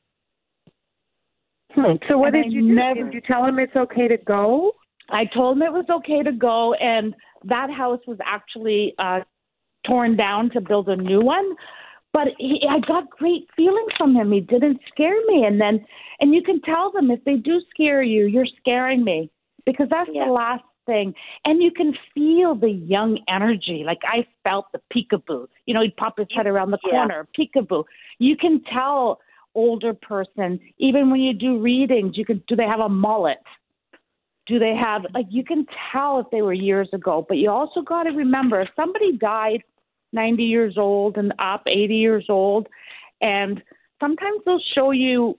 Hmm. 1.72 1.96
So 2.08 2.16
what 2.16 2.34
and 2.34 2.44
did 2.44 2.46
I 2.46 2.48
you 2.48 2.60
do? 2.68 3.04
Did 3.04 3.14
you 3.14 3.20
tell 3.20 3.44
him 3.44 3.58
it's 3.58 3.76
okay 3.76 4.08
to 4.08 4.16
go? 4.16 4.72
I 5.10 5.24
told 5.34 5.56
him 5.56 5.62
it 5.62 5.72
was 5.72 5.86
okay 5.90 6.22
to 6.22 6.32
go, 6.32 6.74
and 6.74 7.14
that 7.44 7.70
house 7.70 8.00
was 8.06 8.18
actually 8.24 8.94
uh, 8.98 9.20
torn 9.86 10.16
down 10.16 10.50
to 10.50 10.60
build 10.60 10.88
a 10.88 10.96
new 10.96 11.20
one. 11.20 11.54
But 12.12 12.28
he, 12.38 12.62
I 12.68 12.80
got 12.80 13.10
great 13.10 13.46
feelings 13.54 13.92
from 13.96 14.14
him. 14.14 14.32
He 14.32 14.40
didn't 14.40 14.80
scare 14.88 15.20
me, 15.26 15.44
and 15.44 15.60
then, 15.60 15.84
and 16.20 16.34
you 16.34 16.42
can 16.42 16.60
tell 16.62 16.90
them 16.90 17.10
if 17.10 17.22
they 17.24 17.36
do 17.36 17.60
scare 17.70 18.02
you, 18.02 18.26
you're 18.26 18.46
scaring 18.60 19.04
me 19.04 19.30
because 19.66 19.88
that's 19.90 20.10
yeah. 20.12 20.24
the 20.26 20.32
last 20.32 20.64
thing. 20.86 21.14
And 21.44 21.62
you 21.62 21.70
can 21.70 21.92
feel 22.14 22.54
the 22.54 22.70
young 22.70 23.18
energy. 23.28 23.82
Like 23.86 23.98
I 24.04 24.26
felt 24.42 24.66
the 24.72 24.80
peekaboo. 24.92 25.46
You 25.66 25.74
know, 25.74 25.82
he'd 25.82 25.96
pop 25.96 26.18
his 26.18 26.26
head 26.34 26.46
around 26.46 26.70
the 26.70 26.78
corner, 26.78 27.28
yeah. 27.36 27.44
peekaboo. 27.44 27.84
You 28.18 28.36
can 28.36 28.62
tell 28.72 29.20
older 29.54 29.92
person, 29.92 30.60
even 30.78 31.10
when 31.10 31.20
you 31.20 31.34
do 31.34 31.60
readings, 31.60 32.16
you 32.16 32.24
can 32.24 32.42
do 32.48 32.56
they 32.56 32.64
have 32.64 32.80
a 32.80 32.88
mullet? 32.88 33.38
Do 34.46 34.58
they 34.58 34.74
have 34.74 35.02
like 35.14 35.26
you 35.28 35.44
can 35.44 35.66
tell 35.92 36.20
if 36.20 36.26
they 36.32 36.42
were 36.42 36.54
years 36.54 36.88
ago, 36.92 37.24
but 37.28 37.36
you 37.36 37.50
also 37.50 37.82
got 37.82 38.04
to 38.04 38.10
remember 38.10 38.60
if 38.62 38.68
somebody 38.74 39.16
died 39.18 39.62
90 40.12 40.42
years 40.42 40.74
old 40.76 41.16
and 41.16 41.32
up, 41.38 41.62
80 41.66 41.94
years 41.94 42.26
old, 42.28 42.68
and 43.20 43.62
sometimes 44.00 44.40
they'll 44.44 44.60
show 44.74 44.90
you 44.90 45.38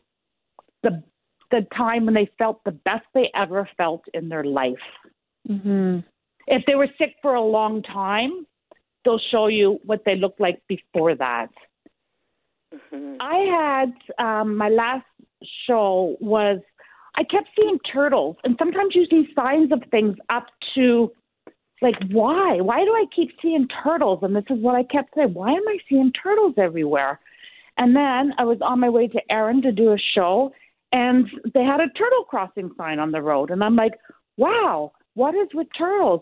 the 0.84 1.04
the 1.52 1.66
time 1.76 2.06
when 2.06 2.14
they 2.14 2.30
felt 2.38 2.64
the 2.64 2.72
best 2.72 3.06
they 3.16 3.32
ever 3.36 3.68
felt 3.76 4.04
in 4.14 4.30
their 4.30 4.44
life. 4.44 4.76
Mm-hmm. 5.50 6.00
If 6.46 6.64
they 6.68 6.76
were 6.76 6.88
sick 7.00 7.16
for 7.24 7.34
a 7.34 7.42
long 7.42 7.82
time, 7.82 8.46
they'll 9.04 9.22
show 9.32 9.48
you 9.48 9.80
what 9.84 10.04
they 10.06 10.16
looked 10.16 10.40
like 10.40 10.62
before 10.68 11.16
that. 11.16 11.50
Mm-hmm. 12.74 13.16
I 13.20 13.86
had 14.18 14.24
um, 14.24 14.56
my 14.58 14.70
last 14.70 15.06
show 15.68 16.18
was 16.20 16.60
I 17.16 17.24
kept 17.24 17.50
seeing 17.60 17.80
turtles, 17.92 18.36
and 18.44 18.56
sometimes 18.60 18.94
you 18.96 19.06
see 19.10 19.28
signs 19.36 19.72
of 19.72 19.82
things 19.90 20.16
up 20.30 20.46
to 20.76 21.12
like 21.82 21.96
why? 22.12 22.58
Why 22.62 22.84
do 22.84 22.92
I 22.92 23.06
keep 23.16 23.32
seeing 23.42 23.68
turtles? 23.84 24.20
And 24.22 24.36
this 24.36 24.44
is 24.50 24.60
what 24.60 24.76
I 24.76 24.84
kept 24.84 25.16
saying. 25.16 25.34
Why 25.34 25.52
am 25.52 25.68
I 25.68 25.78
seeing 25.88 26.12
turtles 26.12 26.56
everywhere? 26.58 27.20
And 27.78 27.96
then 27.96 28.34
I 28.38 28.44
was 28.44 28.58
on 28.62 28.80
my 28.80 28.90
way 28.90 29.08
to 29.08 29.32
Erin 29.32 29.62
to 29.62 29.72
do 29.72 29.94
a 29.94 29.98
show, 30.14 30.52
and 30.92 31.30
they 31.54 31.64
had 31.64 31.80
a 31.80 31.90
turtle 31.90 32.24
crossing 32.26 32.72
sign 32.78 33.00
on 33.00 33.12
the 33.12 33.22
road. 33.22 33.52
And 33.52 33.64
I'm 33.64 33.76
like, 33.76 33.94
wow, 34.36 34.92
what 35.14 35.36
is 35.36 35.48
with 35.54 35.68
turtles? 35.78 36.22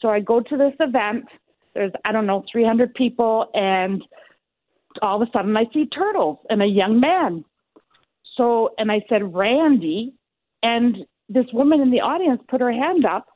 So 0.00 0.08
I 0.08 0.20
go 0.20 0.40
to 0.40 0.56
this 0.56 0.74
event. 0.80 1.24
There's, 1.74 1.92
I 2.04 2.12
don't 2.12 2.26
know, 2.26 2.44
300 2.52 2.94
people, 2.94 3.50
and 3.54 4.02
all 5.00 5.20
of 5.20 5.26
a 5.26 5.30
sudden 5.32 5.56
I 5.56 5.64
see 5.72 5.86
turtles 5.86 6.38
and 6.50 6.62
a 6.62 6.66
young 6.66 7.00
man. 7.00 7.44
So, 8.36 8.70
and 8.78 8.92
I 8.92 9.02
said, 9.08 9.34
Randy. 9.34 10.14
And 10.62 10.98
this 11.28 11.46
woman 11.52 11.80
in 11.80 11.90
the 11.90 12.00
audience 12.00 12.40
put 12.48 12.60
her 12.60 12.70
hand 12.70 13.04
up, 13.04 13.26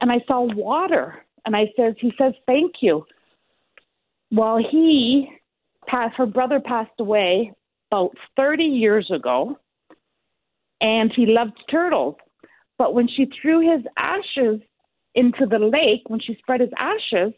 and 0.00 0.10
I 0.10 0.18
saw 0.26 0.42
water. 0.42 1.14
And 1.46 1.56
I 1.56 1.66
says, 1.76 1.94
he 1.98 2.12
says, 2.18 2.34
thank 2.46 2.76
you. 2.80 3.04
Well, 4.30 4.58
he 4.58 5.28
passed, 5.86 6.16
her 6.16 6.26
brother 6.26 6.60
passed 6.60 6.90
away 6.98 7.52
about 7.90 8.12
30 8.36 8.64
years 8.64 9.10
ago, 9.14 9.58
and 10.80 11.10
he 11.14 11.26
loved 11.26 11.58
turtles. 11.70 12.16
But 12.78 12.94
when 12.94 13.08
she 13.08 13.26
threw 13.40 13.60
his 13.60 13.84
ashes 13.96 14.60
into 15.14 15.46
the 15.46 15.58
lake, 15.58 16.08
when 16.08 16.20
she 16.20 16.36
spread 16.38 16.60
his 16.60 16.70
ashes, 16.78 17.32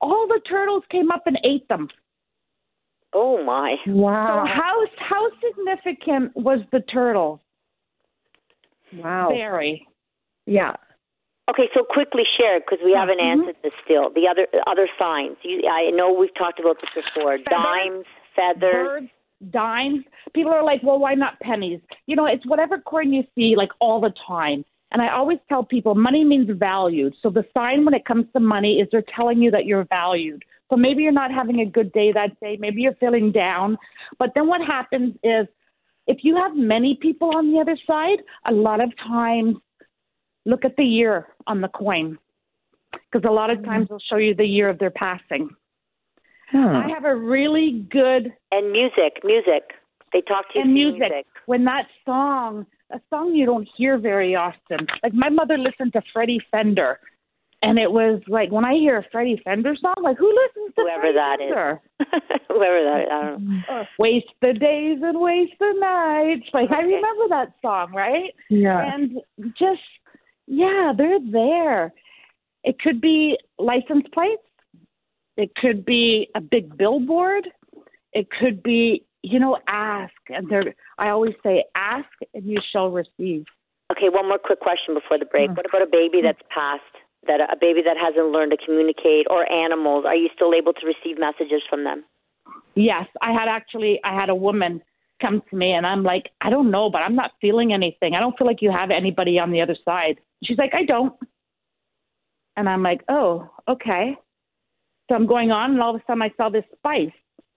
all 0.00 0.26
the 0.28 0.40
turtles 0.48 0.84
came 0.90 1.10
up 1.10 1.24
and 1.26 1.38
ate 1.44 1.68
them. 1.68 1.88
Oh 3.12 3.42
my! 3.44 3.74
Wow. 3.88 4.44
So 4.44 4.52
how 4.52 4.86
how 4.96 5.30
significant 5.44 6.36
was 6.36 6.60
the 6.70 6.80
turtle? 6.80 7.40
Wow. 8.92 9.30
Very. 9.32 9.86
Yeah. 10.46 10.74
Okay, 11.50 11.68
so 11.74 11.82
quickly 11.82 12.22
share 12.38 12.60
because 12.60 12.78
we 12.84 12.92
haven't 12.92 13.18
Mhm. 13.18 13.32
answered 13.32 13.56
this 13.62 13.72
still. 13.84 14.10
The 14.10 14.28
other 14.28 14.46
other 14.66 14.88
signs. 14.98 15.36
You, 15.42 15.68
I 15.68 15.90
know 15.90 16.12
we've 16.12 16.34
talked 16.34 16.60
about 16.60 16.80
this 16.80 16.90
before. 16.94 17.38
Dimes, 17.38 18.06
feathers. 18.36 18.86
Birds, 18.86 19.10
dimes. 19.50 20.04
People 20.32 20.52
are 20.52 20.62
like, 20.62 20.82
well, 20.82 20.98
why 20.98 21.14
not 21.14 21.40
pennies? 21.40 21.80
You 22.06 22.14
know, 22.14 22.26
it's 22.26 22.46
whatever 22.46 22.78
coin 22.78 23.12
you 23.12 23.24
see 23.34 23.56
like 23.56 23.70
all 23.80 24.00
the 24.00 24.14
time. 24.26 24.64
And 24.92 25.02
I 25.02 25.08
always 25.08 25.38
tell 25.48 25.64
people 25.64 25.94
money 25.94 26.24
means 26.24 26.50
valued. 26.50 27.14
So 27.22 27.30
the 27.30 27.44
sign 27.54 27.84
when 27.84 27.94
it 27.94 28.04
comes 28.04 28.26
to 28.32 28.40
money 28.40 28.80
is 28.80 28.88
they're 28.90 29.04
telling 29.14 29.40
you 29.40 29.50
that 29.52 29.64
you're 29.64 29.84
valued. 29.84 30.44
So 30.68 30.76
maybe 30.76 31.02
you're 31.02 31.12
not 31.12 31.32
having 31.32 31.60
a 31.60 31.66
good 31.66 31.92
day 31.92 32.12
that 32.12 32.38
day. 32.40 32.56
Maybe 32.60 32.82
you're 32.82 32.94
feeling 32.94 33.32
down. 33.32 33.76
But 34.18 34.32
then 34.34 34.46
what 34.46 34.60
happens 34.60 35.16
is 35.22 35.46
if 36.06 36.18
you 36.22 36.36
have 36.36 36.56
many 36.56 36.96
people 37.00 37.36
on 37.36 37.52
the 37.52 37.60
other 37.60 37.76
side, 37.86 38.18
a 38.46 38.52
lot 38.52 38.80
of 38.80 38.96
times 38.96 39.56
look 40.50 40.64
at 40.64 40.76
the 40.76 40.84
year 40.84 41.28
on 41.46 41.60
the 41.60 41.68
coin. 41.68 42.18
Because 42.92 43.26
a 43.28 43.32
lot 43.32 43.50
of 43.50 43.64
times 43.64 43.88
they'll 43.88 44.02
show 44.10 44.16
you 44.16 44.34
the 44.34 44.44
year 44.44 44.68
of 44.68 44.78
their 44.78 44.90
passing. 44.90 45.48
Huh. 46.50 46.82
I 46.84 46.88
have 46.92 47.04
a 47.04 47.14
really 47.14 47.86
good 47.90 48.32
And 48.50 48.72
music, 48.72 49.22
music. 49.24 49.62
They 50.12 50.20
talk 50.22 50.52
to 50.52 50.58
you 50.58 50.64
and 50.64 50.72
through 50.72 50.98
music. 50.98 51.26
When 51.46 51.64
that 51.64 51.86
song, 52.04 52.66
a 52.90 53.00
song 53.08 53.34
you 53.34 53.46
don't 53.46 53.68
hear 53.76 53.98
very 53.98 54.34
often. 54.34 54.86
Like 55.02 55.14
my 55.14 55.28
mother 55.28 55.56
listened 55.56 55.92
to 55.92 56.02
Freddie 56.12 56.40
Fender, 56.50 56.98
and 57.62 57.78
it 57.78 57.92
was 57.92 58.20
like 58.26 58.50
when 58.50 58.64
I 58.64 58.72
hear 58.74 58.98
a 58.98 59.04
Freddie 59.12 59.40
Fender 59.44 59.74
song, 59.80 59.94
like 60.02 60.16
who 60.18 60.26
listens 60.28 60.74
to 60.74 60.82
Whoever 60.82 61.00
Freddie 61.00 61.14
that 61.14 61.38
is. 61.40 61.48
Fender? 61.48 61.80
Whoever 62.48 62.84
that 62.84 63.00
is, 63.02 63.08
I 63.12 63.30
don't 63.30 63.48
know. 63.48 63.60
Uh, 63.70 63.84
waste 63.98 64.32
the 64.40 64.52
days 64.54 64.98
and 65.02 65.20
waste 65.20 65.54
the 65.60 65.74
nights. 65.78 66.48
Like 66.52 66.70
I 66.72 66.80
remember 66.80 67.28
that 67.28 67.52
song, 67.62 67.92
right? 67.94 68.34
Yeah. 68.48 68.92
And 68.92 69.20
just 69.56 69.86
yeah, 70.50 70.92
they're 70.96 71.20
there. 71.30 71.92
It 72.64 72.80
could 72.80 73.00
be 73.00 73.38
license 73.58 74.04
plates. 74.12 74.42
It 75.36 75.54
could 75.54 75.84
be 75.84 76.28
a 76.34 76.40
big 76.40 76.76
billboard. 76.76 77.48
It 78.12 78.26
could 78.30 78.62
be, 78.62 79.04
you 79.22 79.38
know, 79.38 79.58
ask. 79.68 80.12
And 80.28 80.50
there, 80.50 80.74
I 80.98 81.10
always 81.10 81.34
say, 81.42 81.64
ask 81.76 82.08
and 82.34 82.44
you 82.44 82.60
shall 82.72 82.90
receive. 82.90 83.46
Okay, 83.92 84.08
one 84.08 84.28
more 84.28 84.38
quick 84.38 84.60
question 84.60 84.92
before 84.92 85.18
the 85.18 85.24
break. 85.24 85.50
Mm. 85.50 85.56
What 85.56 85.66
about 85.66 85.82
a 85.82 85.90
baby 85.90 86.20
that's 86.22 86.42
passed? 86.52 86.82
That 87.26 87.40
a 87.40 87.56
baby 87.60 87.82
that 87.84 87.96
hasn't 87.96 88.32
learned 88.32 88.50
to 88.52 88.56
communicate, 88.56 89.26
or 89.30 89.50
animals? 89.52 90.04
Are 90.06 90.16
you 90.16 90.30
still 90.34 90.52
able 90.54 90.72
to 90.72 90.86
receive 90.86 91.18
messages 91.18 91.62
from 91.68 91.84
them? 91.84 92.02
Yes, 92.74 93.06
I 93.20 93.32
had 93.32 93.46
actually, 93.46 94.00
I 94.04 94.14
had 94.14 94.30
a 94.30 94.34
woman 94.34 94.82
come 95.20 95.42
to 95.50 95.56
me 95.56 95.72
and 95.72 95.86
I'm 95.86 96.02
like, 96.02 96.30
I 96.40 96.50
don't 96.50 96.70
know, 96.70 96.90
but 96.90 96.98
I'm 97.02 97.14
not 97.14 97.32
feeling 97.40 97.72
anything. 97.72 98.14
I 98.14 98.20
don't 98.20 98.36
feel 98.36 98.46
like 98.46 98.62
you 98.62 98.70
have 98.70 98.90
anybody 98.90 99.38
on 99.38 99.50
the 99.50 99.62
other 99.62 99.76
side. 99.84 100.18
She's 100.44 100.58
like, 100.58 100.72
I 100.74 100.84
don't. 100.84 101.14
And 102.56 102.68
I'm 102.68 102.82
like, 102.82 103.02
oh, 103.08 103.48
okay. 103.68 104.16
So 105.08 105.14
I'm 105.14 105.26
going 105.26 105.50
on, 105.50 105.72
and 105.72 105.82
all 105.82 105.94
of 105.94 106.00
a 106.00 106.04
sudden 106.06 106.22
I 106.22 106.30
saw 106.36 106.48
this 106.48 106.64
spice, 106.76 107.10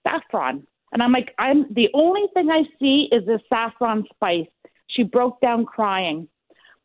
saffron. 0.08 0.66
And 0.92 1.02
I'm 1.02 1.12
like, 1.12 1.34
I'm 1.40 1.66
the 1.74 1.90
only 1.94 2.24
thing 2.34 2.50
I 2.50 2.64
see 2.80 3.10
is 3.12 3.26
this 3.26 3.42
saffron 3.50 4.06
spice. 4.14 4.48
She 4.88 5.04
broke 5.04 5.42
down 5.42 5.66
crying. 5.66 6.28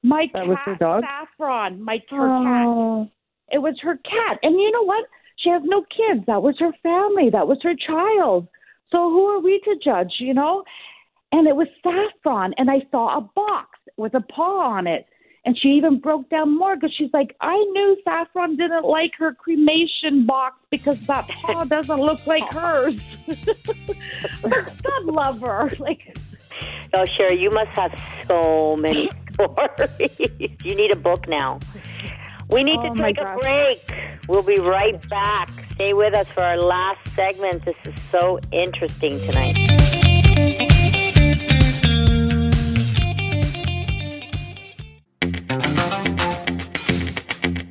My 0.02 0.26
That 0.32 0.40
cat, 0.40 0.48
was 0.48 0.58
her 0.64 0.76
dog? 0.76 1.04
saffron. 1.04 1.82
My 1.82 1.98
her 2.10 2.16
cat. 2.16 2.66
Oh. 2.66 3.08
It 3.50 3.58
was 3.58 3.74
her 3.82 3.96
cat. 3.96 4.38
And 4.42 4.54
you 4.60 4.70
know 4.70 4.84
what? 4.84 5.04
She 5.38 5.50
has 5.50 5.62
no 5.64 5.82
kids. 5.82 6.24
That 6.26 6.42
was 6.42 6.56
her 6.58 6.72
family. 6.82 7.30
That 7.30 7.46
was 7.48 7.58
her 7.62 7.74
child. 7.74 8.48
So 8.90 9.10
who 9.10 9.26
are 9.26 9.40
we 9.40 9.60
to 9.64 9.76
judge, 9.82 10.14
you 10.18 10.34
know? 10.34 10.64
And 11.32 11.46
it 11.46 11.56
was 11.56 11.68
saffron. 11.82 12.54
And 12.56 12.70
I 12.70 12.82
saw 12.90 13.18
a 13.18 13.20
box 13.20 13.78
with 13.96 14.14
a 14.14 14.20
paw 14.20 14.60
on 14.76 14.86
it. 14.86 15.06
And 15.44 15.56
she 15.58 15.68
even 15.68 15.98
broke 16.00 16.28
down 16.28 16.58
more 16.58 16.74
because 16.76 16.92
she's 16.94 17.12
like, 17.14 17.34
I 17.40 17.54
knew 17.56 17.96
Saffron 18.04 18.56
didn't 18.56 18.84
like 18.84 19.12
her 19.18 19.32
cremation 19.32 20.26
box 20.26 20.56
because 20.70 21.00
that 21.06 21.26
paw 21.28 21.64
doesn't 21.76 22.00
look 22.00 22.26
like 22.26 22.44
hers. 22.50 23.00
but 24.42 24.82
God 24.82 25.04
love 25.04 25.40
her. 25.40 25.70
Like, 25.78 26.18
Oh, 26.94 27.04
Sherry, 27.04 27.38
you 27.40 27.50
must 27.50 27.70
have 27.70 27.92
so 28.26 28.76
many 28.76 29.10
stories. 29.34 30.18
you 30.64 30.74
need 30.74 30.90
a 30.90 30.96
book 30.96 31.28
now. 31.28 31.60
We 32.50 32.62
need 32.64 32.78
Oh, 32.78 32.94
to 32.94 33.02
take 33.02 33.18
a 33.18 33.24
gosh. 33.24 33.40
break. 33.40 33.92
We'll 34.28 34.42
be 34.42 34.58
right 34.58 34.98
back. 35.08 35.50
Stay 35.74 35.92
with 35.94 36.14
us 36.14 36.26
for 36.28 36.42
our 36.42 36.56
last 36.60 37.00
segment. 37.14 37.64
This 37.64 37.76
is 37.84 37.94
so 38.10 38.40
interesting 38.52 39.18
tonight. 39.20 39.56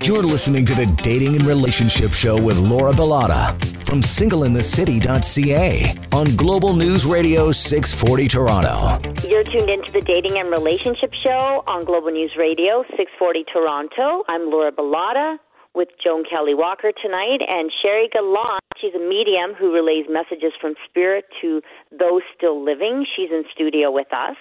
You're 0.03 0.23
listening 0.23 0.63
to 0.65 0.73
the 0.73 0.85
Dating 1.03 1.35
and 1.35 1.43
Relationship 1.45 2.11
Show 2.11 2.41
with 2.41 2.57
Laura 2.57 2.93
Bilotta 2.93 3.76
from 3.87 4.01
singleinthecity.ca 4.01 5.95
on 6.11 6.35
Global 6.35 6.75
News 6.75 7.05
Radio 7.05 7.53
640 7.53 8.27
Toronto. 8.27 8.99
You're 9.25 9.45
tuned 9.45 9.69
into 9.69 9.89
the 9.93 10.01
Dating 10.01 10.37
and 10.37 10.51
Relationship 10.51 11.13
Show 11.23 11.63
on 11.65 11.85
Global 11.85 12.11
News 12.11 12.35
Radio, 12.37 12.83
640 12.99 13.45
Toronto. 13.45 14.23
I'm 14.27 14.51
Laura 14.51 14.73
Bilotta 14.73 15.37
with 15.73 15.87
Joan 16.03 16.25
Kelley 16.29 16.53
Walker 16.53 16.91
tonight 17.01 17.39
and 17.47 17.71
Sherry 17.81 18.09
Gallant. 18.11 18.59
She's 18.75 18.93
a 18.93 18.99
medium 18.99 19.55
who 19.57 19.71
relays 19.71 20.07
messages 20.09 20.51
from 20.59 20.75
spirit 20.83 21.23
to 21.39 21.61
those 21.97 22.23
still 22.35 22.61
living. 22.61 23.05
She's 23.15 23.31
in 23.31 23.45
studio 23.55 23.89
with 23.89 24.11
us. 24.11 24.35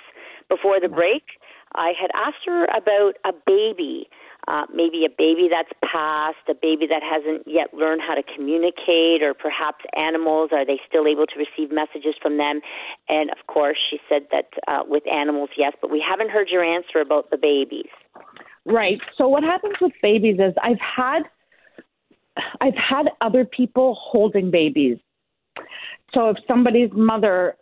Before 0.49 0.81
the 0.81 0.89
break, 0.89 1.23
I 1.77 1.93
had 1.95 2.11
asked 2.19 2.43
her 2.47 2.65
about 2.65 3.15
a 3.25 3.31
baby. 3.47 4.09
Uh, 4.49 4.65
maybe 4.73 5.05
a 5.05 5.11
baby 5.11 5.49
that's 5.51 5.73
passed, 5.83 6.47
a 6.49 6.55
baby 6.55 6.87
that 6.87 7.03
hasn't 7.03 7.43
yet 7.47 7.75
learned 7.75 8.01
how 8.07 8.15
to 8.15 8.23
communicate, 8.23 9.23
or 9.23 9.35
perhaps 9.35 9.85
animals. 9.97 10.51
Are 10.53 10.65
they 10.65 10.81
still 10.89 11.07
able 11.07 11.27
to 11.27 11.37
receive 11.39 11.75
messages 11.75 12.15
from 12.23 12.39
them? 12.39 12.61
And 13.09 13.31
of 13.31 13.47
course, 13.49 13.79
she 13.91 13.99
said 14.09 14.23
that 14.31 14.47
uh, 14.69 14.83
with 14.87 15.03
animals, 15.11 15.51
yes, 15.57 15.73
but 15.81 15.91
we 15.91 16.05
haven't 16.07 16.31
heard 16.31 16.49
your 16.51 16.63
answer 16.63 17.01
about 17.01 17.31
the 17.31 17.37
babies. 17.37 17.91
Right. 18.65 18.99
So 19.17 19.29
what 19.29 19.43
happens 19.43 19.75
with 19.81 19.93
babies 20.03 20.37
is 20.39 20.55
I've 20.63 20.81
had 20.81 21.23
I've 22.61 22.75
had 22.75 23.07
other 23.21 23.45
people 23.45 23.97
holding 24.01 24.51
babies. 24.51 24.99
So 26.13 26.29
if 26.31 26.37
somebody's 26.47 26.91
mother, 26.93 27.57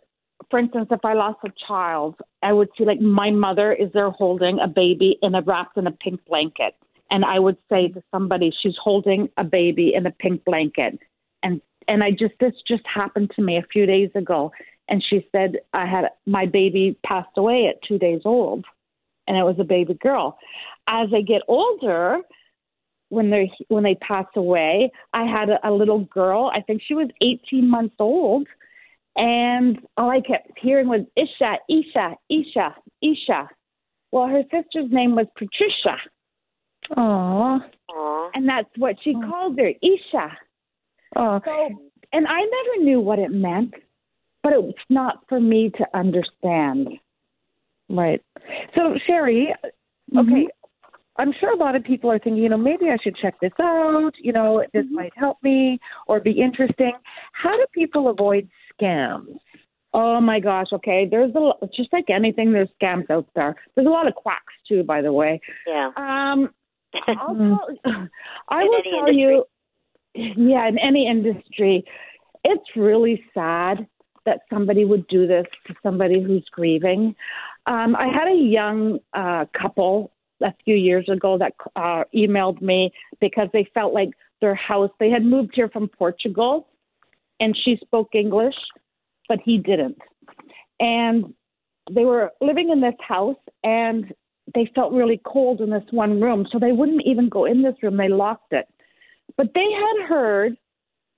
for 0.49 0.59
instance, 0.59 0.87
if 0.91 1.03
I 1.03 1.13
lost 1.13 1.39
a 1.45 1.49
child, 1.67 2.15
I 2.43 2.53
would 2.53 2.69
see 2.77 2.85
like 2.85 2.99
my 2.99 3.31
mother 3.31 3.73
is 3.73 3.91
there 3.93 4.11
holding 4.11 4.59
a 4.59 4.67
baby 4.67 5.17
in 5.21 5.35
a 5.35 5.41
wrapped 5.41 5.77
in 5.77 5.87
a 5.87 5.91
pink 5.91 6.23
blanket. 6.25 6.75
And 7.09 7.23
I 7.23 7.39
would 7.39 7.57
say 7.69 7.87
to 7.89 8.01
somebody, 8.11 8.51
she's 8.61 8.75
holding 8.81 9.29
a 9.37 9.43
baby 9.43 9.93
in 9.93 10.05
a 10.05 10.11
pink 10.11 10.43
blanket. 10.43 10.99
And 11.43 11.61
and 11.87 12.03
I 12.03 12.11
just 12.11 12.33
this 12.39 12.53
just 12.67 12.83
happened 12.85 13.31
to 13.35 13.41
me 13.41 13.57
a 13.57 13.65
few 13.71 13.85
days 13.85 14.09
ago. 14.15 14.51
And 14.87 15.03
she 15.07 15.27
said 15.31 15.57
I 15.73 15.85
had 15.85 16.05
my 16.25 16.45
baby 16.45 16.97
passed 17.05 17.37
away 17.37 17.67
at 17.67 17.81
two 17.87 17.97
days 17.97 18.21
old 18.25 18.65
and 19.27 19.37
it 19.37 19.43
was 19.43 19.55
a 19.59 19.63
baby 19.63 19.93
girl. 19.95 20.37
As 20.87 21.09
I 21.13 21.21
get 21.21 21.41
older, 21.47 22.19
when 23.09 23.29
they 23.29 23.51
when 23.67 23.83
they 23.83 23.95
pass 23.95 24.25
away, 24.35 24.91
I 25.13 25.23
had 25.23 25.49
a, 25.49 25.67
a 25.67 25.71
little 25.71 26.05
girl. 26.05 26.51
I 26.53 26.61
think 26.61 26.81
she 26.85 26.93
was 26.93 27.09
18 27.21 27.69
months 27.69 27.95
old, 27.99 28.47
and 29.15 29.79
all 29.97 30.09
I 30.09 30.21
kept 30.21 30.51
hearing 30.59 30.87
was 30.87 31.01
Isha, 31.15 31.55
Isha, 31.69 32.15
Isha, 32.29 32.75
Isha. 33.01 33.49
Well, 34.11 34.27
her 34.27 34.43
sister's 34.43 34.91
name 34.91 35.15
was 35.15 35.27
Patricia, 35.37 35.97
Aw. 36.97 37.59
Aw. 37.89 38.29
and 38.33 38.47
that's 38.47 38.69
what 38.77 38.95
she 39.03 39.13
called 39.13 39.57
her, 39.59 39.71
Isha. 39.81 40.37
Oh. 41.15 41.39
So, 41.43 41.69
and 42.13 42.27
I 42.27 42.39
never 42.39 42.83
knew 42.83 42.99
what 42.99 43.19
it 43.19 43.31
meant, 43.31 43.73
but 44.43 44.53
it 44.53 44.61
was 44.61 44.75
not 44.89 45.19
for 45.27 45.39
me 45.39 45.71
to 45.77 45.85
understand. 45.97 46.89
Right. 47.89 48.21
So, 48.75 48.95
Sherry, 49.05 49.53
okay, 49.63 49.73
mm-hmm. 50.13 50.43
I'm 51.17 51.33
sure 51.39 51.53
a 51.53 51.57
lot 51.57 51.75
of 51.75 51.83
people 51.83 52.11
are 52.11 52.19
thinking, 52.19 52.41
you 52.41 52.49
know, 52.49 52.57
maybe 52.57 52.85
I 52.89 52.97
should 53.01 53.15
check 53.15 53.35
this 53.41 53.53
out. 53.61 54.11
You 54.19 54.33
know, 54.33 54.63
this 54.73 54.85
mm-hmm. 54.85 54.95
might 54.95 55.13
help 55.15 55.37
me 55.43 55.79
or 56.07 56.19
be 56.19 56.31
interesting. 56.41 56.93
How 57.33 57.55
do 57.55 57.65
people 57.73 58.09
avoid 58.09 58.49
scams? 58.73 59.37
Oh 59.93 60.19
my 60.19 60.41
gosh. 60.41 60.67
Okay. 60.73 61.07
There's 61.09 61.33
a 61.35 61.51
just 61.75 61.93
like 61.93 62.09
anything. 62.09 62.51
There's 62.51 62.69
scams 62.81 63.09
out 63.09 63.27
there. 63.33 63.55
There's 63.75 63.87
a 63.87 63.91
lot 63.91 64.07
of 64.07 64.15
quacks 64.15 64.53
too, 64.67 64.83
by 64.83 65.01
the 65.01 65.13
way. 65.13 65.39
Yeah. 65.65 65.91
Um, 65.95 66.49
I'll 67.07 67.35
tell, 67.35 68.07
I 68.49 68.63
will 68.63 68.81
tell 68.83 69.07
industry. 69.07 69.15
you. 69.15 69.45
Yeah, 70.15 70.67
in 70.69 70.79
any 70.79 71.07
industry, 71.09 71.83
it's 72.45 72.69
really 72.75 73.21
sad 73.33 73.85
that 74.25 74.39
somebody 74.49 74.85
would 74.85 75.07
do 75.07 75.27
this 75.27 75.45
to 75.67 75.73
somebody 75.83 76.21
who's 76.21 76.45
grieving. 76.51 77.15
Um, 77.65 77.95
I 77.95 78.07
had 78.07 78.27
a 78.27 78.35
young 78.35 78.99
uh, 79.13 79.45
couple 79.59 80.11
a 80.41 80.53
few 80.63 80.75
years 80.75 81.07
ago 81.09 81.37
that 81.37 81.53
uh, 81.75 82.03
emailed 82.13 82.61
me 82.61 82.91
because 83.19 83.47
they 83.53 83.67
felt 83.73 83.93
like 83.93 84.09
their 84.41 84.55
house, 84.55 84.91
they 84.99 85.09
had 85.09 85.23
moved 85.23 85.51
here 85.53 85.69
from 85.69 85.87
Portugal 85.87 86.67
and 87.39 87.57
she 87.63 87.77
spoke 87.81 88.09
English, 88.13 88.55
but 89.27 89.39
he 89.43 89.57
didn't. 89.57 89.97
And 90.79 91.33
they 91.91 92.03
were 92.03 92.31
living 92.41 92.69
in 92.69 92.81
this 92.81 92.95
house 93.05 93.37
and 93.63 94.13
they 94.53 94.69
felt 94.75 94.93
really 94.93 95.19
cold 95.25 95.61
in 95.61 95.69
this 95.69 95.83
one 95.91 96.21
room. 96.21 96.45
So 96.51 96.59
they 96.59 96.71
wouldn't 96.71 97.03
even 97.05 97.29
go 97.29 97.45
in 97.45 97.61
this 97.61 97.75
room, 97.81 97.97
they 97.97 98.09
locked 98.09 98.53
it. 98.53 98.67
But 99.37 99.47
they 99.53 99.67
had 99.71 100.07
heard, 100.07 100.55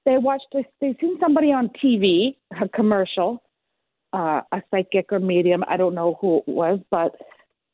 they 0.05 0.18
watched, 0.18 0.47
they 0.53 0.95
seen 0.99 1.18
somebody 1.20 1.51
on 1.51 1.70
TV, 1.84 2.36
a 2.61 2.70
commercial, 2.70 3.43
uh, 4.13 4.41
a 4.51 4.61
psychic 4.72 5.11
or 5.11 5.20
medium, 5.20 5.63
I 5.68 5.78
don't 5.78 5.93
know 5.93 6.18
who 6.22 6.38
it 6.38 6.47
was, 6.47 6.80
but 6.89 7.15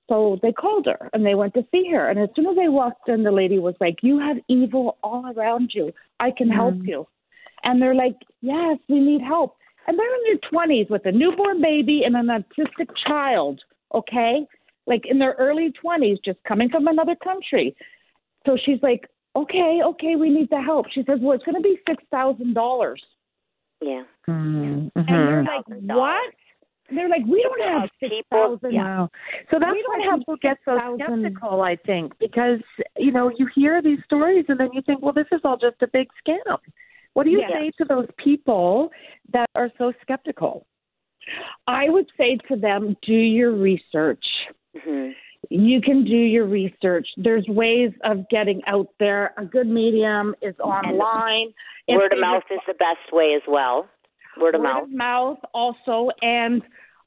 so 0.09 0.37
they 0.41 0.51
called 0.51 0.85
her 0.85 1.09
and 1.13 1.25
they 1.25 1.35
went 1.35 1.53
to 1.53 1.65
see 1.71 1.89
her. 1.91 2.09
And 2.09 2.19
as 2.19 2.29
soon 2.35 2.47
as 2.47 2.55
they 2.55 2.67
walked 2.67 3.07
in, 3.07 3.23
the 3.23 3.31
lady 3.31 3.59
was 3.59 3.75
like, 3.79 3.97
You 4.01 4.19
have 4.19 4.37
evil 4.47 4.97
all 5.01 5.31
around 5.35 5.71
you. 5.73 5.93
I 6.19 6.31
can 6.31 6.49
mm. 6.49 6.53
help 6.55 6.75
you. 6.81 7.07
And 7.63 7.81
they're 7.81 7.95
like, 7.95 8.15
Yes, 8.41 8.77
we 8.89 8.99
need 8.99 9.21
help. 9.21 9.55
And 9.87 9.97
they're 9.97 10.15
in 10.15 10.39
their 10.41 10.51
20s 10.51 10.89
with 10.89 11.05
a 11.05 11.11
newborn 11.11 11.61
baby 11.61 12.03
and 12.05 12.15
an 12.15 12.27
autistic 12.27 12.89
child, 13.05 13.61
okay? 13.93 14.45
Like 14.87 15.05
in 15.05 15.19
their 15.19 15.35
early 15.39 15.73
20s, 15.83 16.17
just 16.23 16.39
coming 16.47 16.69
from 16.69 16.87
another 16.87 17.15
country. 17.15 17.75
So 18.45 18.57
she's 18.63 18.81
like, 18.81 19.07
Okay, 19.35 19.79
okay, 19.83 20.15
we 20.15 20.29
need 20.29 20.49
the 20.51 20.61
help. 20.61 20.87
She 20.93 21.03
says, 21.03 21.19
Well, 21.21 21.35
it's 21.35 21.45
going 21.45 21.55
to 21.55 21.61
be 21.61 21.79
$6,000. 21.89 22.95
Yeah. 23.81 24.03
Mm-hmm. 24.29 24.87
And 24.95 25.07
they're 25.07 25.43
like, 25.43 25.65
What? 25.67 26.33
They're 26.97 27.09
like, 27.09 27.25
we 27.25 27.41
don't 27.41 27.81
have 27.81 27.89
six 27.99 28.13
thousand. 28.29 28.73
Yeah. 28.73 29.07
So 29.51 29.57
that's 29.59 29.77
why 29.87 30.17
people 30.17 30.35
get 30.41 30.57
so 30.65 30.77
skeptical. 30.95 31.61
I 31.61 31.75
think 31.85 32.13
because 32.19 32.59
you 32.97 33.11
know 33.11 33.31
you 33.37 33.47
hear 33.55 33.81
these 33.81 33.99
stories 34.05 34.45
and 34.47 34.59
then 34.59 34.69
you 34.73 34.81
think, 34.85 35.01
well, 35.01 35.13
this 35.13 35.27
is 35.31 35.41
all 35.43 35.57
just 35.57 35.81
a 35.81 35.87
big 35.87 36.07
scam. 36.25 36.57
What 37.13 37.25
do 37.25 37.29
you 37.29 37.43
say 37.47 37.71
to 37.77 37.85
those 37.85 38.07
people 38.23 38.89
that 39.31 39.49
are 39.55 39.69
so 39.77 39.93
skeptical? 40.01 40.65
I 41.67 41.89
would 41.89 42.09
say 42.17 42.37
to 42.49 42.57
them, 42.57 42.97
do 43.05 43.13
your 43.13 43.55
research. 43.55 44.25
Mm-hmm. 44.75 45.11
You 45.49 45.81
can 45.81 46.05
do 46.05 46.15
your 46.15 46.45
research. 46.47 47.07
There's 47.17 47.45
ways 47.47 47.91
of 48.03 48.27
getting 48.29 48.61
out 48.65 48.87
there. 48.99 49.33
A 49.37 49.45
good 49.45 49.67
medium 49.67 50.35
is 50.41 50.55
online. 50.59 51.53
Word 51.87 52.13
of 52.13 52.19
mouth 52.19 52.43
is 52.49 52.59
the 52.65 52.73
best 52.73 53.11
way 53.11 53.33
as 53.35 53.43
well. 53.47 53.87
Word 54.39 54.55
of 54.55 54.61
Word 54.61 54.67
mouth. 54.67 54.83
Of 54.83 54.89
mouth 54.89 55.37
also, 55.53 56.09
and 56.21 56.61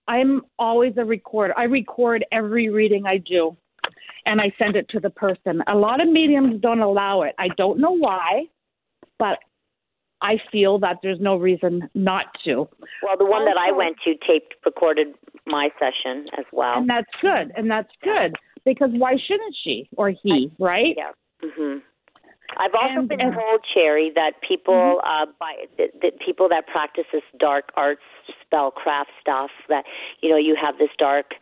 I'm 0.09 0.42
always 0.59 0.94
a 0.96 1.04
recorder. 1.04 1.57
I 1.59 1.64
record 1.64 2.24
every 2.32 2.68
reading 2.68 3.07
I 3.07 3.18
do, 3.18 3.57
and 4.24 4.40
I 4.40 4.52
send 4.59 4.76
it 4.76 4.88
to 4.90 5.00
the 5.00 5.11
person. 5.11 5.62
A 5.66 5.74
lot 5.74 6.00
of 6.00 6.09
mediums 6.09 6.61
don't 6.61 6.80
allow 6.80 7.22
it. 7.22 7.34
I 7.38 7.48
don't 7.57 7.78
know 7.80 7.96
why, 7.96 8.44
but 9.18 9.38
I 10.22 10.36
feel 10.50 10.78
that 10.80 10.98
there's 11.02 11.20
no 11.20 11.36
reason 11.36 11.88
not 11.94 12.26
to. 12.44 12.68
Well, 13.02 13.16
the 13.18 13.24
one 13.24 13.42
also, 13.42 13.54
that 13.54 13.59
I 13.59 13.72
went 13.72 13.96
to 14.04 14.14
taped 14.26 14.54
recorded 14.64 15.09
my 15.46 15.70
session 15.78 16.26
as 16.38 16.44
well, 16.52 16.78
and 16.78 16.88
that's 16.88 17.11
good. 17.20 17.52
And 17.57 17.70
that's 17.70 17.92
good 18.02 18.34
because 18.64 18.90
why 18.92 19.16
shouldn't 19.26 19.54
she 19.62 19.88
or 19.96 20.11
he, 20.11 20.50
right? 20.59 20.96
Yeah. 20.96 21.12
Mhm. 21.42 21.82
I've 22.57 22.74
also 22.74 23.01
and, 23.01 23.09
been 23.09 23.20
and, 23.20 23.34
told, 23.34 23.61
Sherry, 23.74 24.12
that 24.14 24.32
people 24.47 25.01
mm-hmm. 25.03 25.30
uh, 25.30 25.32
by 25.38 25.55
that, 25.78 25.90
that 26.03 26.20
people 26.24 26.49
that 26.49 26.66
practice 26.66 27.05
this 27.12 27.22
dark 27.38 27.70
arts 27.76 28.03
spellcraft 28.44 29.12
stuff, 29.20 29.51
that 29.68 29.84
you 30.20 30.30
know, 30.30 30.36
you 30.36 30.57
have 30.61 30.78
this 30.78 30.90
dark 30.99 31.34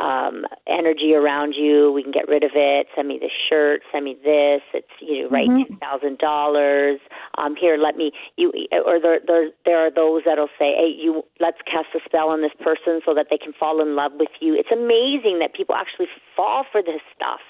um 0.00 0.44
energy 0.66 1.14
around 1.14 1.54
you 1.54 1.92
we 1.92 2.02
can 2.02 2.10
get 2.10 2.26
rid 2.26 2.42
of 2.42 2.50
it 2.54 2.88
send 2.96 3.06
me 3.06 3.18
this 3.20 3.30
shirt 3.48 3.82
send 3.92 4.04
me 4.04 4.14
this 4.24 4.60
it's 4.72 4.90
you 5.00 5.22
know 5.22 5.28
right 5.28 5.48
mm-hmm. 5.48 5.72
two 5.72 5.78
thousand 5.78 6.18
dollars 6.18 6.98
um 7.38 7.54
here 7.54 7.76
let 7.76 7.96
me 7.96 8.10
you 8.36 8.50
or 8.84 8.98
there 9.00 9.20
there 9.26 9.50
there 9.64 9.78
are 9.78 9.90
those 9.94 10.22
that'll 10.26 10.48
say 10.58 10.74
hey 10.74 10.92
you 10.98 11.22
let's 11.38 11.58
cast 11.70 11.86
a 11.94 12.00
spell 12.04 12.28
on 12.28 12.42
this 12.42 12.50
person 12.60 13.00
so 13.06 13.14
that 13.14 13.26
they 13.30 13.38
can 13.38 13.52
fall 13.52 13.80
in 13.80 13.94
love 13.94 14.12
with 14.18 14.30
you 14.40 14.54
it's 14.58 14.72
amazing 14.72 15.38
that 15.38 15.54
people 15.54 15.76
actually 15.76 16.08
fall 16.34 16.64
for 16.72 16.82
this 16.82 17.00
stuff 17.14 17.40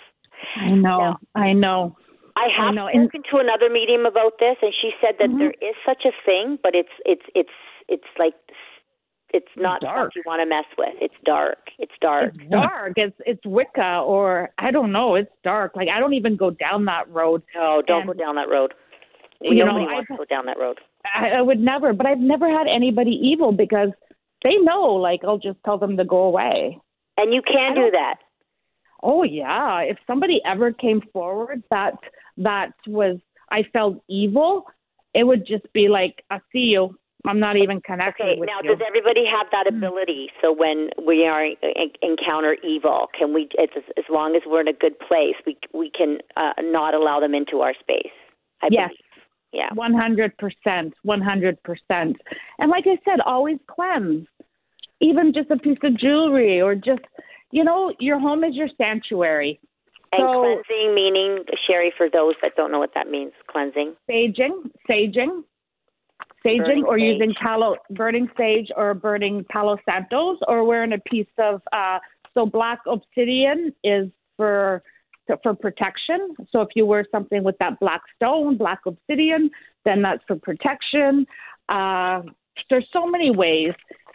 i 0.57 0.71
know 0.71 0.99
now, 0.99 1.19
i 1.35 1.53
know 1.55 1.97
I 2.37 2.49
have 2.57 2.75
I 2.77 2.93
spoken 2.93 3.23
to 3.31 3.39
another 3.39 3.71
medium 3.71 4.07
about 4.07 4.39
this, 4.41 4.57
and 4.61 4.73
she 4.75 4.91
said 5.01 5.17
that 5.19 5.29
mm-hmm. 5.29 5.39
there 5.39 5.55
is 5.63 5.77
such 5.87 6.05
a 6.05 6.11
thing, 6.27 6.59
but 6.63 6.75
it's 6.75 6.91
it's 7.05 7.23
it's 7.35 7.57
it's 7.89 8.11
like 8.19 8.35
it's 9.35 9.51
not 9.57 9.81
dark. 9.81 10.13
you 10.15 10.23
want 10.27 10.41
to 10.41 10.47
mess 10.47 10.65
with. 10.79 10.95
It's 11.01 11.15
dark. 11.25 11.59
It's 11.79 11.93
dark. 12.01 12.35
It's 12.35 12.51
dark. 12.51 12.93
It's 12.97 13.17
it's 13.27 13.45
Wicca 13.45 14.03
or 14.07 14.51
I 14.59 14.71
don't 14.71 14.93
know. 14.93 15.17
It's 15.17 15.31
dark. 15.43 15.77
Like 15.77 15.89
I 15.89 16.01
don't 16.01 16.15
even 16.15 16.37
go 16.37 16.51
down 16.51 16.85
that 16.87 17.09
road. 17.09 17.43
No, 17.55 17.83
don't 17.87 18.03
and, 18.03 18.07
go 18.09 18.15
down 18.15 18.37
that 18.37 18.49
road. 18.49 18.75
We 19.41 19.57
you 19.57 19.65
Nobody 19.65 19.87
know, 19.87 19.93
wants 19.93 20.09
I, 20.11 20.15
to 20.15 20.19
go 20.19 20.25
down 20.25 20.47
that 20.47 20.59
road. 20.59 20.79
I, 21.05 21.39
I 21.39 21.43
would 21.43 21.59
never. 21.61 21.93
But 21.93 22.07
I've 22.07 22.19
never 22.19 22.49
had 22.49 22.67
anybody 22.69 23.11
evil 23.11 23.53
because 23.53 23.91
they 24.43 24.57
know. 24.57 24.95
Like 24.95 25.21
I'll 25.25 25.39
just 25.39 25.59
tell 25.65 25.79
them 25.79 25.97
to 25.97 26.05
go 26.05 26.23
away. 26.23 26.79
And 27.17 27.33
you 27.33 27.43
can 27.43 27.75
do 27.75 27.91
that. 27.93 28.17
Oh 29.03 29.23
yeah. 29.25 29.81
If 29.81 29.99
somebody 30.07 30.41
ever 30.47 30.73
came 30.73 31.01
forward 31.13 31.63
that 31.71 31.95
that 32.37 32.73
was 32.87 33.19
I 33.51 33.63
felt 33.73 34.03
evil, 34.09 34.65
it 35.15 35.25
would 35.25 35.47
just 35.47 35.73
be 35.73 35.89
like, 35.89 36.25
I 36.31 36.39
see 36.53 36.71
you. 36.75 36.97
I'm 37.27 37.41
not 37.41 37.57
even 37.57 37.81
connected 37.81 38.23
okay, 38.23 38.39
with 38.39 38.49
now 38.49 38.61
you. 38.63 38.69
does 38.69 38.85
everybody 38.87 39.25
have 39.25 39.47
that 39.51 39.67
hmm. 39.71 39.79
ability? 39.79 40.29
So 40.43 40.53
when 40.53 40.91
we 41.07 41.27
are 41.27 41.47
encounter 42.03 42.57
evil, 42.63 43.09
can 43.19 43.33
we? 43.33 43.49
It's, 43.55 43.73
as 43.97 44.05
long 44.11 44.37
as 44.37 44.43
we're 44.47 44.61
in 44.61 44.69
a 44.69 44.75
good 44.75 44.99
place, 44.99 45.35
we 45.47 45.57
we 45.73 45.91
can 45.91 46.19
uh, 46.37 46.53
not 46.61 46.93
allow 46.95 47.21
them 47.21 47.35
into 47.35 47.61
our 47.61 47.73
space. 47.81 48.13
I 48.63 48.69
yes. 48.71 48.89
Believe. 48.89 48.99
Yeah. 49.53 49.69
One 49.75 49.95
hundred 49.95 50.37
percent. 50.37 50.95
One 51.03 51.23
hundred 51.23 51.63
percent. 51.63 52.17
And 52.59 52.71
like 52.71 52.85
I 52.87 52.99
said, 53.05 53.21
always 53.25 53.59
cleanse. 53.69 54.27
Even 55.01 55.33
just 55.33 55.51
a 55.51 55.57
piece 55.57 55.79
of 55.83 55.99
jewelry, 55.99 56.61
or 56.61 56.75
just 56.75 57.03
you 57.53 57.65
know, 57.65 57.95
your 58.01 58.19
home 58.19 58.45
is 58.45 58.55
your 58.55 58.69
sanctuary. 58.77 59.61
And 60.17 60.23
so, 60.23 60.63
cleansing 60.67 60.95
meaning, 60.95 61.45
Sherry, 61.67 61.93
for 61.97 62.09
those 62.11 62.35
that 62.43 62.53
don't 62.57 62.71
know 62.71 62.79
what 62.79 62.93
that 62.95 63.09
means, 63.09 63.33
cleansing. 63.49 63.95
Saging, 64.09 64.71
saging, 64.89 65.43
saging, 66.45 66.59
burning 66.59 66.85
or 66.85 66.99
sage. 66.99 67.05
using 67.05 67.35
palo, 67.43 67.77
burning 67.91 68.29
sage 68.37 68.69
or 68.77 68.95
burning 68.95 69.45
palo 69.51 69.77
santos, 69.89 70.39
or 70.47 70.65
wearing 70.65 70.93
a 70.93 70.99
piece 70.99 71.27
of. 71.39 71.61
Uh, 71.73 71.99
so 72.35 72.47
black 72.47 72.81
obsidian 72.87 73.73
is 73.83 74.09
for 74.37 74.83
for 75.43 75.55
protection. 75.55 76.35
So 76.51 76.61
if 76.61 76.69
you 76.75 76.85
wear 76.87 77.07
something 77.11 77.45
with 77.45 77.57
that 77.59 77.81
black 77.81 78.03
stone, 78.17 78.57
black 78.57 78.81
obsidian, 78.87 79.51
then 79.85 80.03
that's 80.03 80.23
for 80.27 80.37
protection. 80.37 81.27
Uh, 81.69 82.23
there's 82.71 82.87
so 82.93 83.07
many 83.07 83.31
ways, 83.31 83.73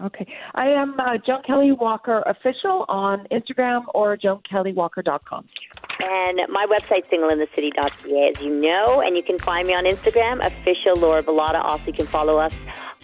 Okay. 0.01 0.27
I 0.55 0.69
am 0.69 0.99
uh, 1.01 1.19
Joan 1.27 1.43
Kelley 1.43 1.73
Walker 1.73 2.23
official 2.27 2.85
on 2.89 3.27
Instagram 3.33 3.85
or 3.95 4.17
joankelleywalker.com. 4.17 5.49
And 6.01 6.41
my 6.53 6.67
website, 6.67 7.11
singleinthecity.ca, 7.11 8.33
as 8.37 8.41
you 8.41 8.55
know. 8.55 9.01
And 9.01 9.17
you 9.17 9.25
can 9.25 9.41
find 9.41 9.67
me 9.67 9.75
on 9.75 9.85
Instagram, 9.85 10.45
official 10.47 10.95
Laura 10.97 11.25
Bilotta. 11.25 11.65
Also, 11.65 11.87
you 11.87 11.93
can 11.93 12.07
follow 12.07 12.39
us 12.39 12.55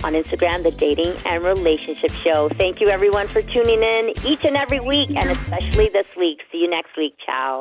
on 0.04 0.12
Instagram, 0.12 0.62
The 0.62 0.70
Dating 0.70 1.12
and 1.24 1.42
Relationship 1.42 2.12
Show. 2.12 2.48
Thank 2.50 2.80
you, 2.80 2.88
everyone, 2.88 3.26
for 3.26 3.42
tuning 3.42 3.82
in 3.82 4.14
each 4.24 4.44
and 4.44 4.56
every 4.56 4.80
week, 4.80 5.10
and 5.10 5.30
especially 5.30 5.88
this 5.88 6.06
week. 6.16 6.42
See 6.52 6.58
you 6.58 6.70
next 6.70 6.96
week. 6.96 7.16
Ciao. 7.26 7.60